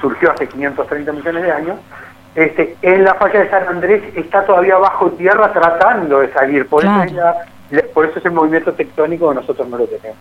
surgió 0.00 0.32
hace 0.32 0.48
530 0.48 1.12
millones 1.12 1.42
de 1.42 1.52
años, 1.52 1.76
este, 2.34 2.76
en 2.82 3.04
la 3.04 3.14
falla 3.14 3.40
de 3.40 3.50
San 3.50 3.68
Andrés 3.68 4.02
está 4.14 4.44
todavía 4.44 4.76
bajo 4.76 5.10
tierra 5.12 5.52
tratando 5.52 6.20
de 6.20 6.32
salir, 6.32 6.66
por, 6.68 6.84
eso, 6.84 7.02
es 7.70 7.82
por 7.94 8.06
eso 8.06 8.18
es 8.18 8.24
el 8.24 8.32
movimiento 8.32 8.72
tectónico 8.72 9.28
que 9.28 9.34
nosotros 9.36 9.68
no 9.68 9.78
lo 9.78 9.86
tenemos. 9.86 10.18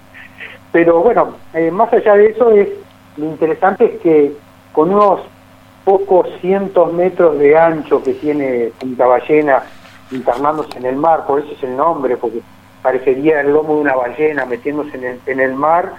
Pero 0.71 1.01
bueno, 1.01 1.35
eh, 1.53 1.71
más 1.71 1.91
allá 1.93 2.15
de 2.15 2.27
eso, 2.27 2.51
es 2.51 2.69
lo 3.17 3.25
interesante 3.25 3.85
es 3.85 4.01
que 4.01 4.31
con 4.71 4.93
unos 4.93 5.21
pocos 5.83 6.27
cientos 6.41 6.93
metros 6.93 7.39
de 7.39 7.57
ancho 7.57 8.03
que 8.03 8.13
tiene 8.13 8.71
Punta 8.79 9.07
Ballena 9.07 9.63
internándose 10.11 10.77
en 10.77 10.85
el 10.85 10.95
mar, 10.95 11.25
por 11.25 11.39
eso 11.39 11.51
es 11.51 11.63
el 11.63 11.75
nombre, 11.75 12.17
porque 12.17 12.41
parecería 12.81 13.41
el 13.41 13.51
lomo 13.51 13.75
de 13.75 13.81
una 13.81 13.95
ballena 13.95 14.45
metiéndose 14.45 14.97
en 14.97 15.03
el, 15.03 15.19
en 15.25 15.39
el 15.39 15.53
mar. 15.53 15.93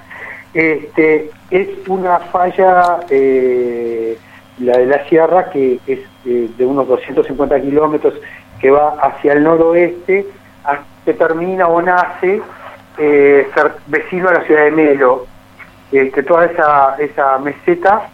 Este, 0.54 1.30
es 1.50 1.68
una 1.88 2.18
falla, 2.18 3.00
eh, 3.10 4.18
la 4.58 4.78
de 4.78 4.86
la 4.86 5.04
sierra, 5.08 5.50
que 5.50 5.78
es 5.86 6.00
eh, 6.24 6.50
de 6.56 6.66
unos 6.66 6.88
250 6.88 7.60
kilómetros, 7.60 8.14
que 8.60 8.70
va 8.70 8.96
hacia 9.00 9.34
el 9.34 9.44
noroeste, 9.44 10.26
que 11.04 11.14
termina 11.14 11.68
o 11.68 11.80
nace 11.80 12.42
eh, 12.98 13.48
vecino 13.86 14.28
a 14.28 14.34
la 14.34 14.42
ciudad 14.42 14.64
de 14.64 14.70
Melo. 14.72 15.26
que 15.90 16.22
toda 16.22 16.46
esa, 16.46 16.96
esa 16.98 17.38
meseta 17.38 18.08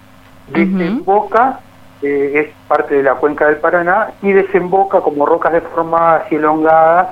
desemboca, 0.48 1.60
es 2.02 2.48
parte 2.68 2.96
de 2.96 3.02
la 3.02 3.14
cuenca 3.14 3.46
del 3.46 3.56
Paraná, 3.56 4.10
y 4.22 4.32
desemboca 4.32 5.00
como 5.00 5.24
rocas 5.24 5.54
deformadas 5.54 6.30
y 6.30 6.34
elongadas 6.34 7.08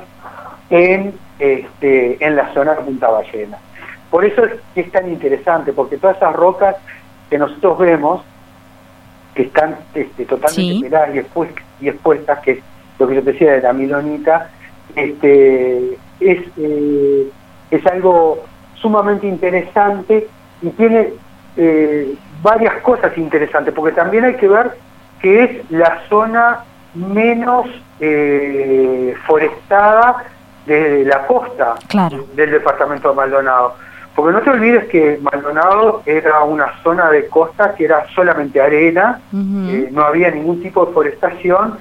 en 0.70 1.14
este, 1.43 2.24
en 2.24 2.36
la 2.36 2.55
zona 2.55 2.74
de 2.74 2.82
Punta 2.82 3.09
Ballena. 3.09 3.59
Por 4.12 4.24
eso 4.24 4.45
es 4.45 4.53
que 4.74 4.82
es 4.82 4.93
tan 4.93 5.11
interesante, 5.11 5.72
porque 5.72 5.99
todas 5.99 6.16
esas 6.16 6.36
rocas 6.36 6.76
que 7.28 7.36
nosotros 7.36 7.78
vemos, 7.78 8.22
que 9.34 9.43
están 9.43 9.76
este, 9.93 10.24
totalmente 10.24 10.88
peladas 10.88 11.11
y, 11.80 11.88
expuestas, 11.88 12.38
que 12.40 12.53
es 12.53 12.59
lo 13.01 13.09
que 13.09 13.16
yo 13.16 13.22
decía 13.22 13.55
de 13.55 13.62
la 13.62 13.72
milonita, 13.72 14.51
este, 14.95 15.95
es, 16.20 16.43
eh, 16.59 17.28
es 17.72 17.86
algo 17.86 18.45
sumamente 18.76 19.26
interesante 19.26 20.28
y 20.61 20.68
tiene 20.70 21.09
eh, 21.57 22.14
varias 22.40 22.74
cosas 22.82 23.18
interesantes, 23.18 23.74
porque 23.74 23.97
también 23.97 24.26
hay 24.26 24.36
que 24.36 24.47
ver 24.47 24.76
que 25.20 25.43
es 25.43 25.70
la 25.72 26.03
zona 26.09 26.61
menos 26.95 27.66
eh, 27.99 29.14
forestada 29.26 30.24
de 30.67 31.05
la 31.05 31.27
costa 31.27 31.75
del 32.35 32.51
departamento 32.51 33.11
de 33.11 33.17
Maldonado. 33.17 33.75
Porque 34.15 34.33
no 34.33 34.43
te 34.43 34.51
olvides 34.51 34.85
que 34.89 35.19
Maldonado 35.23 36.03
era 36.05 36.43
una 36.43 36.83
zona 36.83 37.11
de 37.11 37.29
costa 37.29 37.75
que 37.75 37.87
era 37.87 38.07
solamente 38.15 38.61
arena, 38.61 39.21
eh, 39.33 39.89
no 39.91 40.03
había 40.03 40.31
ningún 40.31 40.63
tipo 40.63 40.85
de 40.85 40.93
forestación 40.93 41.79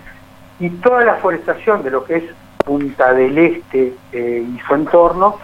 y 0.60 0.70
toda 0.70 1.04
la 1.04 1.16
forestación 1.16 1.84
de 1.84 1.92
lo 1.92 2.06
que 2.06 2.18
es 2.18 2.24
Punta 2.64 3.14
del 3.14 3.38
Este 3.38 3.96
eh, 4.14 4.46
y 4.48 4.60
su 4.60 4.76
entorno 4.76 5.38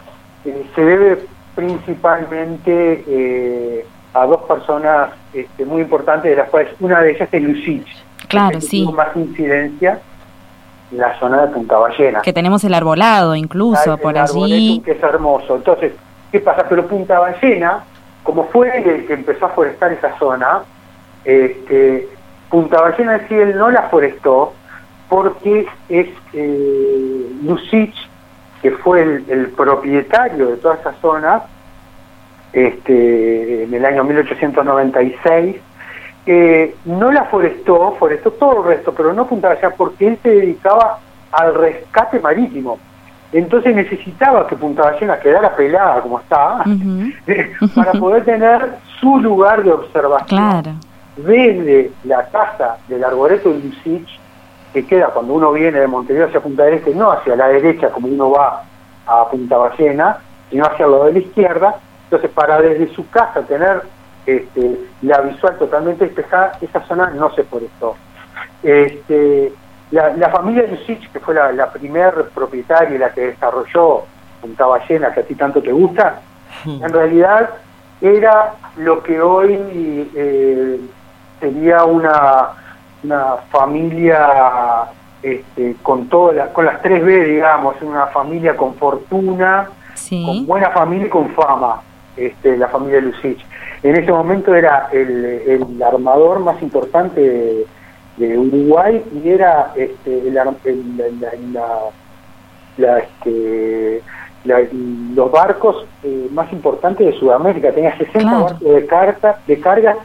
eh, 0.46 0.66
se 0.76 0.86
debe 0.86 1.26
principalmente 1.56 3.84
a 4.14 4.26
dos 4.26 4.44
personas 4.44 5.10
este, 5.34 5.66
muy 5.66 5.82
importantes, 5.82 6.30
de 6.30 6.38
las 6.38 6.50
cuales 6.50 6.74
una 6.80 7.02
de 7.02 7.12
ellas 7.12 7.28
es 7.32 7.44
Lucich, 7.44 7.88
claro, 8.28 8.62
sí. 8.62 8.84
tuvo 8.84 8.94
más 8.94 9.16
incidencia 9.16 10.00
la 10.92 11.18
zona 11.20 11.46
de 11.46 11.54
Punta 11.54 11.78
Ballena. 11.78 12.22
Que 12.22 12.34
tenemos 12.34 12.64
el 12.64 12.74
arbolado 12.74 13.36
incluso 13.36 13.98
por 13.98 14.18
allí. 14.18 14.82
Que 14.84 14.92
es 14.92 15.04
hermoso. 15.04 15.58
Entonces, 15.58 15.94
¿qué 16.32 16.40
pasa? 16.40 16.66
Pero 16.68 16.88
Punta 16.88 17.20
Ballena, 17.20 17.84
como 18.24 18.46
fue 18.46 18.78
el 18.78 19.06
que 19.06 19.14
empezó 19.14 19.48
a 19.48 19.50
forestar 19.50 19.92
esa 19.92 20.18
zona, 20.18 20.62
este, 21.26 22.08
Punta 22.50 22.82
Ballena 22.82 23.22
sí 23.28 23.36
él 23.36 23.58
no 23.58 23.70
la 23.70 23.84
forestó 23.84 24.54
porque 25.10 25.68
es 25.90 26.08
eh, 26.34 27.32
Lucich, 27.44 27.96
que 28.62 28.72
fue 28.72 29.02
el, 29.02 29.48
propietario 29.56 30.48
de 30.48 30.58
toda 30.58 30.76
esa 30.76 30.94
zona, 31.02 31.44
este, 32.54 33.64
en 33.64 33.74
el 33.74 33.86
año 33.86 34.04
1896, 34.04 35.58
no 36.86 37.11
la 37.11 37.25
forestó, 37.25 37.95
forestó 37.97 38.32
todo 38.32 38.61
el 38.61 38.67
resto, 38.67 38.93
pero 38.93 39.13
no 39.13 39.28
Punta 39.28 39.49
Ballena 39.49 39.69
porque 39.78 40.07
él 40.07 40.19
se 40.21 40.30
dedicaba 40.30 40.99
al 41.32 41.55
rescate 41.55 42.19
marítimo. 42.19 42.78
Entonces 43.32 43.75
necesitaba 43.75 44.47
que 44.47 44.55
Punta 44.55 44.84
Ballena 44.84 45.19
quedara 45.19 45.55
pelada 45.55 46.01
como 46.01 46.19
está, 46.19 46.63
para 47.75 47.91
poder 47.93 48.25
tener 48.25 48.75
su 48.99 49.19
lugar 49.19 49.63
de 49.63 49.71
observación. 49.71 50.80
Desde 51.15 51.91
la 52.03 52.25
casa 52.28 52.78
del 52.88 53.03
arboreto 53.03 53.49
de 53.49 53.59
Lucich, 53.59 54.19
que 54.73 54.86
queda 54.86 55.07
cuando 55.07 55.34
uno 55.34 55.51
viene 55.51 55.80
de 55.80 55.88
Montevideo 55.88 56.28
hacia 56.28 56.41
Punta 56.41 56.63
del 56.63 56.75
Este, 56.75 56.93
no 56.93 57.11
hacia 57.11 57.36
la 57.36 57.47
derecha 57.47 57.89
como 57.89 58.07
uno 58.07 58.32
va 58.32 58.63
a 59.05 59.30
Punta 59.30 59.57
Ballena, 59.57 60.17
sino 60.49 60.65
hacia 60.65 60.88
lado 60.88 61.05
de 61.05 61.13
la 61.13 61.19
izquierda. 61.19 61.75
Entonces, 62.03 62.30
para 62.32 62.61
desde 62.61 62.93
su 62.93 63.09
casa 63.09 63.41
tener 63.41 63.82
este, 64.28 64.78
la 65.01 65.21
visual 65.21 65.57
totalmente 65.57 66.05
despejada, 66.05 66.51
esa 66.61 66.86
zona 66.86 67.09
no 67.11 67.34
se 67.34 67.43
forestó. 67.43 67.95
Este, 68.61 69.53
la, 69.91 70.30
familia 70.30 70.67
Lucich, 70.69 71.09
que 71.11 71.19
fue 71.19 71.34
la, 71.34 71.51
la 71.53 71.71
primer 71.71 72.30
propietaria 72.36 72.95
y 72.95 72.99
la 72.99 73.13
que 73.13 73.28
desarrolló 73.28 74.03
Punta 74.41 74.65
Ballena, 74.65 75.13
que 75.13 75.21
a 75.21 75.23
ti 75.23 75.34
tanto 75.36 75.61
te 75.61 75.71
gusta, 75.71 76.19
hmm. 76.65 76.84
en 76.84 76.93
realidad 76.93 77.49
era 78.01 78.53
lo 78.75 79.01
que 79.01 79.21
hoy 79.21 80.11
eh, 80.13 80.80
sería 81.39 81.86
una, 81.86 82.49
una 83.03 83.38
familia 83.49 84.89
este, 85.23 85.75
con 85.82 86.07
todas 86.09 86.49
con 86.49 86.65
las 86.65 86.82
tres 86.82 87.03
B, 87.03 87.25
digamos, 87.25 87.82
una 87.82 88.07
familia 88.07 88.55
con 88.57 88.75
fortuna, 88.75 89.69
con 90.09 90.45
buena 90.45 90.69
familia 90.71 91.07
y 91.07 91.09
con 91.09 91.30
fama, 91.30 91.82
este, 92.15 92.57
la 92.57 92.67
familia 92.67 93.01
Lucich. 93.01 93.43
En 93.84 93.95
ese 93.95 94.11
momento 94.11 94.55
era 94.55 94.89
el, 94.91 95.25
el 95.25 95.84
armador 95.84 96.39
más 96.39 96.61
importante 96.61 97.21
de, 98.17 98.38
Uruguay 98.38 99.03
y 99.23 99.30
era 99.30 99.73
este, 99.75 100.28
el, 100.28 100.34
la, 102.78 102.99
este, 102.99 104.01
los 105.13 105.32
barcos 105.32 105.86
eh, 106.03 106.28
más 106.32 106.51
importantes 106.51 107.05
de 107.05 107.19
Sudamérica. 107.19 107.71
Tenía 107.71 107.95
60 107.95 108.39
barcos 108.39 108.59
de, 108.59 108.88
carta, 108.88 109.39
de 109.45 109.59
carga 109.59 109.97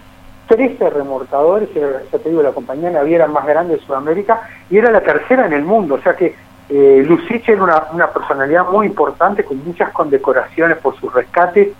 13 0.48 0.90
remorcadores, 0.90 1.70
ya 1.74 2.18
te 2.18 2.28
digo, 2.28 2.42
la 2.42 2.52
compañía 2.52 2.90
naviera 2.90 3.26
más 3.26 3.46
grande 3.46 3.76
de 3.76 3.80
Sudamérica, 3.80 4.42
y 4.68 4.76
era 4.76 4.90
la 4.90 5.00
tercera 5.00 5.46
en 5.46 5.54
el 5.54 5.62
mundo, 5.62 5.94
o 5.94 6.00
sea 6.00 6.14
que 6.14 6.34
eh, 6.68 7.02
Lucich 7.06 7.48
era 7.48 7.62
una, 7.62 7.84
una, 7.92 8.08
personalidad 8.08 8.68
muy 8.68 8.86
importante, 8.86 9.44
con 9.44 9.64
muchas 9.64 9.90
condecoraciones 9.92 10.76
por 10.78 10.98
su 10.98 11.08
rescate, 11.08 11.72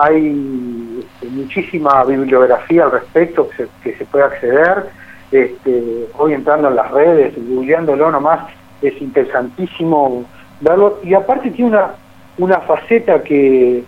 hay 0.00 1.00
este, 1.00 1.28
muchísima 1.28 2.04
bibliografía 2.04 2.84
al 2.84 2.92
respecto 2.92 3.48
que 3.82 3.94
se, 3.94 4.04
puede 4.06 4.24
acceder, 4.24 4.86
este, 5.32 6.06
hoy 6.16 6.32
entrando 6.32 6.68
en 6.68 6.76
las 6.76 6.90
redes, 6.90 7.34
googleándolo 7.36 8.10
nomás, 8.10 8.48
es 8.80 9.00
interesantísimo 9.02 10.24
verlo, 10.60 11.00
y 11.02 11.14
aparte 11.14 11.50
tiene 11.50 11.72
una, 11.72 11.94
una 12.38 12.60
faceta 12.60 13.22
que 13.22 13.84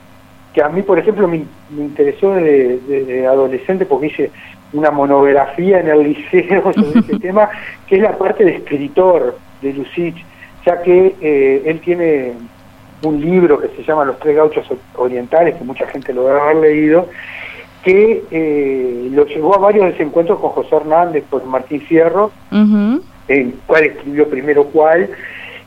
que 0.53 0.63
a 0.63 0.69
mí, 0.69 0.83
por 0.83 0.99
ejemplo, 0.99 1.29
me, 1.29 1.45
interesó 1.77 2.35
desde, 2.35 3.27
adolescente 3.27 3.87
porque 3.87 4.09
hice 4.09 4.31
una 4.73 4.91
monografía 4.91 5.81
en 5.81 5.89
el 5.89 6.03
liceo 6.03 6.73
sobre 6.73 7.01
este 7.01 7.19
tema, 7.19 7.49
que 7.87 7.97
es 7.97 8.03
la 8.03 8.17
parte 8.17 8.45
de 8.45 8.57
escritor 8.57 9.39
de 9.63 9.73
Lucich, 9.73 10.25
ya 10.65 10.83
que 10.83 11.15
eh, 11.21 11.63
él 11.65 11.81
tiene 11.81 12.33
un 13.03 13.21
libro 13.21 13.59
que 13.61 13.69
se 13.69 13.83
llama 13.83 14.05
Los 14.05 14.19
Tres 14.19 14.37
Gauchos 14.37 14.67
Orientales, 14.97 15.57
que 15.57 15.65
mucha 15.65 15.87
gente 15.87 16.13
lo 16.13 16.27
debe 16.27 16.41
haber 16.41 16.57
leído, 16.57 17.09
que 17.83 18.25
eh, 18.31 19.09
lo 19.13 19.25
llevó 19.27 19.55
a 19.55 19.59
varios 19.59 19.87
desencuentros 19.87 20.39
con 20.39 20.51
José 20.51 20.77
Hernández, 20.77 21.25
con 21.31 21.49
Martín 21.49 21.81
Fierro, 21.83 22.31
en 23.29 23.55
cuál 23.67 23.85
escribió 23.85 24.29
primero 24.29 24.65
cuál, 24.65 25.11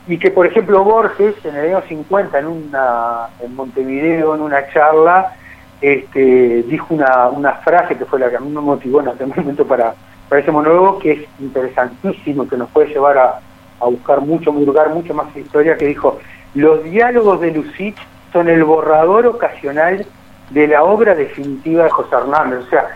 y 0.06 0.18
que 0.18 0.30
por 0.30 0.46
ejemplo 0.46 0.84
Borges 0.84 1.34
en 1.44 1.56
el 1.56 1.74
año 1.74 1.82
50 1.88 2.38
en 2.38 2.46
una 2.46 3.28
en 3.40 3.54
Montevideo 3.56 4.34
en 4.34 4.42
una 4.42 4.68
charla 4.68 5.34
este, 5.80 6.62
dijo 6.62 6.94
una, 6.94 7.28
una 7.28 7.54
frase 7.54 7.96
que 7.96 8.04
fue 8.04 8.18
la 8.20 8.30
que 8.30 8.36
a 8.36 8.40
mí 8.40 8.50
me 8.50 8.60
motivó 8.60 9.00
en 9.00 9.08
aquel 9.08 9.28
momento 9.28 9.66
para, 9.66 9.94
para 10.28 10.42
ese 10.42 10.52
monólogo 10.52 10.98
que 10.98 11.12
es 11.12 11.20
interesantísimo 11.40 12.46
que 12.46 12.56
nos 12.56 12.68
puede 12.70 12.88
llevar 12.88 13.18
a, 13.18 13.40
a 13.80 13.84
buscar 13.86 14.20
mucho, 14.20 14.52
burgar 14.52 14.90
mucho 14.90 15.14
más 15.14 15.34
historia 15.36 15.76
que 15.76 15.86
dijo 15.86 16.18
los 16.54 16.84
diálogos 16.84 17.40
de 17.40 17.52
Lucich 17.52 17.96
son 18.32 18.48
el 18.48 18.64
borrador 18.64 19.26
ocasional 19.26 20.06
de 20.50 20.68
la 20.68 20.82
obra 20.82 21.14
definitiva 21.14 21.84
de 21.84 21.90
José 21.90 22.14
Hernández 22.14 22.60
o 22.66 22.70
sea 22.70 22.86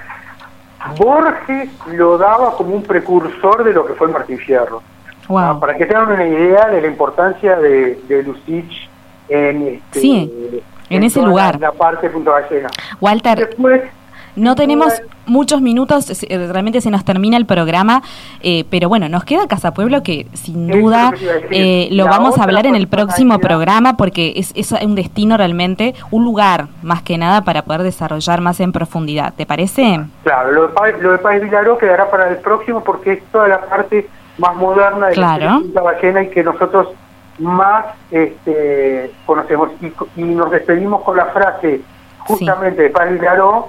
Borges 0.96 1.70
lo 1.92 2.18
daba 2.18 2.56
como 2.56 2.74
un 2.74 2.82
precursor 2.82 3.64
de 3.64 3.72
lo 3.72 3.84
que 3.84 3.94
fue 3.94 4.08
Martín 4.08 4.38
Fierro 4.38 4.82
Ah, 5.30 5.56
para 5.60 5.76
que 5.76 5.84
tengan 5.84 6.10
una 6.10 6.26
idea 6.26 6.68
de 6.68 6.80
la 6.80 6.86
importancia 6.86 7.56
de, 7.56 8.00
de 8.08 8.22
Lucich 8.22 8.88
en, 9.28 9.80
este, 9.92 10.62
en, 10.88 11.02
ese 11.02 11.20
lugar. 11.20 11.60
La, 11.60 11.72
parte 11.72 12.06
de 12.06 12.12
Punta 12.14 12.30
Ballena. 12.30 12.68
Walter, 12.98 13.54
no 14.38 14.54
tenemos 14.54 14.92
muchos 15.26 15.60
minutos, 15.60 16.10
realmente 16.28 16.80
se 16.80 16.90
nos 16.90 17.04
termina 17.04 17.36
el 17.36 17.46
programa, 17.46 18.02
eh, 18.40 18.64
pero 18.70 18.88
bueno, 18.88 19.08
nos 19.08 19.24
queda 19.24 19.46
Casa 19.46 19.72
Pueblo 19.72 20.02
que 20.02 20.26
sin 20.32 20.68
duda 20.68 21.12
eh, 21.50 21.88
lo 21.92 22.06
vamos 22.06 22.38
a 22.38 22.44
hablar 22.44 22.66
en 22.66 22.74
el 22.74 22.88
próximo 22.88 23.38
programa 23.38 23.96
porque 23.96 24.32
es, 24.36 24.52
es 24.54 24.72
un 24.72 24.94
destino 24.94 25.36
realmente, 25.36 25.94
un 26.10 26.24
lugar 26.24 26.68
más 26.82 27.02
que 27.02 27.18
nada 27.18 27.42
para 27.42 27.62
poder 27.62 27.82
desarrollar 27.82 28.40
más 28.40 28.60
en 28.60 28.72
profundidad. 28.72 29.34
¿Te 29.34 29.46
parece? 29.46 30.00
Claro, 30.22 30.52
lo 30.52 30.68
de, 30.68 31.02
lo 31.02 31.12
de 31.12 31.18
Paz 31.18 31.40
Vilaró 31.40 31.78
quedará 31.78 32.10
para 32.10 32.28
el 32.30 32.36
próximo 32.38 32.82
porque 32.82 33.12
es 33.12 33.22
toda 33.30 33.48
la 33.48 33.60
parte 33.60 34.08
más 34.38 34.54
moderna 34.56 35.08
de 35.08 35.16
la 35.16 35.82
ballena 35.82 36.22
y 36.22 36.30
que 36.30 36.42
nosotros 36.42 36.88
más 37.38 37.86
este, 38.10 39.10
conocemos. 39.26 39.70
Y, 40.16 40.22
nos 40.22 40.50
despedimos 40.50 41.02
con 41.02 41.16
la 41.16 41.26
frase 41.26 41.80
justamente 42.20 42.82
de 42.82 42.90
Paz 42.90 43.10
Vilaró, 43.10 43.68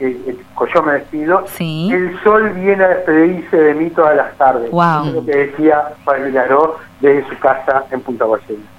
eh, 0.00 0.36
yo 0.74 0.82
me 0.82 0.92
despido, 0.94 1.44
el 1.58 2.18
sol 2.22 2.50
viene 2.50 2.84
a 2.84 2.88
despedirse 2.88 3.56
de 3.56 3.74
mí 3.74 3.90
todas 3.90 4.16
las 4.16 4.36
tardes. 4.36 4.70
Wow. 4.70 5.12
lo 5.12 5.24
que 5.24 5.36
decía 5.36 5.94
Paz 6.04 6.22
Vilaró 6.24 6.76
desde 7.00 7.28
su 7.28 7.38
casa 7.38 7.84
en 7.90 8.00
Punta 8.00 8.24
Ballena 8.24 8.75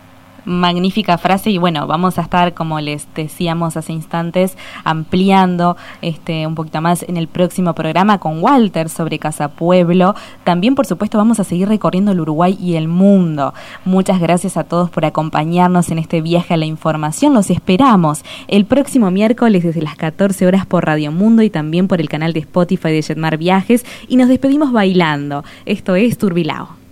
magnífica 0.47 1.17
frase 1.17 1.51
y 1.51 1.57
bueno, 1.57 1.85
vamos 1.85 2.17
a 2.17 2.21
estar, 2.21 2.53
como 2.53 2.79
les 2.79 3.07
decíamos 3.13 3.77
hace 3.77 3.93
instantes, 3.93 4.57
ampliando 4.83 5.77
este 6.01 6.47
un 6.47 6.55
poquito 6.55 6.81
más 6.81 7.03
en 7.03 7.17
el 7.17 7.27
próximo 7.27 7.75
programa 7.75 8.17
con 8.19 8.41
Walter 8.41 8.89
sobre 8.89 9.19
Casa 9.19 9.49
Pueblo. 9.49 10.15
También, 10.43 10.73
por 10.73 10.85
supuesto, 10.85 11.17
vamos 11.17 11.39
a 11.39 11.43
seguir 11.43 11.67
recorriendo 11.67 12.13
el 12.13 12.21
Uruguay 12.21 12.57
y 12.59 12.75
el 12.75 12.87
mundo. 12.87 13.53
Muchas 13.85 14.19
gracias 14.19 14.57
a 14.57 14.63
todos 14.63 14.89
por 14.89 15.05
acompañarnos 15.05 15.91
en 15.91 15.99
este 15.99 16.21
viaje 16.21 16.53
a 16.53 16.57
la 16.57 16.65
información. 16.65 17.33
Los 17.33 17.49
esperamos 17.49 18.23
el 18.47 18.65
próximo 18.65 19.11
miércoles 19.11 19.63
desde 19.63 19.81
las 19.81 19.95
14 19.95 20.47
horas 20.47 20.65
por 20.65 20.85
Radio 20.85 21.11
Mundo 21.11 21.43
y 21.43 21.49
también 21.49 21.87
por 21.87 21.99
el 21.99 22.09
canal 22.09 22.31
de 22.33 22.39
Spotify 22.39 22.89
de 22.89 23.03
Jetmar 23.03 23.37
Viajes 23.37 23.85
y 24.07 24.15
nos 24.15 24.29
despedimos 24.29 24.71
bailando. 24.71 25.43
Esto 25.65 25.95
es 25.95 26.17
Turbilao. 26.17 26.86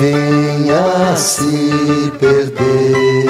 Venha 0.00 1.16
se 1.16 2.12
perder 2.18 3.26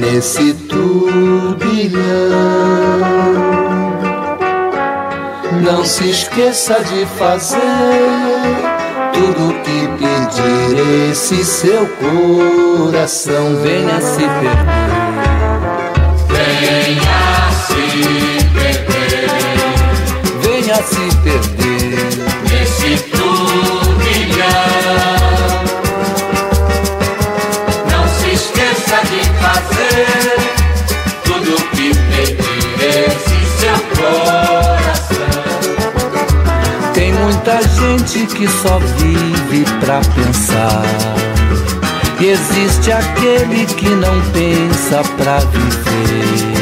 nesse 0.00 0.54
turbilhão. 0.54 1.98
Não 5.62 5.84
se 5.84 6.10
esqueça 6.10 6.82
de 6.84 7.04
fazer 7.18 7.58
tudo 9.12 9.54
que 9.62 9.88
pedir 9.98 11.10
esse 11.10 11.44
seu 11.44 11.86
coração. 11.86 13.56
Venha 13.62 14.00
se 14.00 14.22
perder. 14.22 14.88
Venha 16.28 17.50
se 17.66 17.82
perder. 18.54 19.28
Venha 20.40 20.76
se 20.76 21.16
perder 21.22 21.57
que 38.16 38.48
só 38.48 38.78
vive 38.78 39.64
pra 39.80 40.00
pensar. 40.14 40.82
E 42.20 42.26
existe 42.26 42.90
aquele 42.90 43.66
que 43.66 43.88
não 43.90 44.20
pensa 44.32 45.02
pra 45.16 45.38
viver. 45.40 46.58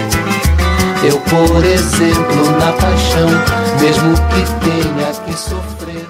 Eu, 1.05 1.21
por 1.21 1.65
exemplo, 1.65 2.51
na 2.59 2.73
paixão, 2.73 3.29
mesmo 3.81 4.15
que 4.29 4.43
tenha 4.65 5.13
que 5.25 5.33
sofrer. 5.35 6.07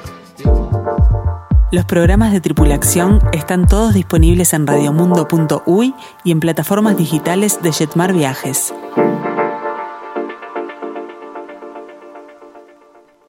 Los 1.70 1.84
programas 1.84 2.32
de 2.32 2.40
tripulación 2.40 3.20
están 3.32 3.66
todos 3.66 3.92
disponibles 3.92 4.54
en 4.54 4.66
radiomundo.uy 4.66 5.94
y 6.24 6.30
en 6.30 6.40
plataformas 6.40 6.96
digitales 6.96 7.60
de 7.62 7.72
Jetmar 7.72 8.14
Viajes. 8.14 8.72